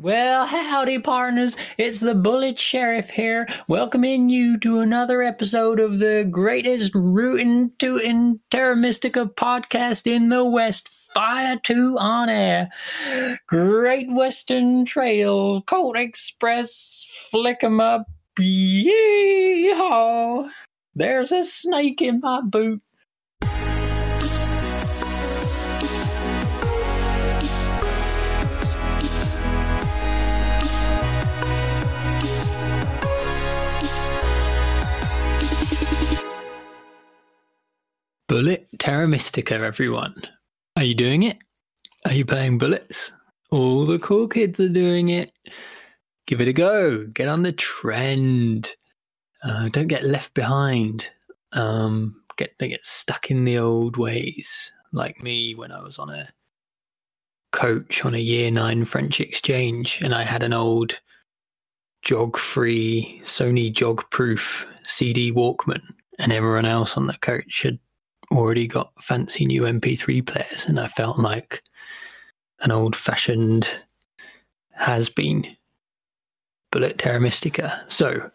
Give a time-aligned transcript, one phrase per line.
[0.00, 1.56] Well, howdy, partners.
[1.76, 8.38] It's the Bullet Sheriff here, welcoming you to another episode of the greatest rootin' tootin'
[8.48, 10.88] Terra Mystica podcast in the West.
[10.88, 12.68] Fire 2 on air.
[13.48, 18.06] Great Western Trail, Colt Express, flick 'em up.
[18.38, 18.88] Yeehaw!
[20.94, 22.80] There's a snake in my boot.
[38.28, 40.14] Bullet Terra Mystica, everyone.
[40.76, 41.38] Are you doing it?
[42.04, 43.10] Are you playing bullets?
[43.50, 45.32] All the cool kids are doing it.
[46.26, 47.06] Give it a go.
[47.06, 48.70] Get on the trend.
[49.42, 51.08] Uh, don't get left behind.
[51.52, 56.28] Um, get get stuck in the old ways, like me when I was on a
[57.52, 61.00] coach on a year nine French exchange, and I had an old
[62.02, 65.80] jog-free Sony jog-proof CD Walkman,
[66.18, 67.78] and everyone else on the coach had
[68.32, 71.62] already got fancy new MP3 players, and I felt like
[72.60, 73.68] an old fashioned
[74.72, 75.56] has been
[76.70, 77.84] Bullet Terra Mystica.
[77.88, 78.30] So,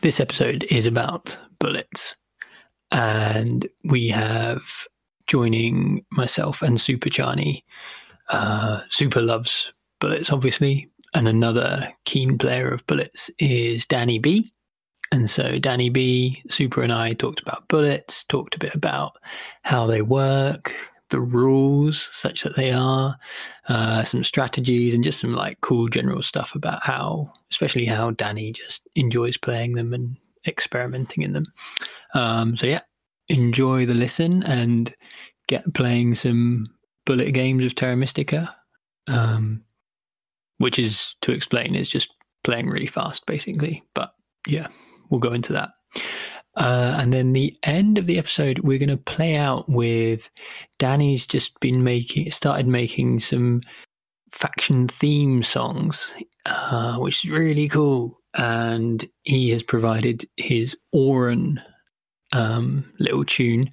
[0.00, 2.16] this episode is about bullets,
[2.90, 4.86] and we have
[5.26, 7.62] joining myself and Super Chani.
[8.28, 14.50] Uh, Super loves bullets, obviously, and another keen player of bullets is Danny B.
[15.12, 19.16] And so Danny B, Super, and I talked about bullets, talked a bit about
[19.62, 20.74] how they work,
[21.10, 23.16] the rules, such that they are,
[23.68, 28.52] uh, some strategies, and just some like cool general stuff about how, especially how Danny
[28.52, 30.16] just enjoys playing them and
[30.46, 31.46] experimenting in them.
[32.14, 32.80] Um, so yeah,
[33.28, 34.94] enjoy the listen and
[35.46, 36.66] get playing some
[37.04, 38.54] bullet games of Terra Mystica,
[39.08, 39.62] um,
[40.58, 42.08] which is to explain is just
[42.42, 43.82] playing really fast, basically.
[43.94, 44.14] But
[44.46, 44.68] yeah,
[45.10, 45.70] we'll go into that.
[46.56, 50.30] Uh, and then the end of the episode, we're going to play out with
[50.78, 53.60] Danny's just been making, started making some
[54.30, 56.14] faction theme songs,
[56.46, 58.20] uh, which is really cool.
[58.34, 61.60] And he has provided his Auren
[62.32, 63.70] um, little tune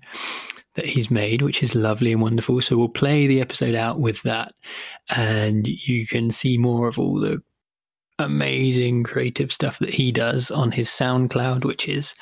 [0.75, 2.61] that he's made, which is lovely and wonderful.
[2.61, 4.53] So we'll play the episode out with that,
[5.09, 7.41] and you can see more of all the
[8.21, 12.13] amazing creative stuff that he does on his SoundCloud, which is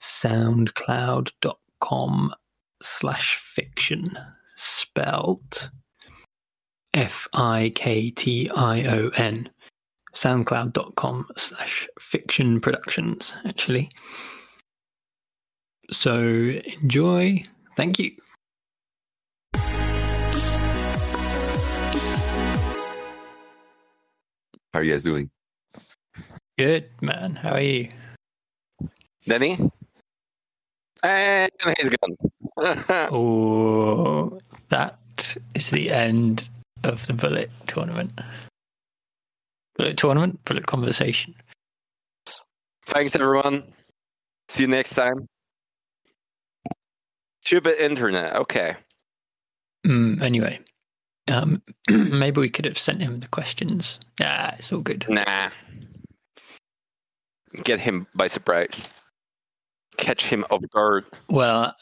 [0.00, 2.34] soundcloud.com
[2.82, 4.14] slash fiktion,
[4.56, 5.70] spelt
[6.94, 9.50] F I K T I O N.
[10.14, 13.90] Soundcloud.com slash fiktion productions, actually.
[15.90, 16.16] So
[16.82, 17.44] enjoy.
[17.76, 18.12] Thank you.
[24.72, 25.30] How are you guys doing?
[26.58, 27.34] Good, man.
[27.34, 27.90] How are you?
[29.26, 29.58] Danny?
[31.02, 32.16] And he's gone.
[33.12, 34.38] Oh,
[34.70, 34.98] that
[35.54, 36.48] is the end
[36.84, 38.18] of the bullet tournament.
[39.76, 41.34] Bullet tournament, bullet conversation.
[42.86, 43.62] Thanks, everyone.
[44.48, 45.26] See you next time.
[47.44, 48.34] Two-bit internet.
[48.36, 48.74] Okay.
[49.86, 50.58] Mm, anyway,
[51.28, 53.98] um, maybe we could have sent him the questions.
[54.22, 55.04] Ah, it's all good.
[55.10, 55.50] Nah.
[57.64, 58.88] Get him by surprise.
[59.96, 61.06] Catch him off guard.
[61.30, 61.74] Well,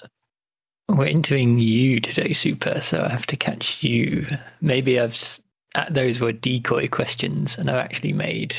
[0.89, 4.27] we're interviewing you today, Super, so I have to catch you.
[4.61, 5.41] Maybe I've
[5.75, 8.55] uh, those were decoy questions, and I've actually made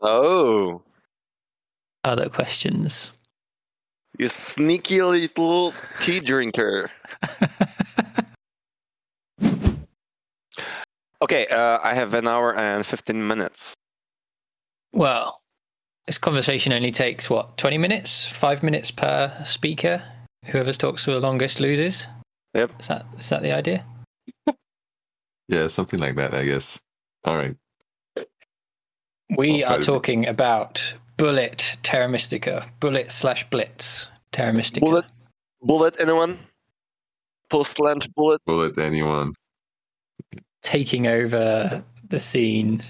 [0.00, 0.82] Oh,
[2.04, 3.10] other questions.
[4.18, 6.90] you sneaky little tea drinker.
[11.22, 13.74] Okay, uh, I have an hour and 15 minutes.
[14.94, 15.42] well,
[16.06, 20.02] this conversation only takes what twenty minutes, five minutes per speaker.
[20.46, 22.06] Whoever talks for the longest loses.
[22.54, 22.72] Yep.
[22.80, 23.84] Is that is that the idea?
[25.48, 26.78] Yeah, something like that, I guess.
[27.24, 27.56] All right.
[29.36, 34.86] We I'll try are to- talking about Bullet Terra Mystica, Bullet slash Blitz Terra Mystica.
[34.86, 35.06] Bullet?
[35.60, 36.38] Bullet, anyone?
[37.48, 38.40] Post-lunch bullet?
[38.46, 39.34] Bullet anyone.
[40.62, 42.80] taking over the scene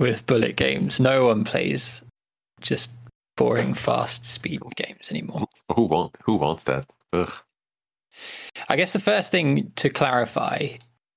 [0.00, 0.98] with bullet games.
[0.98, 2.02] No one plays
[2.60, 2.90] just
[3.36, 5.46] boring fast speed games anymore.
[5.74, 6.86] Who want who wants that?
[7.12, 7.32] Ugh.
[8.68, 10.68] I guess the first thing to clarify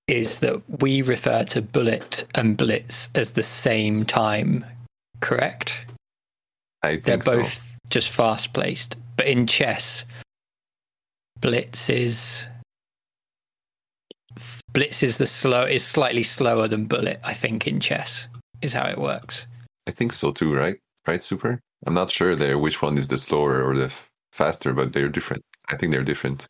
[0.08, 4.66] is that we refer to bullet and blitz as the same time,
[5.22, 5.86] correct?
[6.82, 7.60] I They're both so.
[7.90, 8.96] just fast placed.
[9.18, 10.06] But in chess,
[11.40, 12.46] blitz is
[14.72, 18.28] blitz is the slow is slightly slower than bullet, I think, in chess.
[18.62, 19.46] is how it works.
[19.88, 20.78] I think so too, right?
[21.08, 21.60] Right, Super?
[21.86, 25.10] I'm not sure there which one is the slower or the f- faster, but they're
[25.10, 25.44] different.
[25.70, 26.48] I think they're different.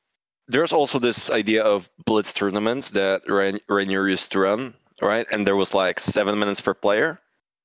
[0.47, 5.25] There's also this idea of blitz tournaments that Rainier used to run, right?
[5.31, 7.19] And there was like seven minutes per player.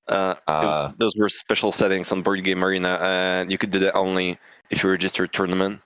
[0.06, 0.94] Uh, Ah.
[0.98, 4.38] those were special settings on Board Game Arena, and you could do that only
[4.70, 5.80] if you registered a tournament.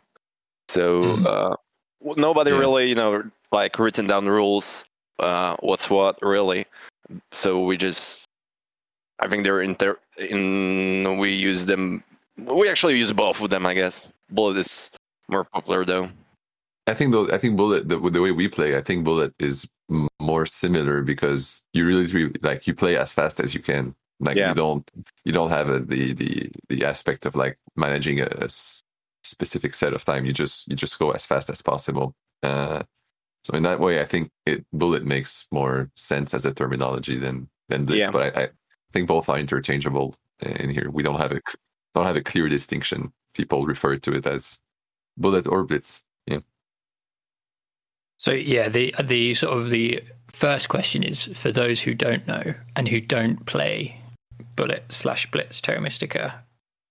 [0.68, 1.26] So Mhm.
[1.26, 1.56] uh,
[2.16, 2.58] nobody Yeah.
[2.58, 4.84] really, you know, like written down the rules,
[5.18, 6.66] uh, what's what, really.
[7.32, 8.24] So we just,
[9.22, 9.98] I think they're in there.
[10.18, 12.02] In we use them.
[12.36, 14.12] We actually use both of them, I guess.
[14.30, 14.90] Bullet is
[15.28, 16.08] more popular though.
[16.86, 19.68] I think though, I think Bullet the, the way we play, I think Bullet is
[19.90, 23.94] m- more similar because you really, really like you play as fast as you can.
[24.18, 24.48] Like Yeah.
[24.50, 24.90] you don't
[25.24, 28.48] you don't have a, the the the aspect of like managing a
[29.22, 30.24] specific set of time.
[30.26, 32.14] You just you just go as fast as possible.
[32.42, 32.82] Uh,
[33.44, 37.48] so in that way, I think it Bullet makes more sense as a terminology than
[37.68, 38.00] than Blitz.
[38.00, 38.10] Yeah.
[38.10, 38.48] But I, I
[38.92, 40.90] think both are interchangeable in here.
[40.90, 41.40] We don't have a
[41.94, 43.12] don't have a clear distinction.
[43.34, 44.58] People refer to it as
[45.16, 46.04] Bullet or Blitz.
[46.26, 46.40] Yeah.
[48.18, 52.54] So yeah, the the sort of the first question is for those who don't know
[52.76, 53.98] and who don't play
[54.56, 56.44] Bullet slash Blitz Terra Mystica.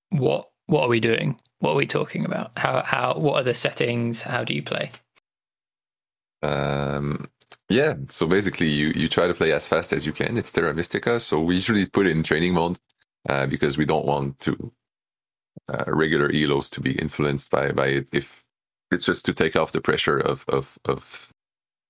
[0.10, 1.40] What what are we doing?
[1.60, 2.52] What are we talking about?
[2.58, 4.22] How how what are the settings?
[4.22, 4.92] How do you play?
[6.44, 7.30] Um,
[7.70, 10.38] yeah, so basically, you you try to play as fast as you can.
[10.38, 12.80] It's Terra Mystica, so we usually put it in training mode
[13.30, 14.74] uh, because we don't want to
[15.70, 18.10] uh, regular elos to be influenced by by it.
[18.14, 18.44] If
[18.92, 21.32] it's just to take off the pressure of of of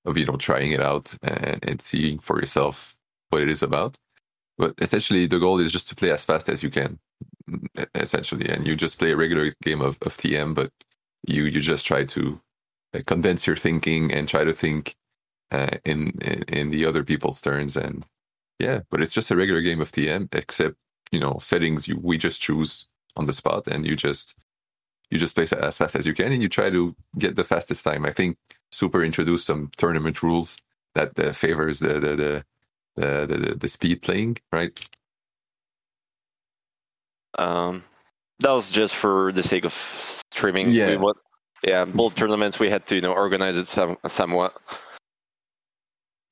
[0.05, 2.95] of you know trying it out and, and seeing for yourself
[3.29, 3.97] what it is about.
[4.57, 6.99] But essentially, the goal is just to play as fast as you can,
[7.95, 10.71] essentially, and you just play a regular game of, of TM, but
[11.27, 12.39] you you just try to
[12.95, 14.95] uh, condense your thinking and try to think
[15.51, 18.05] uh, in, in in the other people's turns and
[18.59, 20.75] yeah but it's just a regular game of tm except
[21.11, 24.35] you know settings you we just choose on the spot and you just
[25.09, 27.83] you just play as fast as you can and you try to get the fastest
[27.83, 28.37] time i think
[28.71, 30.57] super introduced some tournament rules
[30.95, 32.45] that uh, favors the the the
[32.97, 34.87] the, the, the speed playing right
[37.37, 37.83] Um,
[38.39, 39.73] that was just for the sake of
[40.31, 40.71] streaming.
[40.71, 40.95] Yeah.
[40.97, 41.13] We
[41.63, 44.55] yeah, both tournaments we had to you know organize it some somewhat.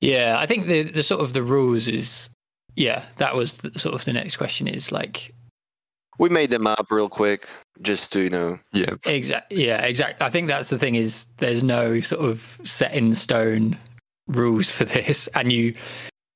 [0.00, 2.30] Yeah, I think the the sort of the rules is
[2.76, 3.04] yeah.
[3.16, 5.34] That was the, sort of the next question is like
[6.18, 7.48] We made them up real quick
[7.82, 8.58] just to you know.
[8.72, 10.22] yeah exactly yeah exact.
[10.22, 13.78] I think that's the thing is there's no sort of set in stone
[14.28, 15.74] rules for this, and you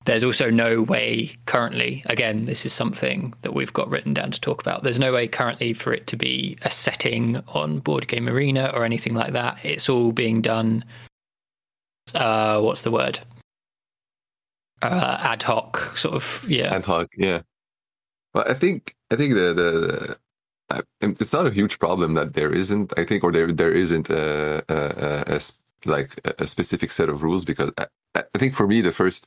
[0.05, 2.03] there's also no way currently.
[2.07, 4.83] Again, this is something that we've got written down to talk about.
[4.83, 8.85] There's no way currently for it to be a setting on Board Game Arena or
[8.85, 9.65] anything like that.
[9.65, 10.85] It's all being done.
[12.15, 13.19] Uh, what's the word?
[14.93, 16.45] Uh, ad hoc, sort of.
[16.49, 16.75] Yeah.
[16.75, 17.41] ad hoc yeah
[18.33, 20.17] but i think i think the the,
[20.71, 20.85] the
[21.21, 24.63] it's not a huge problem that there isn't i think or there there isn't a,
[24.69, 24.77] a,
[25.33, 25.41] a- a
[25.87, 27.87] like a specific set of rules because I,
[28.17, 29.27] I think for me the first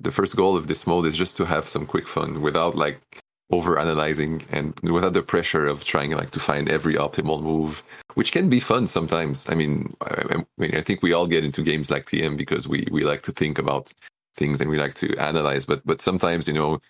[0.00, 3.00] the first goal of this mode is just to have some quick fun without like
[3.50, 7.82] over analyzing and without the pressure of trying like to find every optimal move
[8.14, 11.44] which can be fun sometimes i mean i, I mean i think we all get
[11.44, 13.92] into games like tm because we we like to think about
[14.36, 16.80] things and we like to analyze but but sometimes you know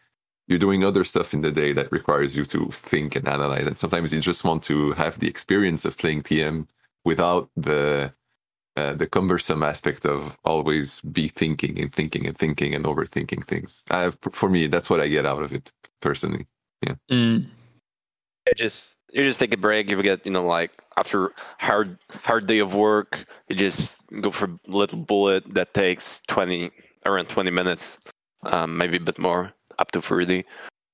[0.48, 3.78] you're doing other stuff in the day that requires you to think and analyze and
[3.78, 6.66] sometimes you just want to have the experience of playing tm
[7.04, 8.12] without the
[8.76, 13.82] uh, the cumbersome aspect of always be thinking and thinking and thinking and overthinking things
[13.90, 16.46] uh, for me that's what i get out of it personally
[17.10, 17.46] Mm.
[18.46, 19.90] You just you just take a break.
[19.90, 24.46] You get you know like after hard hard day of work, you just go for
[24.46, 26.70] a little bullet that takes twenty
[27.06, 27.98] around twenty minutes,
[28.44, 30.44] um, maybe a bit more, up to thirty.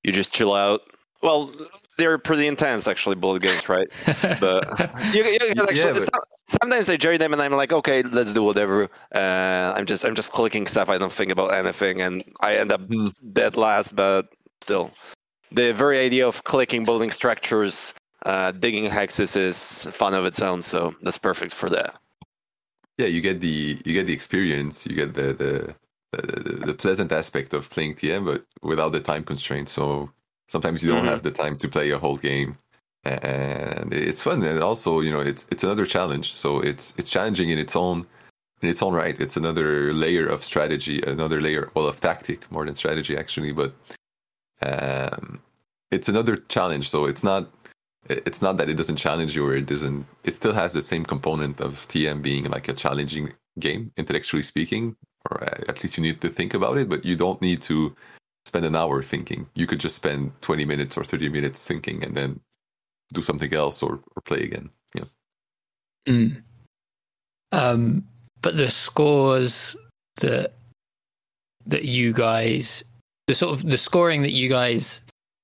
[0.03, 0.81] You just chill out.
[1.21, 1.53] Well,
[1.97, 3.87] they're pretty intense actually, bullet games, right?
[4.41, 4.63] But
[5.13, 6.23] you, you actually, Yeah, but- some-
[6.61, 8.89] sometimes I join them and I'm like, okay, let's do whatever.
[9.15, 10.89] Uh, I'm just I'm just clicking stuff.
[10.89, 13.07] I don't think about anything, and I end up Hmm.
[13.31, 13.95] dead last.
[13.95, 14.27] But
[14.61, 14.91] still,
[15.51, 17.93] the very idea of clicking, building structures,
[18.25, 20.61] uh, digging hexes is fun of its own.
[20.61, 21.95] So that's perfect for that.
[22.99, 25.75] yeah you get the you get the experience you get the the
[26.17, 29.69] the, the pleasant aspect of playing tm but without the time constraint.
[29.69, 30.09] So
[30.47, 31.09] sometimes you don't Mhm.
[31.13, 32.57] have the time to play a whole game.
[33.05, 34.43] And it's fun.
[34.43, 36.33] And also you know it's it's another challenge.
[36.33, 38.05] So it's it's challenging in its own
[38.61, 39.19] in its own right.
[39.19, 43.51] It's another layer of strategy another layer well of tactic more than strategy actually.
[43.51, 43.73] But
[44.61, 45.39] um
[45.91, 46.89] it's another challenge.
[46.89, 47.49] So it's not
[48.09, 51.05] it's not that it doesn't challenge you or it doesn't it still has the same
[51.05, 54.95] component of tm being like a challenging game intellectually speaking
[55.29, 57.95] or uh, at least you need to think about it but you don't need to
[58.45, 59.47] spend an hour thinking.
[59.55, 62.39] You could just spend 20 minutes or 30 minutes thinking and then
[63.13, 64.69] do something else or, or play again.
[64.93, 65.05] Yeah.
[66.07, 66.43] Mm.
[67.51, 68.07] Um,
[68.41, 69.75] but the scores
[70.17, 70.53] that
[71.65, 72.83] that you guys,
[73.27, 74.99] the sort of the scoring that you guys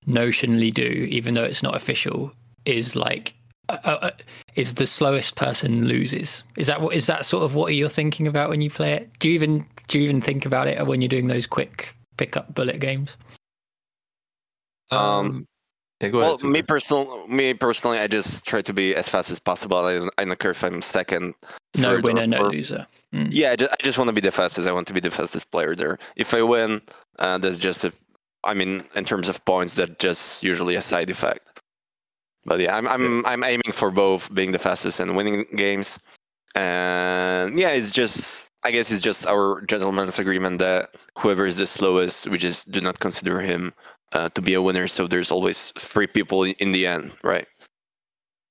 [0.05, 2.31] notionally do, even though it's not official,
[2.65, 3.33] is like
[3.69, 4.11] uh, uh,
[4.55, 6.43] is the slowest person loses.
[6.57, 9.09] Is that what is that sort of what you're thinking about when you play it?
[9.19, 12.35] Do you even do you even think about it when you're doing those quick pick
[12.37, 13.15] up bullet games?
[14.91, 15.45] Um,
[16.01, 19.39] yeah, well, ahead, me personal, me personally, I just try to be as fast as
[19.39, 19.77] possible.
[19.77, 21.33] I, I don't care if I'm second.
[21.77, 22.87] No winner, or, no loser.
[23.13, 23.27] Mm.
[23.31, 24.67] Yeah, I just, I just, want to be the fastest.
[24.67, 25.99] I want to be the fastest player there.
[26.15, 26.81] If I win,
[27.19, 27.93] uh, that's just a,
[28.43, 31.45] I mean, in terms of points, that's just usually a side effect.
[32.45, 33.25] But yeah, I'm I'm.
[33.25, 35.99] I'm aiming for both being the fastest and winning games.
[36.55, 41.65] And yeah, it's just I guess it's just our gentleman's agreement that whoever is the
[41.65, 43.73] slowest, we just do not consider him
[44.13, 44.87] uh, to be a winner.
[44.87, 47.47] So there's always three people in the end, right?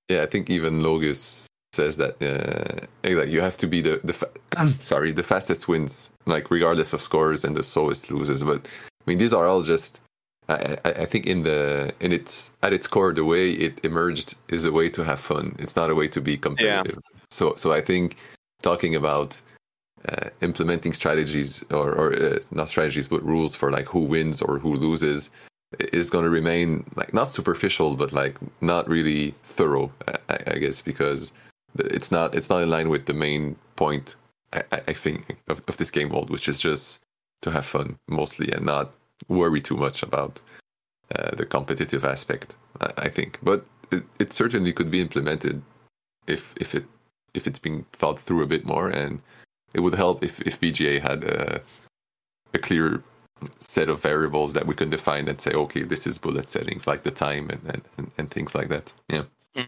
[0.08, 4.12] Yeah, I think even Logus says that uh, like you have to be the the
[4.12, 4.30] fa-
[4.80, 8.42] sorry the fastest wins, like regardless of scores, and the slowest loses.
[8.42, 10.00] But I mean, these are all just.
[10.48, 14.64] I, I think in the in its at its core, the way it emerged is
[14.64, 15.54] a way to have fun.
[15.58, 17.00] It's not a way to be competitive.
[17.04, 17.20] Yeah.
[17.30, 18.16] So so I think
[18.62, 19.40] talking about
[20.08, 24.58] uh, implementing strategies or, or uh, not strategies but rules for like who wins or
[24.58, 25.30] who loses
[25.78, 30.80] is going to remain like not superficial but like not really thorough I, I, guess
[30.80, 31.32] because
[31.78, 34.16] it's not it's not in line with the main point
[34.52, 37.00] i, I think of, of this game world which is just
[37.42, 38.94] to have fun mostly and not
[39.26, 40.40] worry too much about
[41.14, 45.62] uh, the competitive aspect I, I think but it, it certainly could be implemented
[46.26, 46.84] if if it
[47.34, 49.20] if it's being thought through a bit more and
[49.74, 51.60] it would help if, if BGA had a,
[52.54, 53.02] a clear
[53.60, 57.02] set of variables that we can define and say, okay, this is bullet settings like
[57.02, 58.92] the time and, and, and things like that.
[59.08, 59.24] Yeah.
[59.56, 59.66] Mm.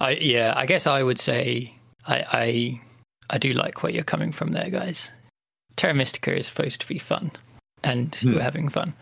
[0.00, 1.74] I, yeah, I guess I would say
[2.06, 2.80] I, I
[3.30, 5.10] I do like where you're coming from there, guys.
[5.76, 7.30] Terra Mystica is supposed to be fun,
[7.84, 8.34] and mm.
[8.34, 8.92] we're having fun.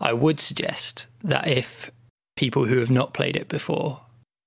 [0.00, 1.90] I would suggest that if
[2.36, 4.00] people who have not played it before,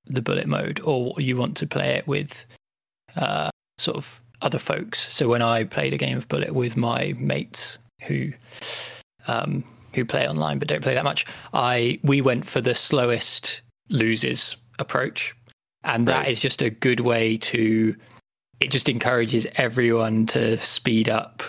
[0.07, 2.45] the bullet mode, or you want to play it with
[3.15, 5.13] uh, sort of other folks.
[5.13, 8.31] So when I played a game of Bullet with my mates who
[9.27, 9.63] um,
[9.93, 14.57] who play online but don't play that much, I we went for the slowest loses
[14.79, 15.35] approach,
[15.83, 16.27] and that right.
[16.27, 17.95] is just a good way to.
[18.61, 21.43] It just encourages everyone to speed up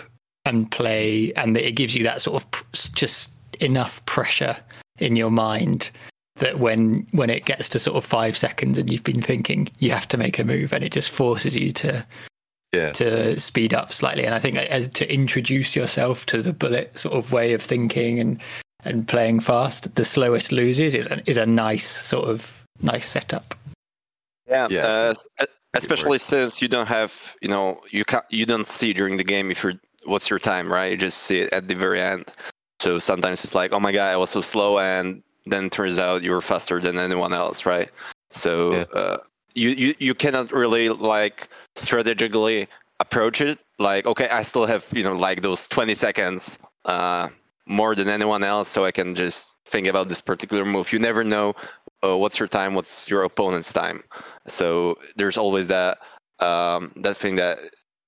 [0.47, 2.63] and play, and it gives you that sort of
[2.93, 4.55] just enough pressure
[4.99, 5.91] in your mind
[6.37, 9.89] that when when it gets to sort of five seconds and you've been thinking you
[9.91, 12.05] have to make a move and it just forces you to
[12.73, 12.91] yeah.
[12.91, 14.25] to speed up slightly.
[14.25, 18.19] And I think as to introduce yourself to the bullet sort of way of thinking
[18.19, 18.41] and
[18.85, 23.55] and playing fast, the slowest loses is a, is a nice sort of nice setup.
[24.47, 25.13] Yeah, yeah.
[25.39, 29.17] Uh, especially since you don't have you know you can not you don't see during
[29.17, 29.73] the game if you're
[30.07, 30.91] what's your time right?
[30.91, 32.31] You just see it at the very end.
[32.79, 36.21] So sometimes it's like oh my god i was so slow and then turns out
[36.21, 37.89] you were faster than anyone else right?
[38.29, 38.83] So yeah.
[38.93, 39.17] uh,
[39.53, 42.67] you, you you cannot really like strategically
[42.99, 43.59] approach it.
[43.79, 47.29] Like okay i still have you know like those 20 seconds uh,
[47.67, 50.91] more than anyone else so i can just think about this particular move.
[50.91, 51.55] You never know
[52.03, 54.03] uh, what's your time what's your opponent's time.
[54.47, 55.99] So there's always that
[56.39, 57.57] um, that thing that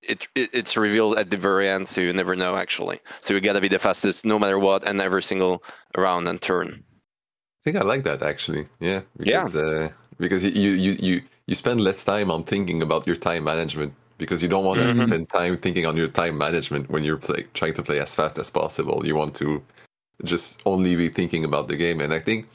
[0.01, 3.41] it, it, it's revealed at the very end so you never know actually so you
[3.41, 5.63] gotta be the fastest no matter what and every single
[5.97, 10.71] round and turn i think i like that actually yeah because, yeah uh, because you
[10.71, 14.65] you you you spend less time on thinking about your time management because you don't
[14.65, 15.07] want to mm-hmm.
[15.07, 18.37] spend time thinking on your time management when you're play, trying to play as fast
[18.37, 19.03] as possible.
[19.03, 19.63] You want to
[20.23, 22.47] just only be thinking about the game, and I think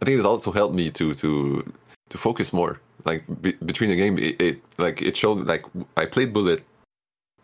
[0.00, 1.72] I think it also helped me to to
[2.10, 2.80] to focus more.
[3.04, 5.64] Like be, between the game, it, it, like it showed like
[5.96, 6.62] I played Bullet.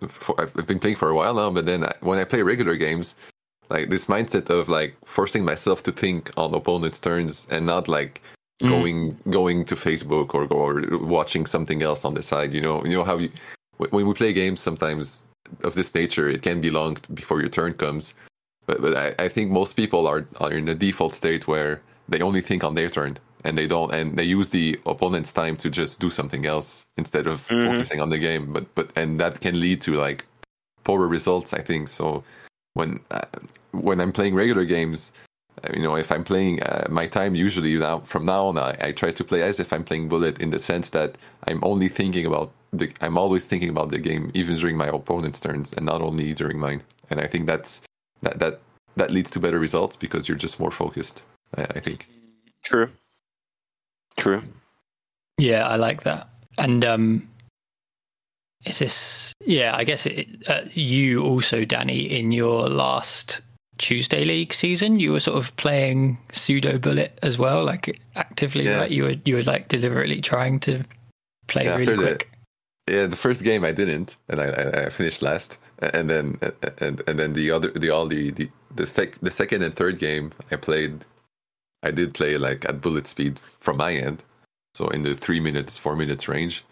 [0.08, 2.76] For, I've been playing for a while now, but then I, when I play regular
[2.76, 3.14] games,
[3.70, 8.22] like this mindset of like forcing myself to think on opponents' turns and not like
[8.62, 8.68] mm.
[8.68, 12.52] going going to Facebook or or watching something else on the side.
[12.52, 13.30] You know, you know how you
[13.78, 15.26] when we play games sometimes
[15.62, 18.14] of this nature, it can be long before your turn comes.
[18.66, 22.20] But but I, I think most people are are in a default state where they
[22.20, 25.70] only think on their turn and they don't and they use the opponent's time to
[25.70, 27.70] just do something else instead of mm-hmm.
[27.70, 28.52] focusing on the game.
[28.52, 30.26] But but and that can lead to like
[30.84, 31.54] poorer results.
[31.54, 32.24] I think so.
[32.74, 33.22] When uh,
[33.70, 35.12] when I'm playing regular games,
[35.74, 38.92] you know, if I'm playing uh, my time, usually now from now on, I, I,
[38.92, 42.26] try to play as if I'm playing Bullet in the sense that I'm only thinking
[42.26, 46.02] about the, I'm always thinking about the game, even during my opponent's turns, and not
[46.02, 46.82] only during mine.
[47.10, 47.80] And I think that's
[48.22, 48.60] that that
[48.96, 51.22] that leads to better results because you're just more focused.
[51.56, 52.08] I, I think.
[52.62, 52.90] True.
[54.16, 54.42] True.
[55.38, 56.28] Yeah, I like that.
[56.58, 57.28] And um,
[58.64, 59.32] is this?
[59.44, 63.42] Yeah, I guess it, uh, you also, Danny, in your last
[63.78, 68.64] Tuesday League season, you were sort of playing pseudo bullet as well, like actively.
[68.64, 68.78] Yeah.
[68.80, 68.90] Right?
[68.90, 70.82] You were you were like deliberately trying to
[71.48, 72.30] play Yeah, really after the- quick.
[72.88, 76.38] Yeah, the first game I didn't, and I, I, I finished last, and then
[76.78, 79.98] and and then the other the all the the the, sec, the second and third
[79.98, 81.04] game I played,
[81.86, 84.22] I did play like at bullet speed from my end,
[84.74, 86.64] so in the three minutes four minutes range,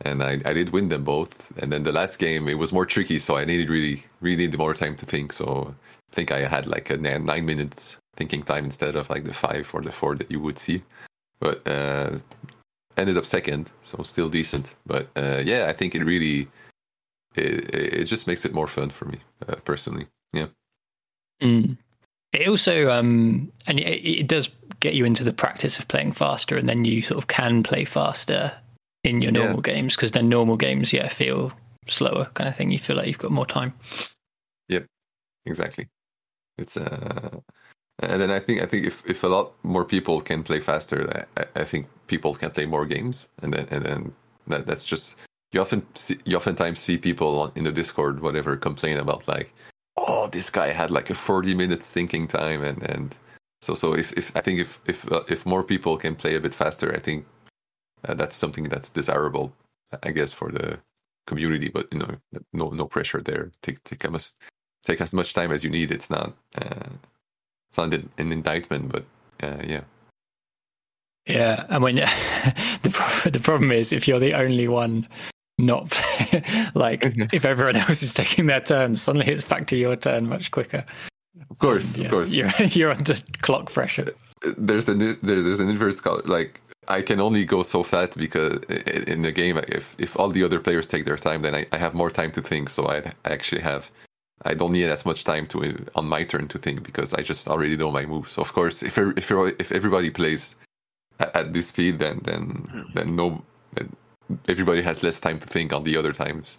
[0.00, 2.86] and I I did win them both, and then the last game it was more
[2.86, 5.74] tricky, so I needed really really more time to think, so
[6.12, 9.34] I think I had like a nine, nine minutes thinking time instead of like the
[9.34, 10.82] five or the four that you would see,
[11.40, 11.66] but.
[11.68, 12.18] uh
[12.96, 14.74] ended up second, so still decent.
[14.86, 16.48] But uh, yeah, I think it really
[17.34, 20.06] it, it just makes it more fun for me uh, personally.
[20.32, 20.46] Yeah,
[21.42, 21.76] Mm.
[22.36, 24.50] It also um, and it, it does
[24.80, 27.84] get you into the practice of playing faster, and then you sort of can play
[27.84, 28.52] faster
[29.04, 29.44] in your Yeah.
[29.44, 31.52] normal games because then normal games, yeah, feel
[31.88, 32.70] slower kind of thing.
[32.72, 33.72] You feel like you've got more time.
[34.68, 34.86] Yep,
[35.46, 35.88] exactly.
[36.58, 37.40] It's uh,
[38.00, 41.26] and then I think I think if, if a lot more people can play faster,
[41.36, 44.12] I, I- I think people can play more games, and then and then
[44.48, 45.16] that that's just
[45.52, 49.54] you often see, you oftentimes see people in the Discord whatever complain about like,
[50.06, 53.14] oh, this guy had like a forty minutes thinking time, and and
[53.62, 56.40] so so if, if I think if if uh, if more people can play a
[56.40, 57.26] bit faster, I think
[58.08, 59.52] uh, that's something that's desirable,
[60.02, 60.78] I guess, for the
[61.26, 61.68] community.
[61.68, 62.16] But you know,
[62.52, 63.50] no no pressure there.
[63.62, 64.36] Take take as
[64.84, 65.90] take as much time as you need.
[65.90, 66.90] It's not uh,
[67.68, 69.04] it's not an indictment, but
[69.42, 69.82] uh, yeah.
[71.26, 71.96] Yeah, I mean,
[72.82, 75.08] the the problem is if you're the only one
[75.58, 75.92] not
[76.74, 80.50] like if everyone else is taking their turn, suddenly it's back to your turn much
[80.50, 80.84] quicker.
[81.50, 82.34] Of course, And, of course.
[82.34, 84.06] you're you're under clock pressure.
[84.44, 86.22] Uh, there's an there's, there's an inverse color.
[86.24, 88.58] Like I can only go so fast because
[89.06, 91.78] in the game, if if all the other players take their time, then I, I
[91.78, 92.70] have more time to think.
[92.70, 93.90] So I I actually have
[94.44, 97.22] I don't need as much time to uh, on my turn to think because I
[97.22, 98.32] just already know my moves.
[98.32, 100.56] So of course, if if if everybody plays
[101.18, 103.42] at, at this speed, then then then no,
[103.74, 103.96] then
[104.48, 106.56] everybody has less time to think on the other times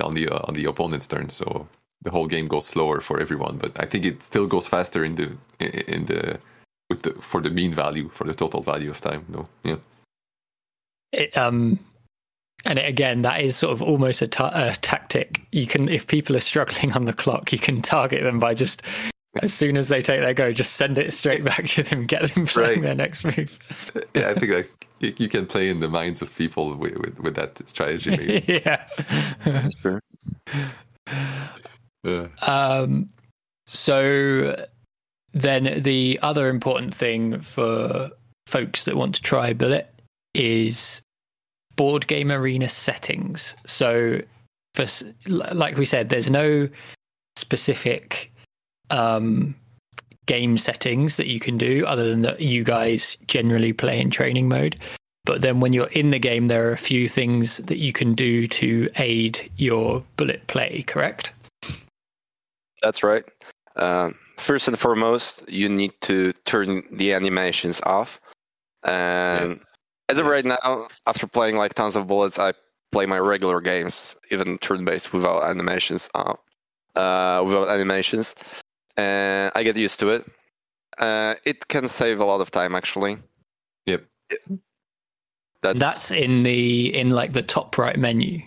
[0.00, 1.28] on the uh, on the opponent's turn.
[1.28, 1.66] So
[2.02, 3.56] the whole game goes slower for everyone.
[3.58, 6.38] But I think it still goes faster in the in- in the
[6.90, 9.24] with the for the mean value for the total value of time.
[9.28, 9.76] No, yeah,
[11.12, 11.78] It, um,
[12.64, 15.40] and it, again, that is sort of almost a ta- a tactic.
[15.52, 18.82] You can, if people are struggling on the clock, you can target them by just
[19.42, 22.32] as soon as they take their go, just send it straight back to them, get
[22.34, 22.86] them playing Right.
[22.86, 23.58] their next move.
[24.14, 24.28] yeah.
[24.30, 27.34] I think like you, you can play in the minds of people with with, with
[27.36, 28.10] that strategy.
[28.10, 28.44] Maybe.
[28.64, 28.84] yeah.
[29.44, 30.00] That's true.
[32.04, 33.08] Uh, Um,
[33.66, 34.66] so
[35.32, 38.10] then the other important thing for
[38.46, 39.92] folks that want to try Bullet
[40.34, 41.00] is
[41.76, 43.56] board game arena settings.
[43.66, 44.20] So
[44.74, 44.86] for
[45.26, 46.68] like we said, there's no
[47.36, 48.32] specific
[48.90, 49.54] um,
[50.26, 54.48] game settings that you can do other than that you guys generally play in training
[54.48, 54.78] mode.
[55.24, 58.14] But then when you're in the game, there are a few things that you can
[58.14, 61.32] do to aid your bullet play, correct?
[62.82, 63.24] That's right.
[63.76, 68.20] Um, first and foremost, you need to turn the animations off.
[68.82, 69.76] And yes.
[70.10, 70.30] as of yes.
[70.32, 72.52] right now, after playing like tons of bullets, I
[72.92, 76.36] play my regular games, even turn-based, without animations on.
[76.94, 78.36] Uh, without animations,
[78.96, 80.24] and I get used to it.
[80.98, 83.18] Uh, it can save a lot of time, actually.
[83.86, 84.04] Yep.
[85.62, 88.42] That's, That's in the in like the top right menu.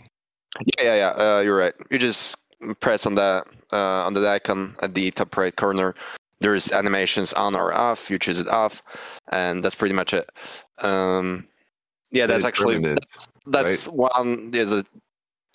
[0.77, 1.09] yeah, yeah, yeah.
[1.09, 1.73] Uh, you're right.
[1.89, 2.37] You just
[2.79, 5.95] press on the uh, on the icon at the top right corner.
[6.39, 8.11] There's animations on or off.
[8.11, 8.83] You choose it off,
[9.31, 10.31] and that's pretty much it.
[10.79, 11.47] Um,
[12.11, 13.05] yeah, that's it's actually permanent,
[13.47, 14.49] that's one.
[14.49, 14.85] There's a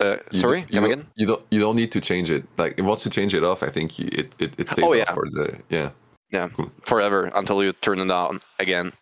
[0.03, 1.07] uh, sorry, you again.
[1.15, 1.43] You don't.
[1.51, 2.45] You don't need to change it.
[2.59, 5.13] Like once you change it off, I think it, it it stays Oh, yeah.
[5.13, 5.91] for the yeah.
[6.31, 6.49] Yeah
[6.87, 8.93] forever until you turn it on again.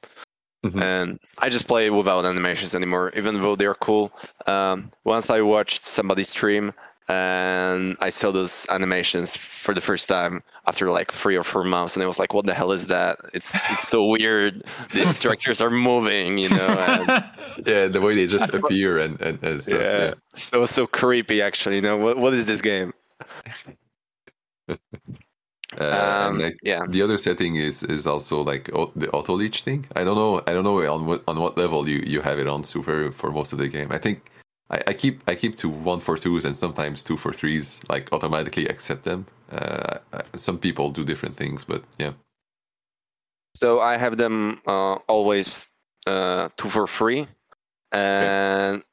[0.66, 0.82] Mhm.
[0.82, 4.12] And I just play without animations anymore, even though they're cool.
[4.46, 6.74] Um, once I watched somebody stream
[7.08, 11.96] and I saw those animations for the first time after like three or four months,
[11.96, 13.18] and I was like, "What the hell is that?
[13.34, 14.64] It's it's so weird.
[14.92, 17.24] These structures are moving, you know." And
[17.66, 19.80] Yeah, the way they just appear and and, and stuff.
[19.80, 19.98] Yeah.
[20.04, 20.14] Yeah.
[20.52, 21.76] it was so creepy, actually.
[21.76, 22.92] You know, what what is this game?
[24.68, 26.82] Uh, Um, like, yeah.
[26.88, 29.86] the other setting is is also like au- the auto leech thing.
[29.94, 30.42] I don't know.
[30.46, 33.30] I don't know on what on what level you you have it on super for
[33.30, 33.90] most of the game.
[33.92, 34.18] I think
[34.70, 37.80] I, I keep I keep to one for twos and sometimes two for threes.
[37.88, 39.98] Like automatically accept them, uh,
[40.36, 42.12] some people do different things, but yeah.
[43.56, 45.66] So I have them uh, always
[46.06, 47.26] uh, two for free,
[47.92, 48.84] and okay.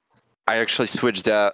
[0.47, 1.53] I actually switch that.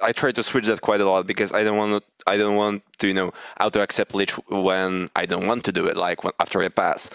[0.00, 2.02] I try to switch that quite a lot because I don't want to.
[2.26, 5.86] I don't want to, you know, auto accept leech when I don't want to do
[5.86, 5.96] it.
[5.96, 7.10] Like when, after I pass,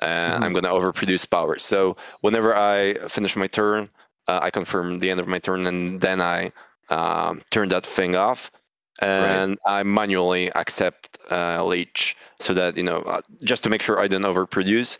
[0.00, 0.44] uh, mm-hmm.
[0.44, 1.58] I'm gonna overproduce power.
[1.58, 3.90] So whenever I finish my turn,
[4.30, 6.52] uh, I confirm the end of my turn, and then I
[6.88, 8.50] um, turn that thing off,
[9.00, 9.80] and right.
[9.80, 14.06] I manually accept uh, leech so that you know uh, just to make sure I
[14.06, 14.98] don't overproduce.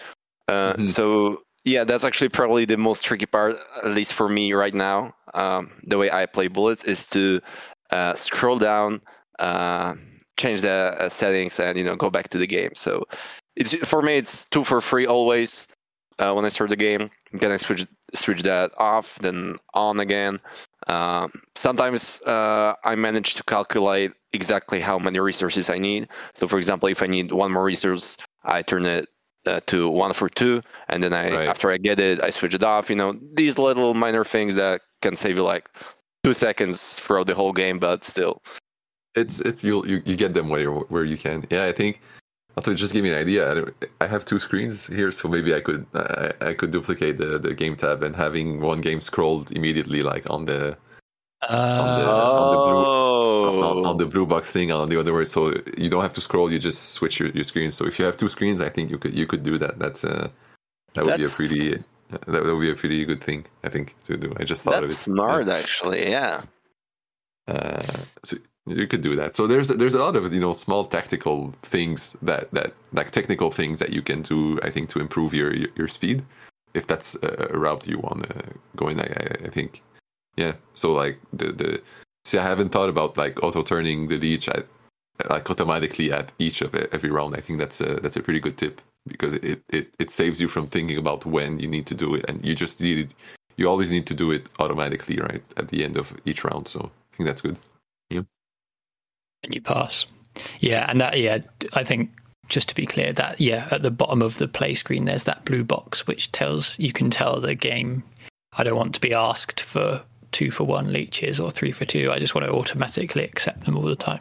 [0.49, 0.87] Uh, mm-hmm.
[0.88, 5.14] So yeah, that's actually probably the most tricky part, at least for me right now.
[5.33, 7.40] Um, the way I play bullets is to
[7.90, 9.01] uh, scroll down,
[9.38, 9.95] uh,
[10.38, 12.73] change the uh, settings, and you know go back to the game.
[12.75, 13.07] So
[13.55, 15.69] it's for me, it's two for free always
[16.20, 17.11] uh, when I start the game.
[17.33, 20.40] Then I switch switch that off, then on again.
[20.87, 26.09] Uh, sometimes uh, I manage to calculate exactly how many resources I need.
[26.35, 29.09] So, for example, if I need one more resource, I turn it
[29.46, 31.48] uh, to one for two, and then I right.
[31.48, 32.90] after I get it, I switch it off.
[32.90, 35.70] You know, these little minor things that can save you like
[36.22, 38.42] two seconds throughout the whole game, but still.
[39.14, 41.46] It's it's you you, you get them where where you can.
[41.50, 42.00] Yeah, I think.
[42.57, 43.65] Also, just give me an idea.
[44.01, 47.55] I have two screens here, so maybe I could I, I could duplicate the, the
[47.55, 50.77] game tab and having one game scrolled immediately, like on the
[51.43, 55.15] uh, on the, on the blue on, on, the blue box thing on the other
[55.15, 55.25] way.
[55.25, 57.75] So you don't have to scroll; you just switch your, your screens.
[57.75, 59.79] So if you have two screens, I think you could you could do that.
[59.79, 60.29] That's uh,
[60.95, 61.39] that would That's...
[61.39, 61.85] be a pretty
[62.27, 63.47] that would be a pretty good thing.
[63.63, 64.35] I think to do.
[64.39, 64.95] I just thought of it.
[64.95, 65.55] smart, yeah.
[65.55, 66.11] actually.
[66.11, 66.43] Yeah.
[67.47, 67.83] Uh,
[68.25, 68.37] so
[68.70, 69.35] you could do that.
[69.35, 73.50] So there's there's a lot of you know small tactical things that that like technical
[73.50, 74.59] things that you can do.
[74.62, 76.22] I think to improve your your, speed,
[76.74, 78.44] if that's a route you want to
[78.76, 79.00] go in.
[79.00, 79.83] I, I think,
[80.37, 80.54] yeah.
[80.74, 81.83] So like the the
[82.24, 84.66] See, I haven't thought about like auto turning the leech at,
[85.28, 87.35] like automatically at each of every round.
[87.35, 90.48] I think that's a that's a pretty good tip because it, it it saves you
[90.48, 93.14] from thinking about when you need to do it, and you just need.
[93.56, 96.66] You always need to do it automatically, right, at the end of each round.
[96.66, 97.59] So I think that's good.
[99.42, 100.07] And you pass.
[100.61, 101.38] Yeah, and that yeah,
[101.74, 102.11] I think
[102.48, 105.44] just to be clear that yeah, at the bottom of the play screen there's that
[105.44, 108.03] blue box which tells you can tell the game
[108.55, 112.11] I don't want to be asked for two for one leeches or three for two.
[112.11, 114.20] I just want to automatically accept them all the time.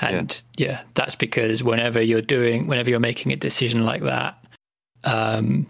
[0.00, 4.38] And yeah, yeah that's because whenever you're doing, whenever you're making a decision like that,
[5.04, 5.66] um,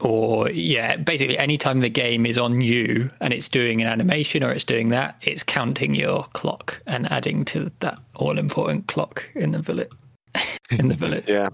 [0.00, 4.50] or yeah, basically anytime the game is on you and it's doing an animation or
[4.50, 9.52] it's doing that, it's counting your clock and adding to that all important clock in
[9.52, 9.90] the village.
[10.70, 11.28] in the village.
[11.28, 11.48] yeah.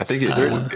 [0.00, 0.68] I think it, uh,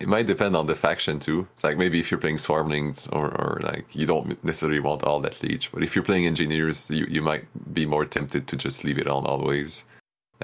[0.00, 1.46] it might depend on the faction too.
[1.54, 5.20] It's like maybe if you're playing Swarmlings or, or like you don't necessarily want all
[5.20, 8.82] that leech, but if you're playing engineers, you, you might be more tempted to just
[8.82, 9.84] leave it on always,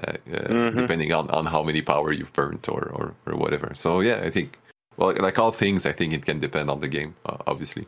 [0.07, 0.79] uh, uh, mm-hmm.
[0.79, 3.73] depending on, on how many power you've burnt or, or, or whatever.
[3.73, 4.57] So yeah, I think
[4.97, 7.85] well, like all things, I think it can depend on the game, uh, obviously.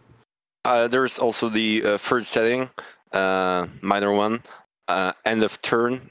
[0.66, 2.70] Uh, there's also the uh, third setting,
[3.14, 4.42] uh, minor one,
[5.26, 6.10] end of turn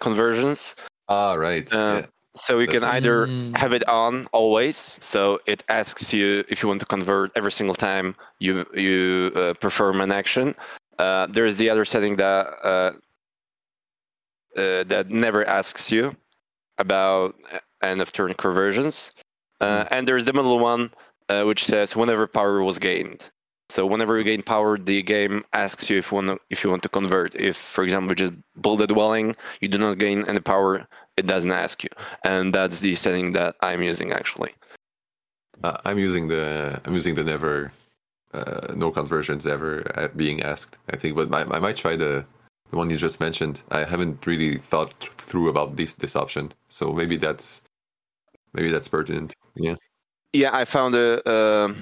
[0.00, 0.74] conversions.
[1.08, 1.68] Ah, right.
[1.72, 2.06] Yeah.
[2.36, 3.56] So you can either mm.
[3.56, 7.76] have it on always, so it asks you if you want to convert every single
[7.76, 10.56] time you you uh, perform an action.
[10.98, 12.92] Uh, there is the other setting that uh,
[14.58, 16.16] uh that never asks you
[16.78, 17.36] about
[17.82, 19.12] end of turn conversions,
[19.64, 19.88] mm.
[19.90, 20.90] and there's the middle one
[21.28, 23.30] uh, which says whenever power was gained.
[23.70, 26.70] So whenever you gain power, the game asks you if you want to, if you
[26.70, 27.34] want to convert.
[27.34, 31.26] If, for example, you just build a dwelling, you do not gain any power, it
[31.26, 31.90] doesn't ask you,
[32.24, 34.52] and that's the setting that I'm using actually.
[35.62, 37.72] Uh, I'm using the I'm using the never
[38.34, 40.76] uh, no conversions ever being asked.
[40.90, 42.24] I think, but I, I might try the
[42.70, 43.62] the one you just mentioned.
[43.70, 47.62] I haven't really thought through about this this option, so maybe that's
[48.54, 49.36] maybe that's pertinent.
[49.56, 49.76] Yeah.
[50.32, 51.74] Yeah, I found a uh,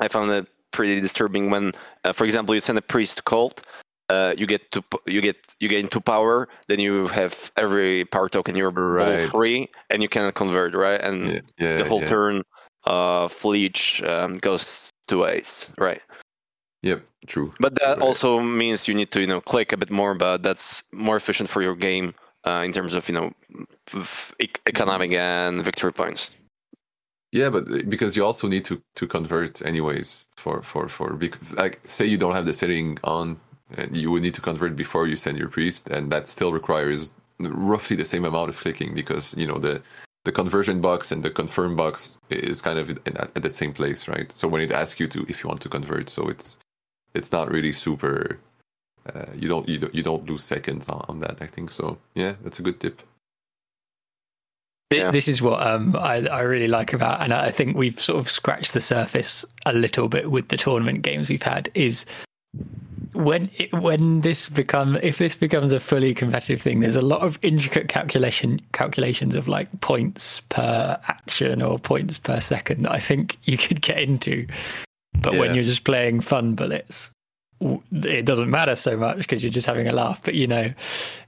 [0.00, 1.72] I found it pretty disturbing when,
[2.04, 3.62] uh, for example, you send a priest cult
[4.10, 8.28] uh, you get to you get you gain two power, then you have every power
[8.28, 9.28] token you're right.
[9.28, 11.00] free, and you cannot convert, right?
[11.00, 12.08] And yeah, yeah, the whole yeah.
[12.08, 12.42] turn
[12.86, 16.02] uh, Fleech um, goes to waste, right?
[16.82, 17.52] Yep, true.
[17.60, 18.00] But that right.
[18.00, 21.48] also means you need to you know click a bit more, but that's more efficient
[21.48, 22.12] for your game
[22.46, 23.32] uh, in terms of you know
[24.66, 26.32] economic and victory points.
[27.32, 31.18] Yeah, but uh, because you also need to to convert anyways for for for
[31.56, 33.38] like say you don't have the setting on
[33.76, 37.12] and you would need to convert before you send your priest, and that still requires
[37.38, 39.80] roughly the same amount of clicking because you know the
[40.24, 44.06] the conversion box and the confirm box is kind of at, at the same place,
[44.06, 44.30] right?
[44.32, 46.56] So when it asks you to if you want to convert, so it's
[47.14, 48.38] it's not really super
[49.14, 51.40] uh, you don't you don't you don't lose seconds on, on that.
[51.40, 51.98] I think so.
[52.14, 53.02] Yeah, that's a good tip.
[54.90, 55.12] Yeah.
[55.12, 58.28] This is what um, I, I really like about, and I think we've sort of
[58.28, 61.70] scratched the surface a little bit with the tournament games we've had.
[61.74, 62.06] Is
[63.12, 67.20] when it, when this become if this becomes a fully competitive thing, there's a lot
[67.20, 72.98] of intricate calculation calculations of like points per action or points per second that I
[72.98, 74.46] think you could get into.
[75.20, 77.19] But when you're just playing fun bullets, w-
[77.60, 80.20] it doesn't matter so much because you're just having a laugh.
[80.22, 80.72] But you know,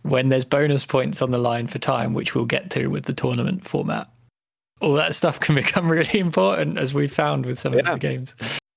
[0.02, 3.12] when there's bonus points on the line for time, which we'll get to with the
[3.12, 4.08] tournament format,
[4.80, 7.80] all that stuff can become really important, as we found with some Yeah.
[7.92, 8.34] of the games.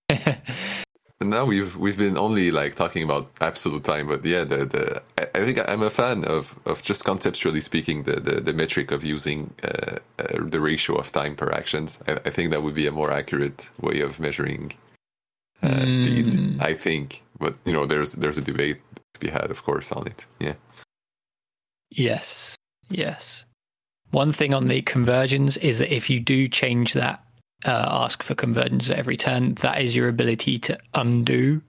[1.21, 5.01] And now we've we've been only like talking about absolute time, but yeah, the the
[5.17, 8.91] I- I think I'm a fan of of just conceptually speaking the the, the metric
[8.91, 11.99] of using uh, uh, the ratio of time per actions.
[12.05, 14.73] I, I think that would be a more accurate way of measuring
[15.63, 16.25] uh, speed.
[16.27, 16.61] Mm.
[16.61, 18.81] I think, but you know, there's there's a debate
[19.13, 20.25] to be had, of course, on it.
[20.39, 20.55] Yeah.
[21.89, 22.55] Yes,
[22.89, 23.45] yes.
[24.11, 27.23] One thing on the conversions is that if you do change that,
[27.65, 31.61] uh, ask for conversions at every turn, that is your ability to undo.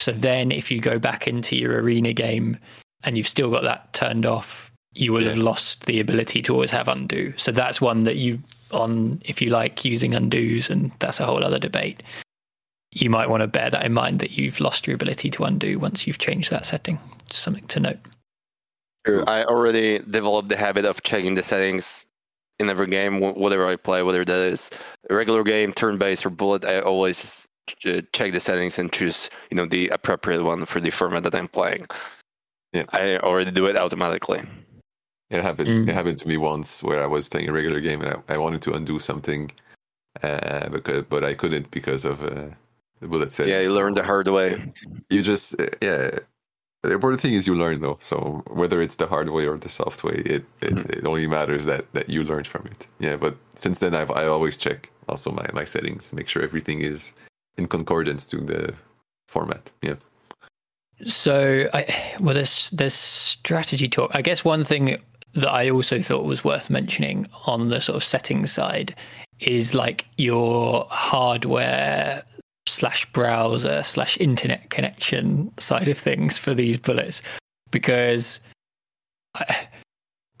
[0.00, 2.58] So then, if you go back into your arena game
[3.04, 6.70] and you've still got that turned off, you will have lost the ability to always
[6.70, 7.34] have undo.
[7.36, 11.44] So that's one that you on if you like using undos, and that's a whole
[11.44, 12.02] other debate.
[12.94, 15.78] You might want to bear that in mind that you've lost your ability to undo
[15.78, 16.98] once you've changed that setting.
[17.30, 17.98] Something to note.
[19.04, 19.24] True.
[19.26, 22.06] I already developed the habit of checking the settings
[22.60, 24.70] in every game, whatever I play, whether that is
[25.10, 26.64] a regular game, turn-based, or bullet.
[26.64, 31.24] I always check the settings and choose, you know, the appropriate one for the format
[31.24, 31.86] that I'm playing.
[32.72, 32.84] Yeah.
[32.90, 34.42] I already do it automatically.
[35.30, 35.68] It happened.
[35.68, 35.88] Mm.
[35.88, 38.38] It happened to me once where I was playing a regular game and I, I
[38.38, 39.50] wanted to undo something,
[40.22, 42.50] uh, because but I couldn't because of uh,
[43.04, 43.52] the bullet setting.
[43.52, 44.48] yeah, you learn the hard way.
[45.10, 46.18] You just uh, yeah.
[46.82, 47.98] The important thing is you learn though.
[48.00, 50.90] So whether it's the hard way or the soft way, it it, Mhm.
[50.98, 52.86] it only matters that that you learned from it.
[53.06, 53.16] Yeah.
[53.24, 57.12] But since then, I've I always check also my my settings, make sure everything is
[57.58, 58.74] in concordance to the
[59.28, 59.70] format.
[59.82, 59.96] Yeah.
[61.06, 61.84] So, I,
[62.20, 64.10] well, this there's strategy talk.
[64.14, 64.96] I guess one thing
[65.34, 68.94] that I also thought was worth mentioning on the sort of settings side
[69.40, 72.22] is like your hardware
[72.66, 77.22] slash browser slash internet connection side of things for these bullets,
[77.70, 78.40] because
[79.34, 79.68] I,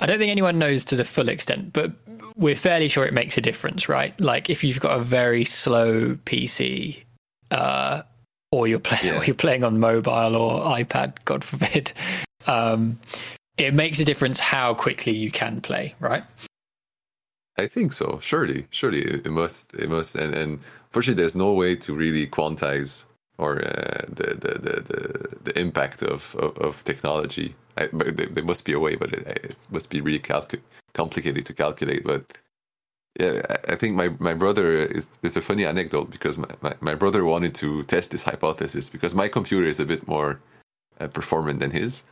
[0.00, 1.92] I don't think anyone knows to the full extent, but
[2.36, 4.18] we're fairly sure it makes a difference, right?
[4.20, 7.02] Like if you've got a very slow PC,
[7.50, 8.02] uh,
[8.50, 9.20] or you're playing Yeah.
[9.20, 11.92] or you're playing on mobile or iPad, God forbid,
[12.46, 12.98] um,
[13.58, 16.24] it makes a difference how quickly you can play, right?
[17.56, 18.18] I think so.
[18.20, 19.74] Surely, surely it must.
[19.74, 20.16] It must.
[20.16, 23.04] And and fortunately, there's no way to really quantize
[23.38, 27.54] or uh, the, the the the impact of of, of technology.
[27.76, 30.60] I, but there, must be a way, but it, it must be really calcu-
[30.92, 32.04] complicated to calculate.
[32.04, 32.38] But
[33.18, 35.08] yeah, I, I think my my brother is.
[35.22, 39.14] It's a funny anecdote because my, my, my brother wanted to test this hypothesis because
[39.14, 40.40] my computer is a bit more
[41.00, 42.04] uh, performant than his.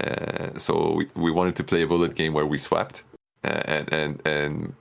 [0.00, 3.04] Uh, so we, we wanted to play a bullet game where we swapped,
[3.44, 4.74] uh, and and and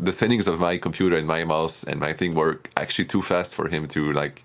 [0.00, 3.54] the settings of my computer and my mouse and my thing were actually too fast
[3.54, 4.44] for him to like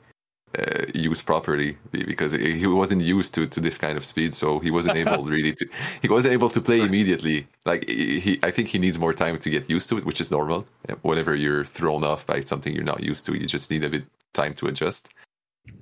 [0.58, 4.72] uh, use properly because he wasn't used to, to this kind of speed so he
[4.72, 5.68] wasn't able really to
[6.02, 7.48] he wasn't able to play immediately.
[7.66, 10.32] Like he i think he needs more time to get used to it which is
[10.32, 10.66] normal.
[11.02, 14.06] Whenever you're thrown off by something you're not used to you just need a bit
[14.34, 15.10] time to adjust.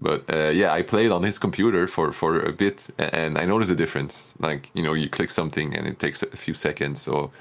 [0.01, 3.71] But uh, yeah i played on his computer for for a bit and i noticed
[3.71, 4.33] a difference.
[4.39, 7.31] Like you know you click something and it takes a few seconds so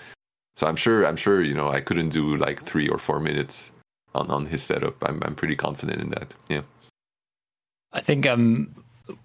[0.56, 3.72] so I'm sure I'm sure you know I couldn't do like three or four minutes
[4.14, 4.96] on, on his setup.
[5.02, 6.34] I'm I'm pretty confident in that.
[6.48, 6.62] Yeah.
[7.92, 8.74] I think um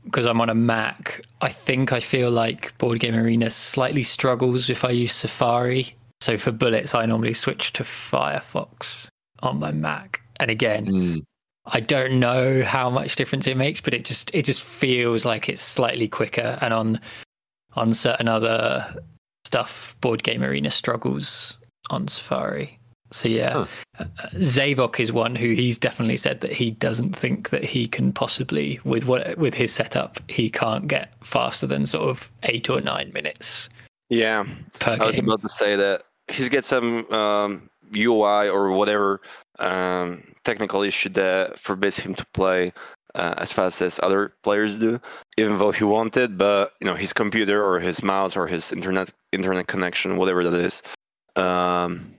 [0.04, 4.70] because I'm on a Mac, I think I feel like Board Game Arena slightly struggles
[4.70, 5.96] if I use Safari.
[6.20, 9.08] So for bullets, I normally switch to Firefox
[9.42, 10.22] on my Mac.
[10.42, 11.24] And again,
[11.66, 15.48] I don't know how much difference it makes, but it just it just feels like
[15.48, 16.58] it's slightly quicker.
[16.62, 17.00] And on
[17.74, 18.96] on certain other
[19.50, 21.58] stuff, Board Game Arena struggles
[21.90, 22.78] on Safari.
[23.12, 23.66] So yeah, Huh.
[23.98, 28.14] uh, Zavok is one who he's definitely said that he doesn't think that he can
[28.14, 32.80] possibly with what with his setup he can't get faster than sort of eight or
[32.82, 33.68] nine minutes
[34.10, 34.46] Yeah,
[34.80, 35.26] per I was game.
[35.26, 39.22] about to say that he's got some um, UI or whatever
[39.58, 42.72] um, technical issue that forbids him to play
[43.16, 45.00] uh, as fast as other players do,
[45.38, 46.38] even though he wanted.
[46.38, 50.60] But you know, his computer or his mouse or his internet internet connection, whatever that
[50.60, 50.84] is,
[51.36, 52.16] um,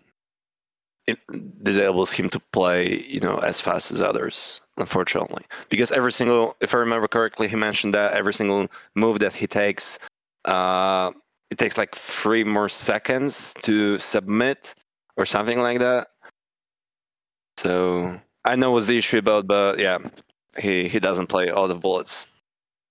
[1.07, 1.19] it
[1.63, 3.03] disables him to play.
[3.03, 4.61] You know, as fast as others.
[4.77, 9.35] unfortunately, because every single, if I remember correctly, he mentioned that every single move that
[9.35, 9.99] he takes,
[10.47, 11.13] uh,
[11.51, 14.75] it takes like three more seconds to submit
[15.17, 16.09] or something like that.
[17.59, 19.99] So I know what's the issue about, but yeah,
[20.59, 22.27] he he doesn't play all the bullets.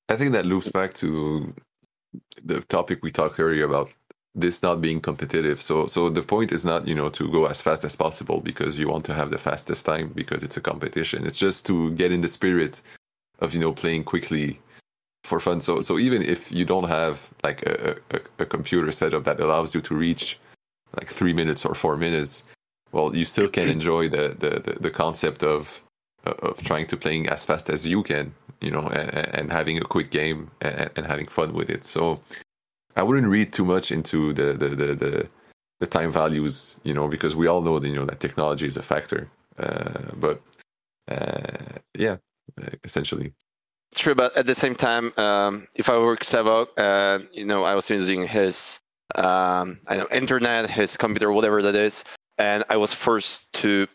[0.09, 1.53] I think that loops back to
[2.43, 3.91] the topic we talked earlier about
[4.35, 5.61] this not being competitive.
[5.61, 8.77] So so the point is not, you know, to go as fast as possible because
[8.77, 11.25] you want to have the fastest time because it's a competition.
[11.25, 12.81] It's just to get in the spirit
[13.39, 14.59] of, you know, playing quickly
[15.23, 15.61] for fun.
[15.61, 19.75] So so even if you don't have like a, a, a computer setup that allows
[19.75, 20.39] you to reach
[20.97, 22.43] like three minutes or four minutes,
[22.91, 25.81] well, you still can enjoy the the, the, the concept of
[26.25, 29.81] of trying to playing as fast as you can, you know, and, and having a
[29.81, 31.85] quick game and, and, having fun with it.
[31.85, 32.19] So
[32.95, 35.27] I wouldn't read too much into the the, the, the,
[35.79, 38.77] the time values, you know, because we all know that you know that technology is
[38.77, 39.29] a factor.
[39.57, 40.41] Uh, but
[41.09, 42.17] uh, yeah,
[42.83, 43.33] essentially.
[43.95, 47.73] True, but at the same time, um, if I were Sevok and you know I
[47.73, 48.79] was using his
[49.15, 52.03] um, I know internet, his computer, whatever that is,
[52.37, 53.87] and I was forced to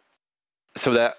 [0.77, 1.17] so that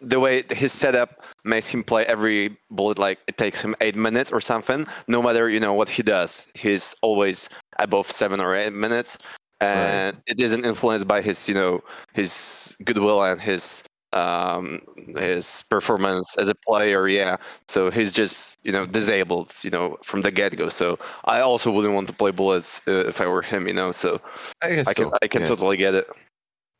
[0.00, 4.30] the way his setup makes him play every bullet like it takes him eight minutes
[4.30, 8.72] or something no matter you know what he does he's always above seven or eight
[8.72, 9.18] minutes
[9.60, 10.22] and right.
[10.26, 11.80] it isn't influenced by his you know
[12.12, 14.80] his goodwill and his um
[15.16, 17.36] his performance as a player yeah
[17.68, 21.94] so he's just you know disabled you know from the get-go so i also wouldn't
[21.94, 24.20] want to play bullets uh, if i were him you know so
[24.62, 25.12] i, I can so.
[25.22, 25.46] i can yeah.
[25.46, 26.08] totally get it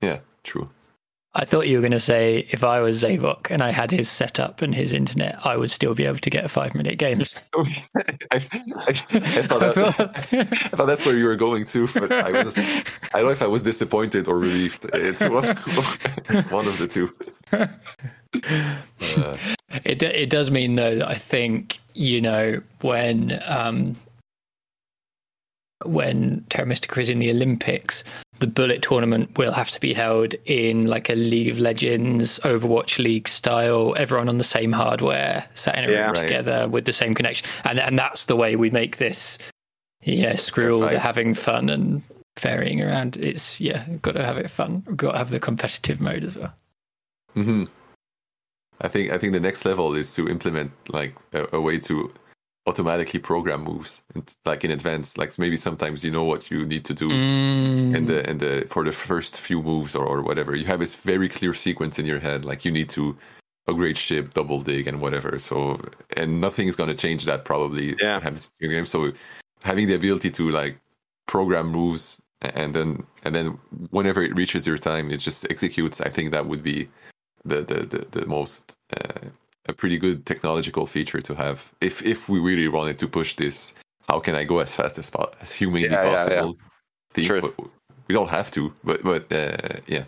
[0.00, 0.68] yeah true
[1.34, 4.10] I thought you were going to say if I was Zavok and I had his
[4.10, 7.22] setup and his internet, I would still be able to get a five minute game.
[7.54, 7.64] I,
[8.32, 12.58] I, I, thought that, I thought that's where you were going to, but I, was,
[12.58, 12.82] I
[13.14, 14.86] don't know if I was disappointed or relieved.
[14.92, 15.44] It's one,
[16.48, 17.08] one of the two.
[17.52, 17.68] Uh,
[19.84, 23.94] it it does mean though that I think you know when um,
[25.84, 28.04] when Terra Mystica is in the Olympics,
[28.38, 32.98] the bullet tournament will have to be held in like a League of Legends, Overwatch
[32.98, 36.22] League style, everyone on the same hardware, sat in a yeah, room right.
[36.22, 37.46] together with the same connection.
[37.64, 39.38] And and that's the way we make this
[40.02, 42.02] yeah, screw all the having fun and
[42.36, 43.16] ferrying around.
[43.16, 44.82] It's yeah, got to have it fun.
[44.96, 46.52] Got to have the competitive mode as well.
[47.34, 47.64] hmm
[48.82, 52.10] I think I think the next level is to implement like a, a way to
[52.66, 55.16] automatically program moves and like in advance.
[55.16, 57.96] Like maybe sometimes you know what you need to do mm.
[57.96, 60.54] and the and the for the first few moves or, or whatever.
[60.54, 63.16] You have this very clear sequence in your head like you need to
[63.68, 65.38] upgrade ship double dig and whatever.
[65.38, 65.80] So
[66.16, 68.20] and nothing is going to change that probably yeah.
[68.60, 69.12] game so
[69.62, 70.78] having the ability to like
[71.26, 73.58] program moves and then and then
[73.90, 76.88] whenever it reaches your time it just executes i think that would be
[77.44, 79.28] the the the, the most uh,
[79.66, 83.74] a pretty good technological feature to have if if we really wanted to push this.
[84.08, 86.56] How can I go as fast as as humanly yeah, possible?
[87.14, 87.40] Yeah, yeah.
[87.40, 87.52] Theme,
[88.08, 90.04] we don't have to, but but uh, yeah.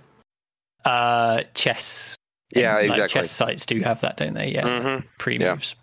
[0.85, 2.17] Uh, chess.
[2.55, 3.01] Yeah, and, exactly.
[3.01, 4.51] Like, chess sites do have that, don't they?
[4.51, 5.07] Yeah, mm-hmm.
[5.19, 5.77] pre moves.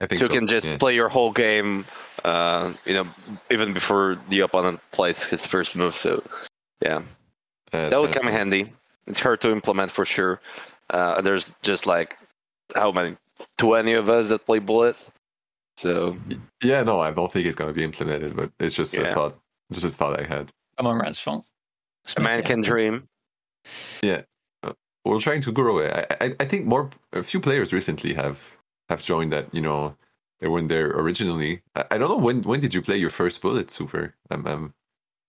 [0.00, 0.32] I think so, so.
[0.32, 0.76] you can just yeah.
[0.78, 1.86] play your whole game,
[2.24, 3.06] uh, you know,
[3.50, 5.94] even before the opponent plays his first move.
[5.94, 6.22] So,
[6.82, 7.02] yeah,
[7.72, 8.72] uh, that would come in handy.
[9.06, 10.40] It's hard to implement for sure.
[10.90, 12.16] Uh, there's just like
[12.74, 13.16] how many?
[13.58, 15.12] Twenty of us that play bullets.
[15.76, 16.16] So
[16.62, 19.02] yeah, no, I don't think it's going to be implemented, but it's just yeah.
[19.02, 19.38] a thought.
[19.72, 20.50] Just a thought I had.
[20.78, 21.44] Come on, Ransfong.
[22.16, 23.08] A man can dream.
[24.02, 24.22] Yeah,
[24.62, 24.72] uh,
[25.04, 25.92] we're trying to grow it.
[25.92, 28.40] I, I, I think more a few players recently have
[28.88, 29.52] have joined that.
[29.52, 29.96] You know,
[30.40, 31.60] they weren't there originally.
[31.74, 34.14] I, I don't know when when did you play your first bullet super?
[34.30, 34.74] I'm I'm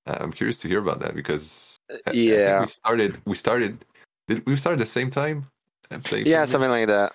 [0.06, 1.78] I'm curious to hear about that because
[2.14, 3.84] yeah, we started we started
[4.28, 5.48] did we start at the same time?
[6.12, 7.14] yeah, something like that.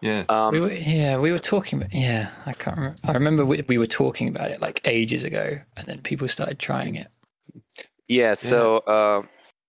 [0.00, 0.24] Yeah.
[0.28, 1.80] Um, we were, yeah, we were talking.
[1.80, 2.98] About, yeah, I can't remember.
[3.04, 6.58] I remember we, we, were talking about it like ages ago, and then people started
[6.58, 7.08] trying it.
[8.08, 8.34] Yeah.
[8.34, 8.92] So yeah.
[8.92, 9.22] Uh,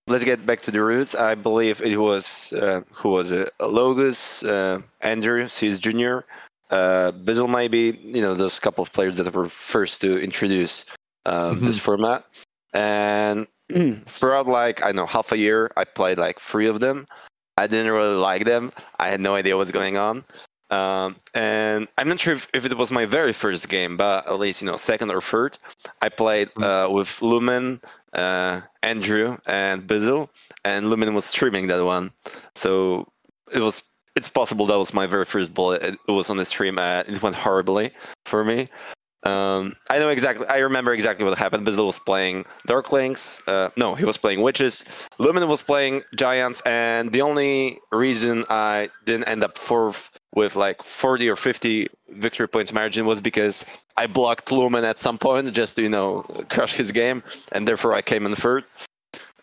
[0.07, 1.15] let's get back to the roots.
[1.15, 3.51] I believe it was uh, who was it?
[3.59, 6.25] Logus, uh, Andrew, Seas Junior,
[6.69, 7.99] uh, Bizzle, maybe.
[8.03, 10.85] You know, those couple of players that were first to introduce
[11.25, 11.65] uh, mm-hmm.
[11.65, 12.25] this format,
[12.73, 13.47] and
[14.07, 17.07] throughout like I know half a year, I played like three of them.
[17.61, 18.71] I didn't really like them.
[18.99, 20.23] I had no idea what's going on.
[20.71, 24.39] Um, and I'm not sure if, if, it was my very first game, but at
[24.39, 25.57] least you know second or third.
[26.01, 26.63] I played mm.
[26.63, 27.81] uh, with Lumen,
[28.13, 30.29] uh, Andrew, and Bizzle,
[30.63, 32.11] and Lumen was streaming that one.
[32.55, 33.11] So
[33.53, 33.83] it was
[34.15, 35.83] it's possible that was my very first bullet.
[35.83, 36.79] It, it was on the stream.
[36.79, 37.91] Uh, it went horribly
[38.25, 38.67] for me.
[39.23, 40.47] Um, I know exactly.
[40.47, 41.65] I remember exactly what happened.
[41.65, 43.41] Bizzle was playing Darklings.
[43.47, 44.83] Uh, no, he was playing Witches.
[45.19, 50.81] Lumen was playing Giants, and the only reason I didn't end up fourth with like
[50.81, 53.63] 40 or 50 victory points margin was because
[53.97, 57.93] I blocked Lumen at some point just to you know crush his game, and therefore
[57.93, 58.63] I came in third.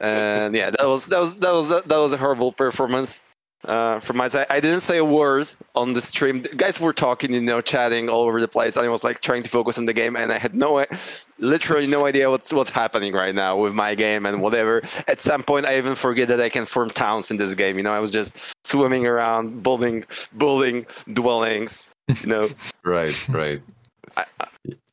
[0.01, 3.21] And yeah, that was that was that was that was a horrible performance
[3.65, 4.47] uh, from my side.
[4.51, 6.43] I didn't say a word on the stream.
[6.43, 8.77] The guys were talking, you know, chatting all over the place.
[8.77, 10.85] I was like trying to focus on the game, and I had no,
[11.39, 14.83] literally no idea what's what's happening right now with my game and whatever.
[15.07, 17.77] At some point, I even forget that I can form towns in this game.
[17.77, 20.05] You know, I was just swimming around, building,
[20.37, 21.87] building dwellings.
[22.09, 22.51] You know.
[22.85, 23.29] right.
[23.29, 23.61] Right.
[24.17, 24.47] I, I,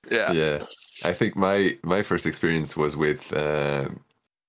[0.10, 0.32] yeah.
[0.32, 0.66] Yeah.
[1.04, 3.90] I think my my first experience was with uh,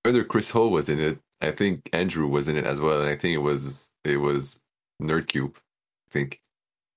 [0.03, 1.19] whether Chris Hall was in it.
[1.41, 4.59] I think Andrew was in it as well, and I think it was it was
[5.01, 6.41] Nerdcube, I think.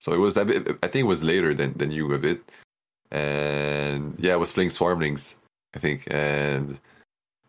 [0.00, 2.40] So it was a bit, I think it was later than than you a bit,
[3.10, 5.36] and yeah, I was playing Swarmlings,
[5.74, 6.78] I think, and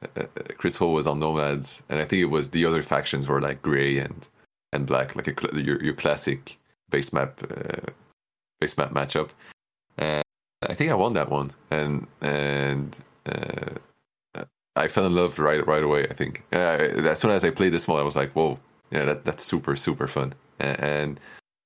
[0.03, 0.25] uh,
[0.57, 3.61] Chris Ho was on Nomads, and I think it was the other factions were like
[3.61, 4.27] gray and
[4.73, 6.57] and black, like a, your your classic
[6.89, 7.91] base map uh,
[8.59, 9.29] base map matchup.
[9.97, 10.23] And
[10.63, 14.43] I think I won that one, and and uh,
[14.75, 16.05] I fell in love right right away.
[16.09, 16.57] I think uh,
[17.07, 18.59] as soon as I played this mod, I was like, whoa
[18.91, 21.19] yeah, that that's super super fun, and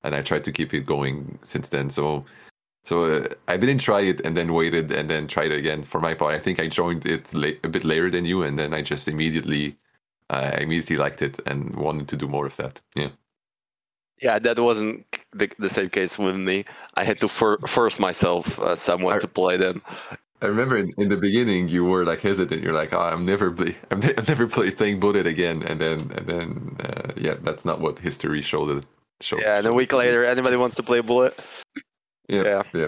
[0.04, 1.90] and I tried to keep it going since then.
[1.90, 2.26] So
[2.86, 5.84] so uh, I didn't try it and then waited and then tried it again.
[5.84, 8.58] For my part, I think I joined it late, a bit later than you, and
[8.58, 9.76] then I just immediately
[10.30, 12.82] uh, I immediately liked it and wanted to do more of that.
[12.96, 13.10] Yeah.
[14.22, 16.64] Yeah, that wasn't the, the same case with me.
[16.96, 19.82] I had to for, force myself uh, somewhat I, to play them.
[20.42, 22.62] I remember in, in, the beginning you were like hesitant.
[22.62, 25.80] You're like, "Oh, I'm never play, I'm, ne- I'm never play, playing Bullet again." And
[25.80, 28.78] then, and then, uh, yeah, that's not what history showed.
[28.78, 28.86] It,
[29.22, 31.42] showed yeah, and a week later, anybody wants to play Bullet.
[32.28, 32.88] Yeah, yeah, yeah.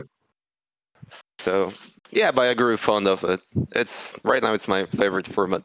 [1.40, 1.72] So,
[2.12, 3.42] yeah, but I grew fond of it.
[3.72, 5.64] It's right now, it's my favorite format.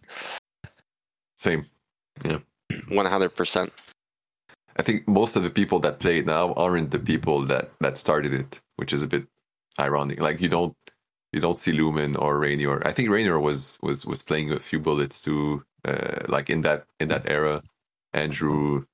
[1.36, 1.66] Same.
[2.24, 2.38] Yeah.
[2.88, 3.72] One hundred percent.
[4.76, 7.98] I think most of the people that play it now aren't the people that that
[7.98, 9.26] started it, which is a bit
[9.78, 10.20] ironic.
[10.20, 10.76] Like you don't
[11.32, 12.86] you don't see Lumen or Rainier.
[12.86, 16.86] I think Rainier was was was playing a few bullets too, uh, like in that
[17.00, 17.62] in that era.
[18.14, 18.84] Andrew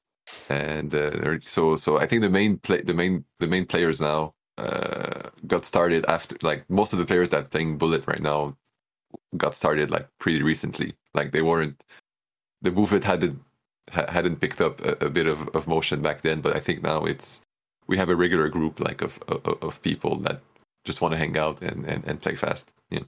[0.48, 4.34] and uh, so so I think the main play the main the main players now
[4.58, 8.56] uh, got started after like most of the players that playing bullet right now
[9.36, 10.94] got started like pretty recently.
[11.14, 11.84] Like they weren't
[12.62, 13.40] the movement hadn't
[13.90, 17.04] hadn't picked up a, a bit of, of motion back then, but I think now
[17.04, 17.40] it's
[17.86, 20.42] we have a regular group like of of, of people that
[20.88, 22.72] just want to hang out and, and, and play fast.
[22.88, 23.00] Yeah.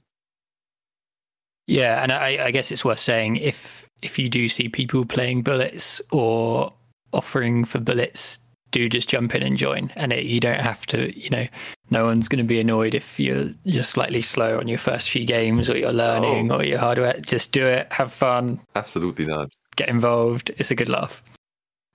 [1.65, 5.41] Yeah, and I, I guess it's worth saying if if you do see people playing
[5.41, 6.71] bullets or
[7.11, 9.91] offering for bullets, do just jump in and join.
[9.95, 11.47] And it, you don't have to, you know,
[11.89, 15.25] no one's going to be annoyed if you're just slightly slow on your first few
[15.25, 16.57] games or you're learning oh.
[16.57, 17.19] or you're hardware.
[17.21, 18.59] Just do it, have fun.
[18.75, 19.51] Absolutely not.
[19.75, 20.51] Get involved.
[20.57, 21.23] It's a good laugh.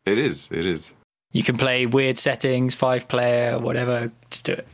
[0.04, 0.48] It is.
[0.50, 0.92] It is.
[1.32, 4.10] You can play weird settings, five player, whatever.
[4.30, 4.66] Just do it.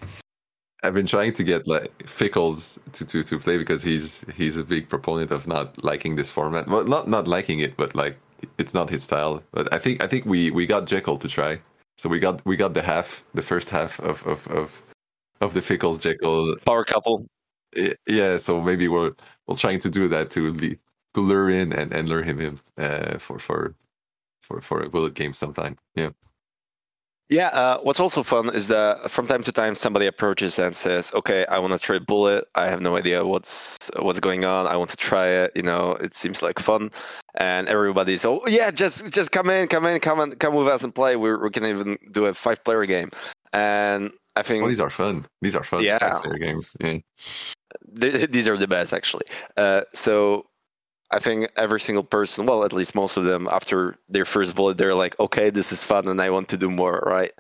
[0.83, 4.65] I've been trying to get like Fickles to, to, to play because he's he's a
[4.65, 6.67] big proponent of not liking this format.
[6.67, 8.17] Well, not not liking it, but like
[8.59, 9.43] it's not his style.
[9.53, 11.61] But I think I think we we got Jekyll to try.
[11.99, 14.83] So we got we got the half, the first half of of of,
[15.41, 17.27] of the Fickles Jekyll power couple.
[18.07, 19.13] Yeah, so maybe we're
[19.47, 20.77] we're trying to do that to
[21.15, 23.75] to lure in and and lure him in uh, for for
[24.43, 25.79] for for a bullet game sometime.
[25.95, 26.11] Yeah.
[27.29, 31.13] Yeah, uh, what's also fun is that from time to time somebody approaches and says,
[31.15, 32.45] "Okay, I want to try Bullet.
[32.55, 34.67] I have no idea what's what's going on.
[34.67, 35.53] I want to try it.
[35.55, 36.91] You know, it seems like fun."
[37.37, 40.83] And everybody's, "Oh yeah, just just come in, come in, come and come with us
[40.83, 41.17] and play.
[41.17, 43.11] we we can even do a five player game."
[43.55, 45.25] And I think oh, these are fun.
[45.41, 45.83] These are fun.
[45.83, 46.77] Yeah, five player games.
[46.81, 46.99] Yeah.
[47.95, 49.25] These are the best actually.
[49.57, 50.47] Uh, so
[51.13, 54.79] I think every single person, well, at least most of them, after their first bullet,
[54.79, 57.33] they're like, okay, this is fun and I want to do more, right?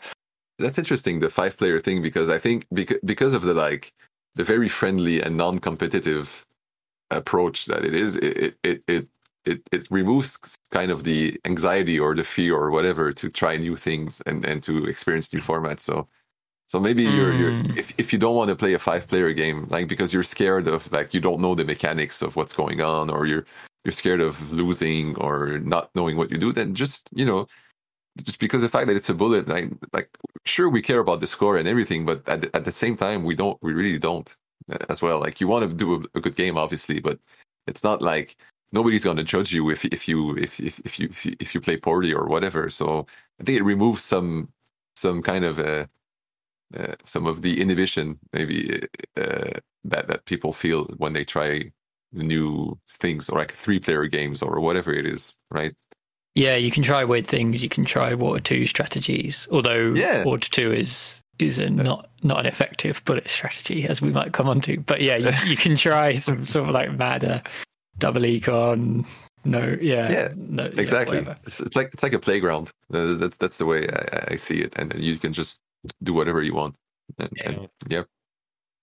[0.58, 2.66] That's interesting, the five player thing, because I think
[3.04, 3.92] because of the like,
[4.34, 6.44] the very friendly and non competitive
[7.10, 9.08] approach that it is, it, it, it,
[9.44, 10.38] it, it removes
[10.70, 14.62] kind of the anxiety or the fear or whatever to try new things and, and
[14.62, 15.80] to experience new formats.
[15.80, 16.06] So,
[16.72, 17.14] so maybe mm.
[17.14, 17.76] you're, you're hmm.
[17.76, 20.66] if, if you don't want to play a five player game, like because you're scared
[20.66, 23.44] of like you don't know the mechanics of what's going on, or you're
[23.84, 27.46] you're scared of losing or not knowing what you do, then just you know,
[28.22, 30.08] just because the fact that it's a bullet, like like
[30.46, 33.22] sure we care about the score and everything, but at the, at the same time
[33.22, 34.34] we don't we really don't
[34.72, 35.20] uh, as well.
[35.20, 37.18] Like you want to do a, a good game, obviously, but
[37.66, 38.34] it's not like
[38.72, 41.76] nobody's going to judge you if if you if if if you if you play
[41.76, 42.70] poorly or whatever.
[42.70, 43.04] So
[43.38, 44.48] I think it removes some
[44.96, 45.86] some kind of a
[46.78, 48.82] uh, some of the inhibition maybe
[49.16, 49.50] uh,
[49.84, 51.70] that that people feel when they try
[52.12, 55.74] new things or like three player games or whatever it is, right?
[56.34, 57.62] Yeah, you can try weird things.
[57.62, 60.24] You can try Water Two strategies, although Yeah.
[60.24, 64.48] Water Two is is a not not an effective bullet strategy, as we might come
[64.48, 64.78] on to.
[64.80, 67.42] But yeah, you, you can try some sort of like madder
[67.98, 69.04] double econ.
[69.44, 71.18] No, yeah, Yeah, no, exactly.
[71.18, 71.36] whatever.
[71.44, 72.70] it's, it's like it's like a playground.
[72.94, 75.60] Uh, that's that's the way I, I- I see it, and then you can just
[76.02, 76.76] do whatever you want.
[77.18, 78.04] And, and yeah,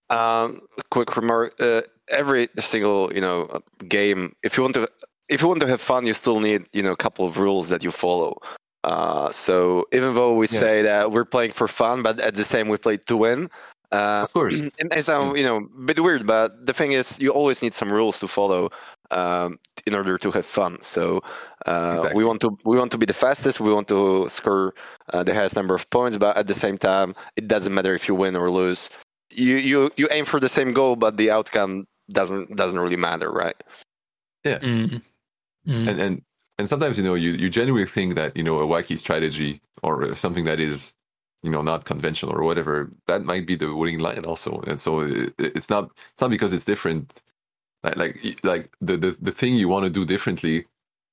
[0.10, 4.88] Um, quick remark: uh, every single you know game, if you want to,
[5.30, 7.70] if you want to have fun, you still need you know a couple of rules
[7.70, 8.38] that you follow.
[8.84, 10.60] Uh, so even though we Yeah.
[10.60, 13.50] say that we're playing for fun, but at the same we play to win.
[13.92, 14.62] Uh, Of course.
[14.78, 17.74] it may sound you know a bit weird, but the thing is, you always need
[17.74, 18.70] some rules to follow
[19.12, 20.82] um, in order to have fun.
[20.82, 21.22] So
[21.66, 22.18] uh, Exactly.
[22.18, 23.60] we want to we want to be the fastest.
[23.60, 24.74] We want to score
[25.14, 28.08] uh, the highest number of points, but at the same time, it doesn't matter if
[28.08, 28.90] you win or lose.
[29.32, 33.32] You you you aim for the same goal, but the outcome doesn't doesn't really matter,
[33.32, 33.56] right?
[34.46, 35.02] Mm.
[35.68, 35.90] Mm.
[35.90, 36.22] and and
[36.58, 40.16] and sometimes you know you you genuinely think that you know a wacky strategy or
[40.16, 40.94] something that is
[41.44, 45.02] you know not conventional or whatever that might be the winning line also and so
[45.02, 47.22] it, it's not it's not because it's different
[47.84, 50.66] like like like the the, the thing you want to do differently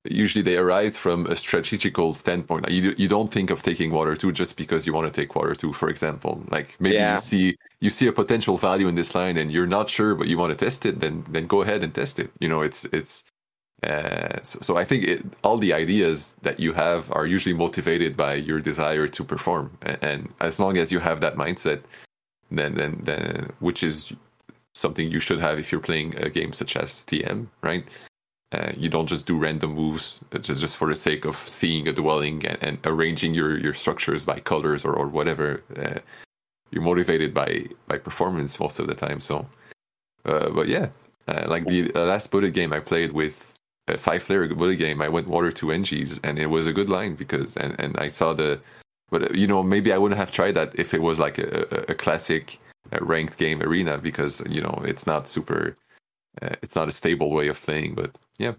[0.09, 2.65] usually they arise from a strategical standpoint.
[2.65, 5.35] Like you you don't think of taking water two just because you want to take
[5.35, 6.45] water two for example.
[6.51, 7.13] Like maybe Yeah.
[7.13, 10.29] you see you see a potential value in this line and you're not sure but
[10.29, 12.31] you want to test it then then go ahead and test it.
[12.41, 13.25] You know it's it's
[13.85, 18.17] uh, so, so I think it, all the ideas that you have are usually motivated
[18.17, 21.83] by your desire to perform, and, and as long as you have that mindset,
[22.51, 24.13] then then then which is
[24.77, 27.85] something you should have if you're playing a game such as TM, right?
[28.53, 31.89] Uh, you don't just do random moves uh, just just for the sake of seeing
[31.89, 35.63] a dwelling and, and arranging your, your structures by colors or, or whatever.
[35.77, 35.99] Uh,
[36.71, 39.21] you're motivated by by performance most of the time.
[39.21, 39.49] So,
[40.27, 40.89] uh, but yeah,
[41.27, 43.55] uh, like the uh, last bullet game I played with
[43.89, 46.89] a five player bullet game, I went water to NGs, and it was a good
[46.89, 48.61] line because and and I saw the,
[49.11, 51.67] but uh, you know maybe I wouldn't have tried that if it was like a,
[51.77, 52.66] a, a classic uh,
[53.01, 55.77] ranked game arena because you know it's not super,
[56.43, 57.95] uh, it's not a stable way of playing.
[57.95, 58.55] But yeah,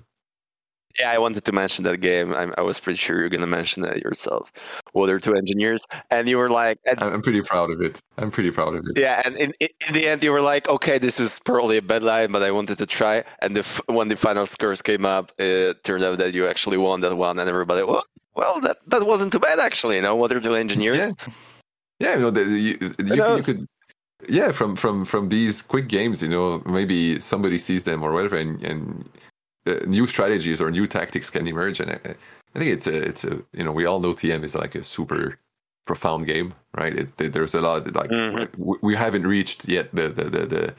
[1.00, 2.34] Yeah, I wanted to mention that game.
[2.34, 4.52] I, I was pretty sure you're gonna mention that yourself.
[4.94, 8.02] Well, there Water two engineers, and you were like, and, I'm pretty proud of it.
[8.18, 8.98] I'm pretty proud of it.
[8.98, 12.04] yeah, and in, in the end, you were like, okay, this is probably a bad
[12.04, 13.24] line, but I wanted to try.
[13.40, 17.02] And the, when the final scores came up, it turned out that you actually won
[17.02, 18.06] that one, and everybody, well,
[18.36, 19.98] well, that that wasn't too bad actually.
[19.98, 20.98] You know, Water two engineers.
[20.98, 21.34] Yeah.
[22.00, 23.68] Yeah, you know, the, you, you, you could,
[24.28, 28.38] yeah, from from from these quick games, you know, maybe somebody sees them or whatever,
[28.38, 29.10] and and
[29.68, 31.80] uh, new strategies or new tactics can emerge.
[31.80, 32.00] And I,
[32.56, 34.84] I think it's a it's a you know we all know TM is like a
[34.84, 35.38] super
[35.86, 36.94] profound game, right?
[36.94, 38.50] It, there- there's a lot like Mhm.
[38.58, 40.74] we, we haven't reached yet the the the, the,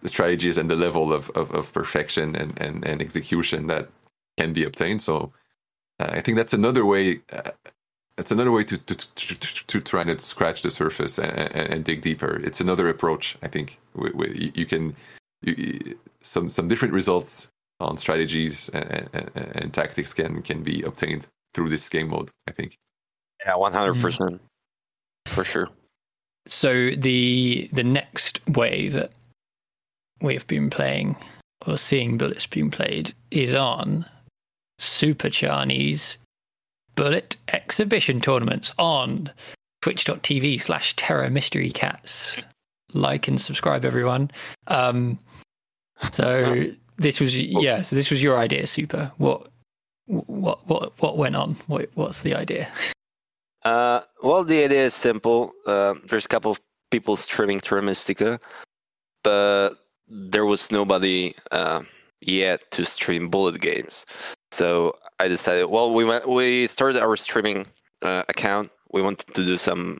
[0.00, 3.88] the strategies and the level of, of, of perfection and, and, and execution that
[4.38, 5.00] can be obtained.
[5.00, 5.32] So
[6.00, 7.20] uh, I think that's another way.
[7.32, 7.50] Uh,
[8.18, 11.68] it's another way to to, to, to, to try and scratch the surface and, and,
[11.72, 12.40] and dig deeper.
[12.44, 13.36] It's another approach.
[13.42, 14.94] I think we, we, you- you can
[15.42, 17.48] you, you- some some different results
[17.80, 22.30] on strategies and, and, and tactics can can be obtained through this game mode.
[22.48, 22.78] I think.
[23.44, 24.02] Yeah, one hundred mm.
[24.02, 24.40] percent,
[25.26, 25.68] for sure.
[26.46, 29.10] So the the next way that
[30.20, 31.16] we've been playing
[31.66, 34.06] or seeing bullets being played is on
[34.78, 36.18] Super Chani's
[36.94, 39.30] Bullet Exhibition Tournaments on
[39.80, 42.40] twitch.tv slash terror mystery cats.
[42.94, 44.30] Like and subscribe everyone.
[44.66, 45.18] Um
[46.10, 46.66] so
[46.98, 49.12] this was yeah, so this was your idea, Super.
[49.16, 49.48] What
[50.06, 51.56] what what what went on?
[51.66, 52.68] What what's the idea?
[53.64, 55.52] Uh, well, the idea is simple.
[55.64, 56.58] Uh, there's a couple of
[56.90, 58.40] people streaming Terra Mystica,
[59.22, 59.74] but
[60.08, 61.82] there was nobody uh,
[62.26, 64.06] yet to stream bullet games.
[64.50, 67.66] So I decided, well, we went, we started our streaming
[68.02, 68.70] uh, account.
[68.92, 69.98] We wanted to do some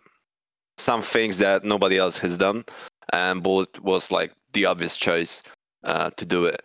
[0.78, 2.64] some things that nobody else has done,
[3.12, 5.42] and bullet was like the obvious choice
[5.84, 6.62] uh, to do it.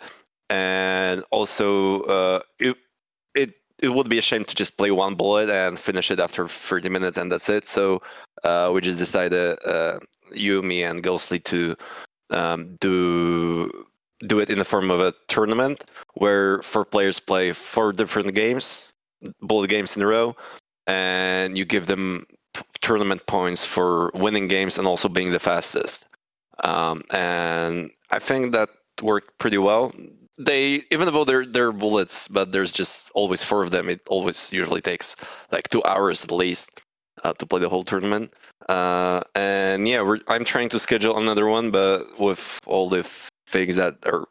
[0.49, 2.78] And also, uh, it
[3.36, 6.47] it it would be a shame to just play one bullet and finish it after
[6.47, 7.66] 30 minutes and that's it.
[7.68, 8.01] So
[8.43, 9.99] uh, we just decided, uh,
[10.34, 11.76] you, me, and Ghostly to
[12.32, 13.86] um, do
[14.26, 15.84] do it in the form of a tournament
[16.15, 18.91] where four players play four different games,
[19.41, 20.36] bullet games in a row,
[20.88, 22.26] and you give them
[22.82, 26.05] tournament points for winning games and also being the fastest.
[26.63, 28.70] Um, and I think that
[29.01, 29.93] worked pretty well
[30.39, 33.89] they even though they're they're bullets, but there's just always four of them.
[33.89, 35.15] It always usually takes
[35.51, 36.70] like two hours at least.
[37.24, 38.34] uh, to play the whole tournament.
[38.70, 43.03] Uh, and yeah, I'm trying to schedule another one, but with all the
[43.48, 44.28] things that are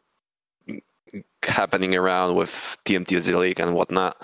[1.43, 4.21] happening around with TMTSD League and whatnot,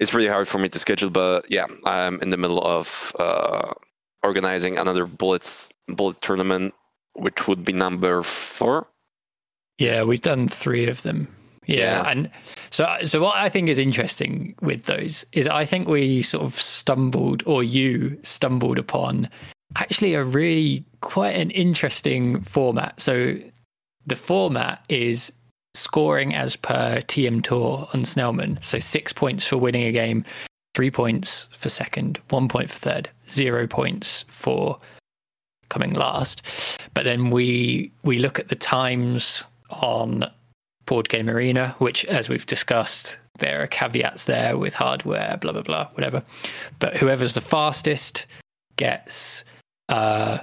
[0.00, 1.10] it's really hard for me to schedule.
[1.10, 3.72] But yeah, I'm in the middle of uh,
[4.22, 6.74] organizing another bullets bullet tournament,
[7.14, 8.86] which would be number four.
[9.78, 11.28] Yeah, we've done three of them.
[11.66, 11.76] Yeah.
[11.76, 12.10] Yeah.
[12.10, 12.30] And
[12.70, 16.60] so so what I think is interesting with those is I think we sort of
[16.60, 19.28] stumbled or you stumbled upon
[19.76, 23.00] actually a really quite an interesting format.
[23.00, 23.36] So
[24.06, 25.32] the format is
[25.74, 28.62] scoring as per TM Tour on Snellman.
[28.64, 30.24] So six points for winning a game,
[30.74, 34.78] three points for second, one point for third, zero points for
[35.68, 36.42] coming last.
[36.94, 40.30] But then we we look at the times on
[40.86, 45.62] Board Game Arena, which, as we've discussed, there are caveats there with hardware, blah blah
[45.62, 46.22] blah, whatever.
[46.78, 48.26] But whoever's the fastest
[48.76, 49.44] gets
[49.88, 50.38] uh,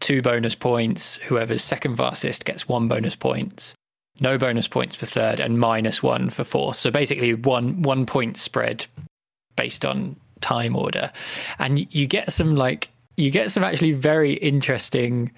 [0.00, 1.16] two bonus points.
[1.16, 3.74] Whoever's second fastest gets one bonus points.
[4.20, 6.76] No bonus points for third, and minus one for fourth.
[6.76, 8.84] So basically, one one point spread
[9.56, 11.12] based on time order,
[11.58, 15.30] and you get some like you get some actually very interesting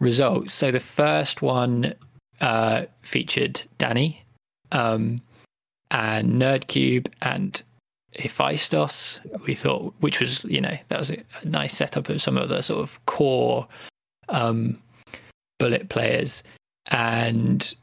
[0.00, 0.52] results.
[0.52, 1.94] So the first one
[2.40, 4.24] uh, featured Danny
[4.72, 5.20] um,
[5.90, 7.62] and Nerdcube and
[8.16, 9.20] Hephaestus.
[9.46, 12.62] We thought, which was you know that was a nice setup of some of the
[12.62, 13.66] sort of core
[14.32, 14.78] um,
[15.58, 16.42] bullet players,
[16.90, 17.74] and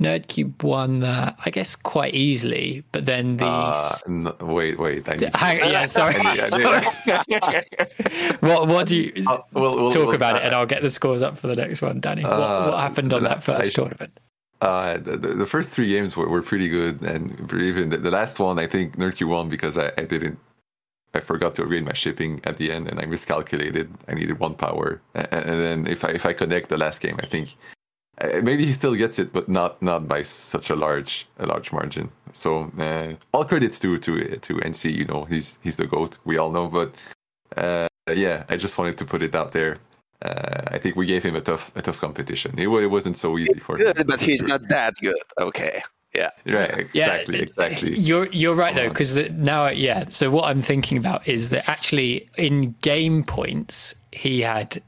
[0.00, 2.84] Nerdcube won that I guess quite easily.
[2.92, 5.08] But then the Uh, wait, wait.
[5.08, 6.14] I need to- Hang- yeah, sorry.
[6.16, 10.42] I need- I need- what what do you Uh, well, well, talk well, about it,
[10.42, 12.22] uh, and I'll get the scores up for the next one, Danny.
[12.22, 14.18] what, Uh, what happened on la- that first I- tournament?
[14.60, 17.30] Uh, the, the the first three games were, were pretty good, and
[17.62, 20.36] even the, the last one, I think Nerdcube won because I, I didn't,
[21.14, 23.92] I forgot to read my shipping at the end, and I miscalculated.
[24.08, 27.26] I needed one power, and, then if I if I connect the last game, I
[27.26, 27.54] think
[28.20, 31.72] uh, maybe he still gets it, but not not by such a large a large
[31.72, 32.10] margin.
[32.32, 34.94] So uh, all credits to to to NC.
[34.94, 36.18] You know, he's he's the goat.
[36.24, 36.94] We all know, but
[37.56, 39.78] uh, yeah, I just wanted to put it out there.
[40.20, 42.58] Uh, I think we gave him a tough a tough competition.
[42.58, 43.94] It, it wasn't so easy for him.
[44.06, 45.16] But he's not that good.
[45.38, 45.82] Okay.
[46.14, 46.30] Yeah.
[46.46, 47.98] Right, exactly, yeah, exactly.
[47.98, 48.92] You're you're right though, Come on.
[48.94, 50.08] because now, yeah.
[50.08, 54.82] So what I'm thinking about is that actually in game points he had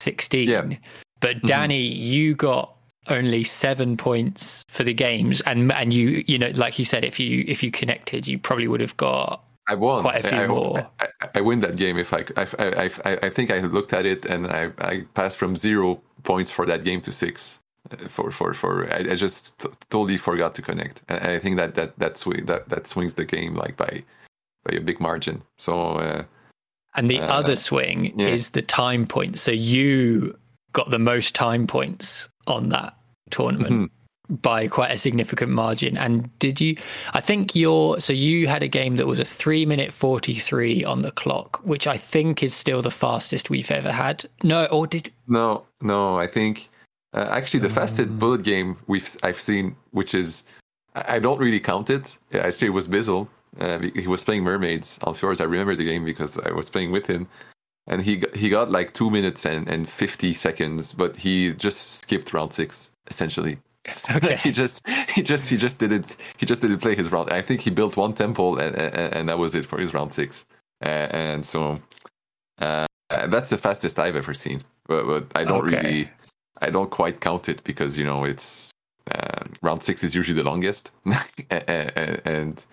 [0.00, 0.62] 16, Yeah.
[0.62, 0.72] Mm-hmm.
[1.20, 2.74] but Danny, you got
[3.08, 7.20] only seven points for the games, and and you you know like you said, if
[7.20, 10.02] you if you connected, you probably would have got I won.
[10.02, 10.78] quite a few I, more.
[11.00, 13.92] I, I, I win that game if I, I, I, I, I think I looked
[13.94, 17.60] at it and I, I passed from zero points for that game to six.
[18.08, 21.74] For for for I, I just t- totally forgot to connect, and I think that
[21.74, 24.02] that that swing that that swings the game like by
[24.64, 25.42] by a big margin.
[25.58, 26.24] So uh,
[26.94, 28.28] And the Uh, other swing yeah.
[28.28, 29.42] is the time points.
[29.42, 30.34] So you
[30.72, 32.94] got the most time points on that
[33.30, 33.72] tournament
[34.30, 34.40] Mhm.
[34.42, 35.98] by quite a significant margin.
[35.98, 36.76] And did you?
[37.12, 40.82] I think your so you had a game that was a three minute forty three
[40.84, 44.24] on the clock, which I think is still the fastest we've ever had.
[44.42, 46.16] No, or did No, no.
[46.18, 46.68] I think
[47.14, 50.44] uh, actually the fastest bullet game we've I've seen, which is
[50.94, 52.18] I don't really count it.
[52.32, 53.28] Actually, it was Bizzle.
[53.60, 55.40] Uh, he he was playing Mermaids on Fjords.
[55.40, 57.26] I remember the game because I was playing with him,
[57.86, 61.94] and he got, he got like two minutes and, and fifty seconds, but he just
[61.94, 63.58] skipped round six essentially.
[64.10, 64.36] okay.
[64.36, 67.30] he just he just he just didn't he just didn't play his round.
[67.30, 70.10] I think he built one temple and and, and that was it for his round
[70.12, 70.46] six.
[70.82, 71.76] Uh, and so
[72.60, 72.86] uh,
[73.28, 74.62] that's the fastest I've ever seen.
[74.86, 75.76] But, but I don't Okay.
[75.76, 76.10] really
[76.64, 78.70] I don't quite count it because you know it's
[79.12, 80.90] uh, round six is usually the longest,
[81.50, 82.64] and,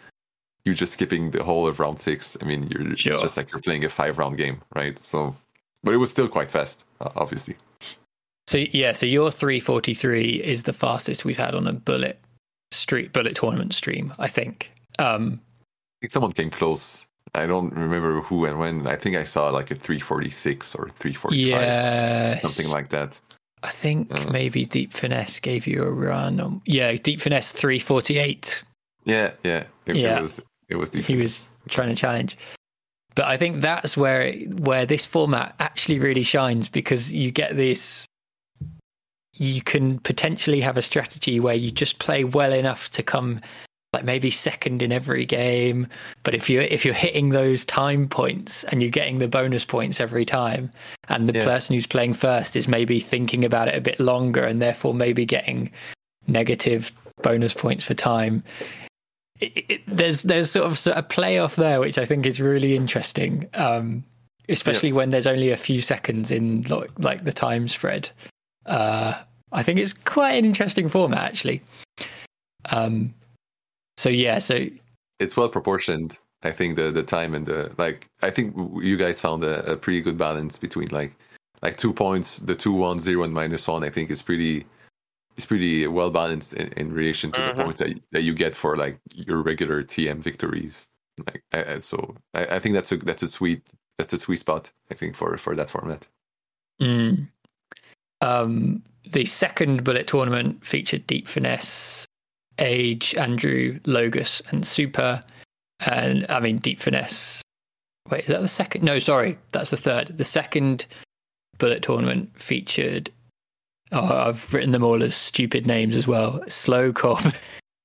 [0.64, 2.38] you're just skipping the whole of round six.
[2.40, 3.14] I mean, you're Sure.
[3.14, 4.98] it's just like you're playing a five round game, right?
[5.00, 5.36] So,
[5.84, 7.56] but it was still quite fast, obviously.
[8.48, 12.20] So yeah, so your three forty three is the fastest we've had on a bullet
[12.72, 14.14] street bullet tournament stream.
[14.20, 14.72] I think.
[15.00, 15.42] Um,
[15.98, 17.08] I think someone came close.
[17.34, 18.88] I don't remember who and when.
[18.88, 23.20] I think I saw like a 346 or 345, yeah, something like that.
[23.64, 24.32] I think Uh.
[24.32, 26.40] maybe Deep Finesse gave you a run.
[26.40, 28.64] On, yeah, Deep Finesse 348.
[29.06, 29.64] Yeah, yeah.
[29.86, 30.18] It, Yeah.
[30.18, 32.38] it was it was the He was trying to challenge.
[33.16, 38.06] But I think that's where where this format actually really shines because you get this.
[39.34, 43.42] You can potentially have a strategy where you just play well enough to come
[43.94, 45.86] like maybe second in every game
[46.24, 50.00] but if you if you're hitting those time points and you're getting the bonus points
[50.00, 50.72] every time
[51.10, 51.44] and the Yeah.
[51.46, 55.26] person who's playing first is maybe thinking about it a bit longer and therefore maybe
[55.26, 55.70] getting
[56.28, 58.44] negative bonus points for time
[59.42, 63.48] it, it, there's there's sort of a playoff there which i think is really interesting
[63.56, 64.04] um
[64.50, 68.10] especially when there's only a few seconds in like, like the time spread.
[68.66, 69.14] Uh,
[69.54, 71.62] I think it's quite an interesting format actually.
[72.70, 73.14] Um,
[74.02, 74.66] so yeah, so
[75.20, 76.18] it's well proportioned.
[76.42, 78.08] I think the the time and the like.
[78.24, 81.16] I think you guys found a, a pretty good balance between like
[81.62, 83.84] like two points, the two one zero and minus one.
[83.84, 84.66] I think is pretty
[85.38, 87.58] is pretty well balanced in, in relation to mm-hmm.
[87.60, 90.88] the points that that you get for like your regular TM victories.
[91.28, 93.62] Like I, so, I, I, think that's a that's a sweet
[94.00, 94.72] that's a sweet spot.
[94.90, 96.08] I think for for that format.
[96.82, 97.28] Mm.
[98.22, 98.82] Um,
[99.12, 102.08] the second bullet tournament featured Deep Finesse,
[102.62, 105.22] Age, Andrew, Logus, and Super.
[105.82, 107.42] And I mean, Deep Finesse.
[108.10, 108.84] Wait, is that the second?
[108.84, 110.08] No, sorry, that's the third.
[110.18, 110.86] The second
[111.58, 113.10] bullet tournament featured.
[113.92, 116.44] Oh, I've written them all as stupid names as well.
[116.48, 117.34] Slow Cobb,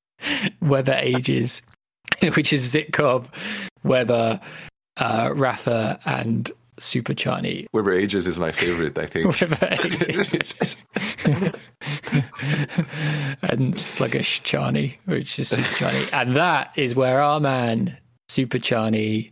[0.63, 1.63] Weber Ages,
[2.35, 3.27] which is Zit Zitcob,
[3.83, 4.41] Weber,
[4.99, 7.67] uh, Rafa, and Super Chani.
[7.73, 9.27] Weber Ages is my favorite, I think.
[9.41, 10.77] Weber Ages.
[13.43, 16.13] and Sluggish Chani, which is Super Chani.
[16.13, 17.97] And that is where our man,
[18.29, 19.31] Super Chani,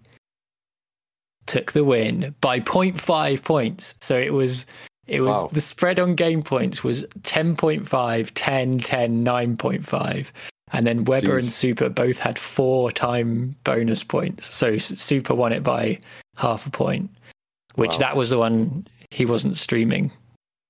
[1.47, 3.95] took the win by 0.5 points.
[4.01, 4.67] So it was
[5.07, 5.51] it was wow.
[5.53, 10.27] the spread on game points was 10.5, 10, 10, 9.5.
[10.73, 11.39] And then Weber Jeez.
[11.39, 14.47] and Super both had four time bonus points.
[14.47, 15.99] So Super won it by
[16.37, 17.11] half a point,
[17.75, 17.99] which wow.
[17.99, 20.11] that was the one he wasn't streaming.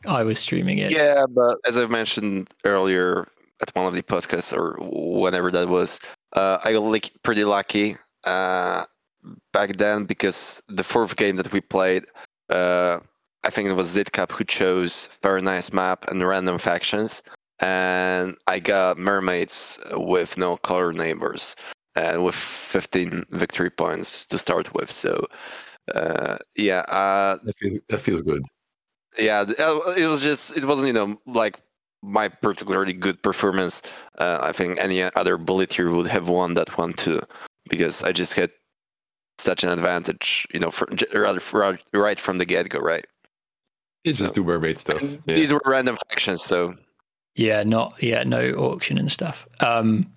[0.07, 0.93] I was streaming it.
[0.93, 3.29] Yeah, but as I mentioned earlier
[3.61, 5.99] at one of the podcasts or whenever that was,
[6.35, 8.85] uh, I got like pretty lucky uh,
[9.53, 12.05] back then because the fourth game that we played,
[12.51, 12.99] uh,
[13.45, 17.23] I think it was Zitcob who chose very nice map and random factions,
[17.61, 21.55] and I got mermaids with no color neighbors
[21.95, 24.91] and with 15 victory points to start with.
[24.91, 25.27] So,
[25.95, 28.43] uh, yeah, uh, that feels that feels good.
[29.19, 31.61] Yeah, uh, it was just it wasn't you know like
[32.03, 33.83] my particularly good performance.
[34.19, 37.21] Uh, I think any other bullet tier would have won that one too
[37.69, 38.51] because I just had
[39.39, 41.41] such an advantage, you know, for, rather
[41.93, 43.07] right from the get go, right?
[44.05, 45.03] It's so, just do mermaid stuff.
[45.03, 45.35] Yeah.
[45.35, 46.75] These were random factions, so
[47.35, 49.49] yeah, not yeah, no auction and stuff.
[49.61, 50.13] Um,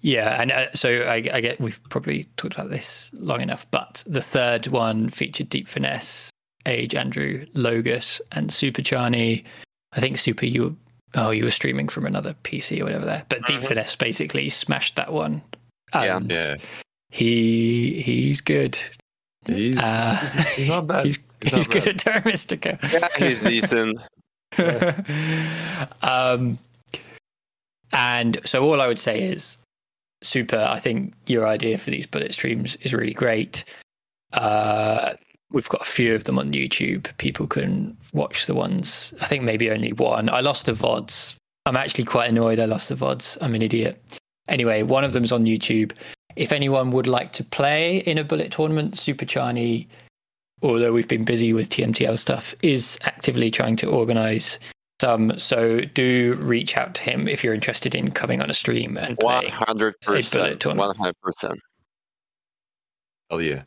[0.00, 4.02] yeah, and uh, so I, I, get we've probably talked about this long enough, but
[4.06, 6.30] the third one featured Deep Finesse,
[6.66, 9.44] Age Andrew, Logus, and Super Chani.
[9.92, 10.76] I think Super you
[11.14, 13.66] oh you were streaming from another PC or whatever there, but Deep mm-hmm.
[13.66, 15.42] Finesse basically smashed that one.
[15.94, 16.56] yeah, yeah.
[17.10, 18.78] He he's good.
[19.46, 21.04] He's, uh, he's, he's, not bad.
[21.04, 22.78] He's, he's, he's good at Terra Mystica.
[22.90, 24.00] Yeah, he's decent.
[26.02, 26.58] um,
[27.92, 29.58] and so all I would say is
[30.22, 30.58] super.
[30.58, 33.64] I think your idea for these bullet streams is really great.
[34.32, 35.14] Uh,
[35.54, 37.16] we've got a few of them on YouTube.
[37.16, 39.14] People can watch the ones.
[39.20, 40.28] I think maybe only one.
[40.28, 41.34] I lost the VODs.
[41.66, 43.38] I'm actually quite annoyed I lost the VODs.
[43.40, 44.02] I'm an idiot.
[44.48, 45.92] Anyway, one of them's on YouTube.
[46.36, 49.86] If anyone would like to play in a bullet tournament, Super Chani
[50.64, 54.58] although we've been busy with TMTL stuff, is actively trying to organize
[55.00, 55.38] some.
[55.38, 59.18] So do reach out to him if you're interested in coming on a stream and
[59.18, 59.94] play 100%.
[60.58, 61.56] 100%.
[63.30, 63.62] Oh, yeah.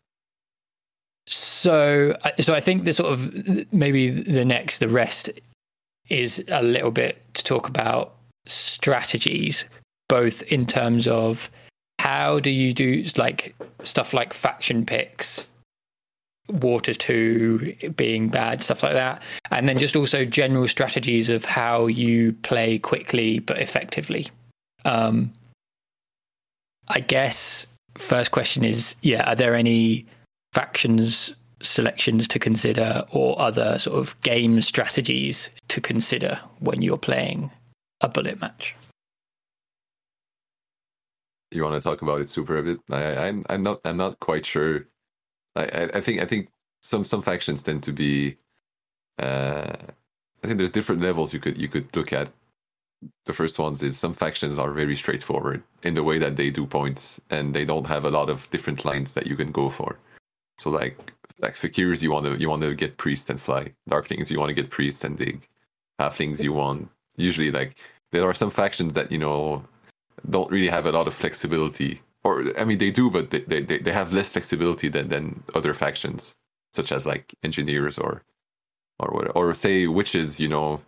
[1.28, 5.30] So, so I think the sort of maybe the next, the rest
[6.10, 8.16] is a little bit to talk about
[8.46, 9.66] strategies,
[10.08, 11.52] both in terms of
[12.00, 15.48] how do you do like stuff like faction picks
[16.50, 19.22] water 2 being bad stuff like that
[19.52, 24.30] and then just also general strategies of how you play quickly but effectively.
[24.86, 25.34] Um
[26.90, 27.68] i guess
[27.98, 30.06] first question is yeah are there any
[30.54, 37.50] factions selections to consider or other sort of game strategies to consider when you're playing
[38.02, 38.76] a bullet match
[41.50, 44.20] you want to talk about it super a bit I, I'm, I'm not i'm not
[44.20, 44.86] quite sure
[45.58, 46.50] I, I think I think
[46.82, 48.36] some some factions tend to be.
[49.20, 49.74] Uh,
[50.44, 52.30] I think there's different levels you could you could look at.
[53.26, 56.66] The first ones is some factions are very straightforward in the way that they do
[56.66, 59.98] points, and they don't have a lot of different lines that you can go for.
[60.58, 63.74] So like like Fakirs, you want to you want to get priests and fly.
[63.90, 65.48] Darklings, you want to get priests and dig.
[66.00, 67.78] Halflings, you want usually like
[68.12, 69.64] there are some factions that you know
[70.30, 73.62] don't really have a lot of flexibility or I mean they do, but they, they,
[73.62, 76.36] they have less flexibility than, than other factions,
[76.74, 78.22] such as like engineers or
[79.00, 80.40] or what, or say witches.
[80.40, 80.82] You know,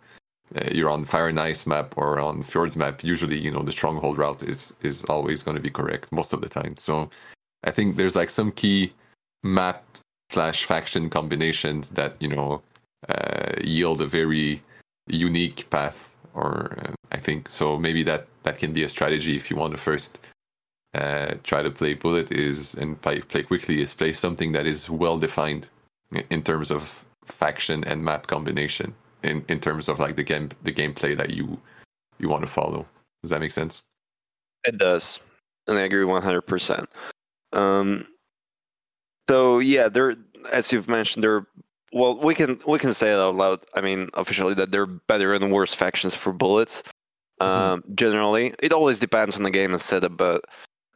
[0.54, 3.02] uh, you're on Fire and Ice map or on Fjords map.
[3.02, 6.40] Usually, you know, the stronghold route is is always going to be correct most of
[6.40, 6.76] the time.
[6.76, 7.08] So
[7.64, 8.92] I think there's like some key
[9.42, 9.84] map
[10.30, 12.62] slash faction combinations that you know
[13.08, 14.60] uh, yield a very
[15.06, 16.14] unique path.
[16.34, 17.78] Or uh, I think so.
[17.78, 20.20] Maybe that that can be a strategy if you want to first
[20.94, 24.88] uh, try to play bullet is and play play quickly is play something that is
[24.90, 25.68] well defined
[26.30, 30.72] in terms of faction and map combination in, in terms of like the game the
[30.72, 31.58] gameplay that you
[32.18, 32.86] you want to follow.
[33.22, 33.84] Does that make sense?
[34.64, 35.20] It does,
[35.66, 36.88] and I agree one hundred percent.
[37.52, 38.06] Um,
[39.60, 40.16] yeah, there,
[40.52, 41.46] as you've mentioned, there.
[41.92, 43.60] Well, we can we can say it out loud.
[43.74, 46.82] I mean, officially, that they're better and worse factions for bullets.
[47.40, 47.94] Um, mm-hmm.
[47.94, 50.44] Generally, it always depends on the game and setup, but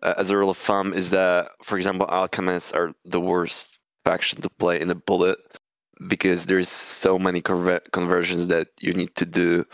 [0.02, 4.40] uh, as a rule of thumb, is that, for example, alchemists are the worst faction
[4.42, 5.38] to play in a bullet
[6.06, 9.64] because there's so many conver- conversions that you need to do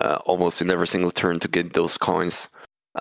[0.00, 2.48] uh, almost in every single turn to get those coins.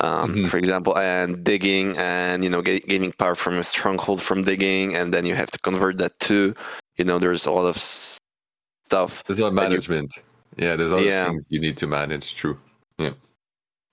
[0.01, 0.45] Um, mm-hmm.
[0.47, 4.95] For example, and digging, and you know, get, gaining power from a stronghold from digging,
[4.95, 6.55] and then you have to convert that to,
[6.97, 9.23] you know, there's a lot of stuff.
[9.25, 10.15] There's a lot of management.
[10.57, 11.27] You, yeah, there's other yeah.
[11.27, 12.35] things you need to manage.
[12.35, 12.57] True.
[12.97, 13.13] Yeah.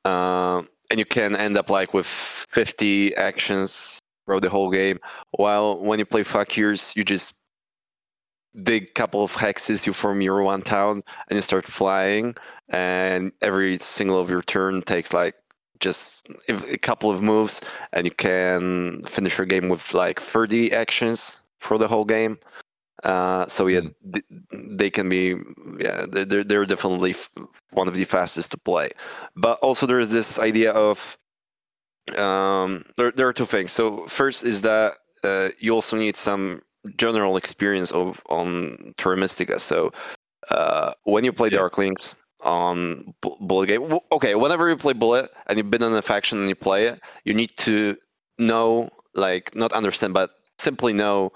[0.05, 4.99] Um, and you can end up like with 50 actions throughout the whole game.
[5.33, 7.35] While when you play Fakirs, you just
[8.63, 12.35] dig a couple of hexes, you form your one town, and you start flying.
[12.69, 15.35] And every single of your turn takes like
[15.81, 17.61] just a couple of moves,
[17.93, 22.39] and you can finish your game with like 30 actions for the whole game.
[23.03, 24.23] Uh, so yeah, mm.
[24.53, 25.35] they can be
[25.79, 27.15] yeah they're they're definitely
[27.71, 28.91] one of the fastest to play.
[29.35, 31.17] But also there is this idea of
[32.19, 33.73] um, there there are two things.
[33.73, 36.63] So first is that uh, you also need some
[36.97, 39.59] general experience of on Terra Mystica.
[39.59, 39.93] So
[40.51, 41.59] uh, when you play yeah.
[41.59, 46.39] Darklings on Bullet game, okay, whenever you play Bullet and you've been in a faction
[46.39, 47.97] and you play it, you need to
[48.39, 51.33] know, like, not understand, but simply know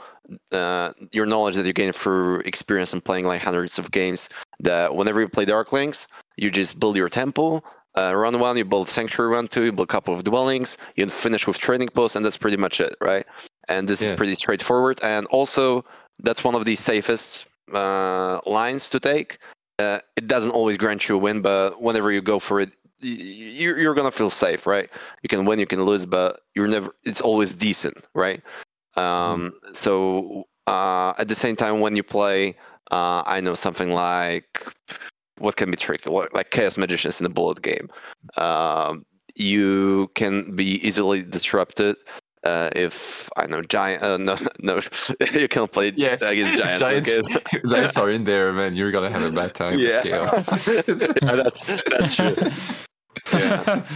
[0.52, 4.28] uh, your knowledge that you gain through experience and playing like hundreds of games.
[4.60, 7.64] That whenever you play Darklings, you just build your temple.
[7.96, 9.30] Uh, run one, you build sanctuary.
[9.30, 10.76] Run two, you build a couple of dwellings.
[10.96, 13.24] You finish with trading posts, and that's pretty much it, right?
[13.68, 14.10] And this yeah.
[14.10, 15.00] is pretty straightforward.
[15.02, 15.84] And also,
[16.20, 19.38] that's one of the safest uh, lines to take.
[19.78, 22.70] Uh, it doesn't always grant you a win, but whenever you go for it,
[23.00, 24.88] you're, you're gonna feel safe, right?
[25.22, 26.94] You can win, you can lose, but you're never.
[27.04, 28.40] It's always decent, right?
[28.96, 29.72] Um, mm-hmm.
[29.72, 32.56] So uh, at the same time, when you play,
[32.90, 34.66] uh, I know something like
[35.38, 37.90] what can be tricky, like Chaos Magicians in the bullet game.
[38.36, 39.04] Um,
[39.34, 41.96] you can be easily disrupted
[42.44, 44.02] uh, if I know giant.
[44.02, 44.80] Uh, no, no,
[45.32, 46.80] you can't play yeah, against giants.
[46.80, 48.74] Giants, giants are in there, man.
[48.74, 49.78] You're gonna have a bad time.
[49.78, 50.30] Yeah, yeah
[50.86, 52.36] that's that's true.
[53.32, 53.86] Yeah.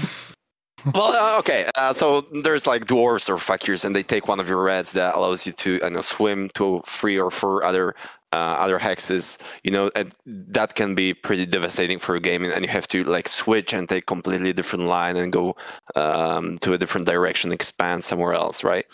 [0.94, 1.68] well, uh, okay.
[1.74, 5.14] Uh, so there's like dwarves or fakirs, and they take one of your reds that
[5.14, 7.94] allows you to, I know, swim to three or four other
[8.36, 9.38] other hexes.
[9.64, 13.04] You know, and that can be pretty devastating for a game, and you have to
[13.04, 15.56] like switch and take completely different line and go
[15.96, 18.86] um, to a different direction, expand somewhere else, right?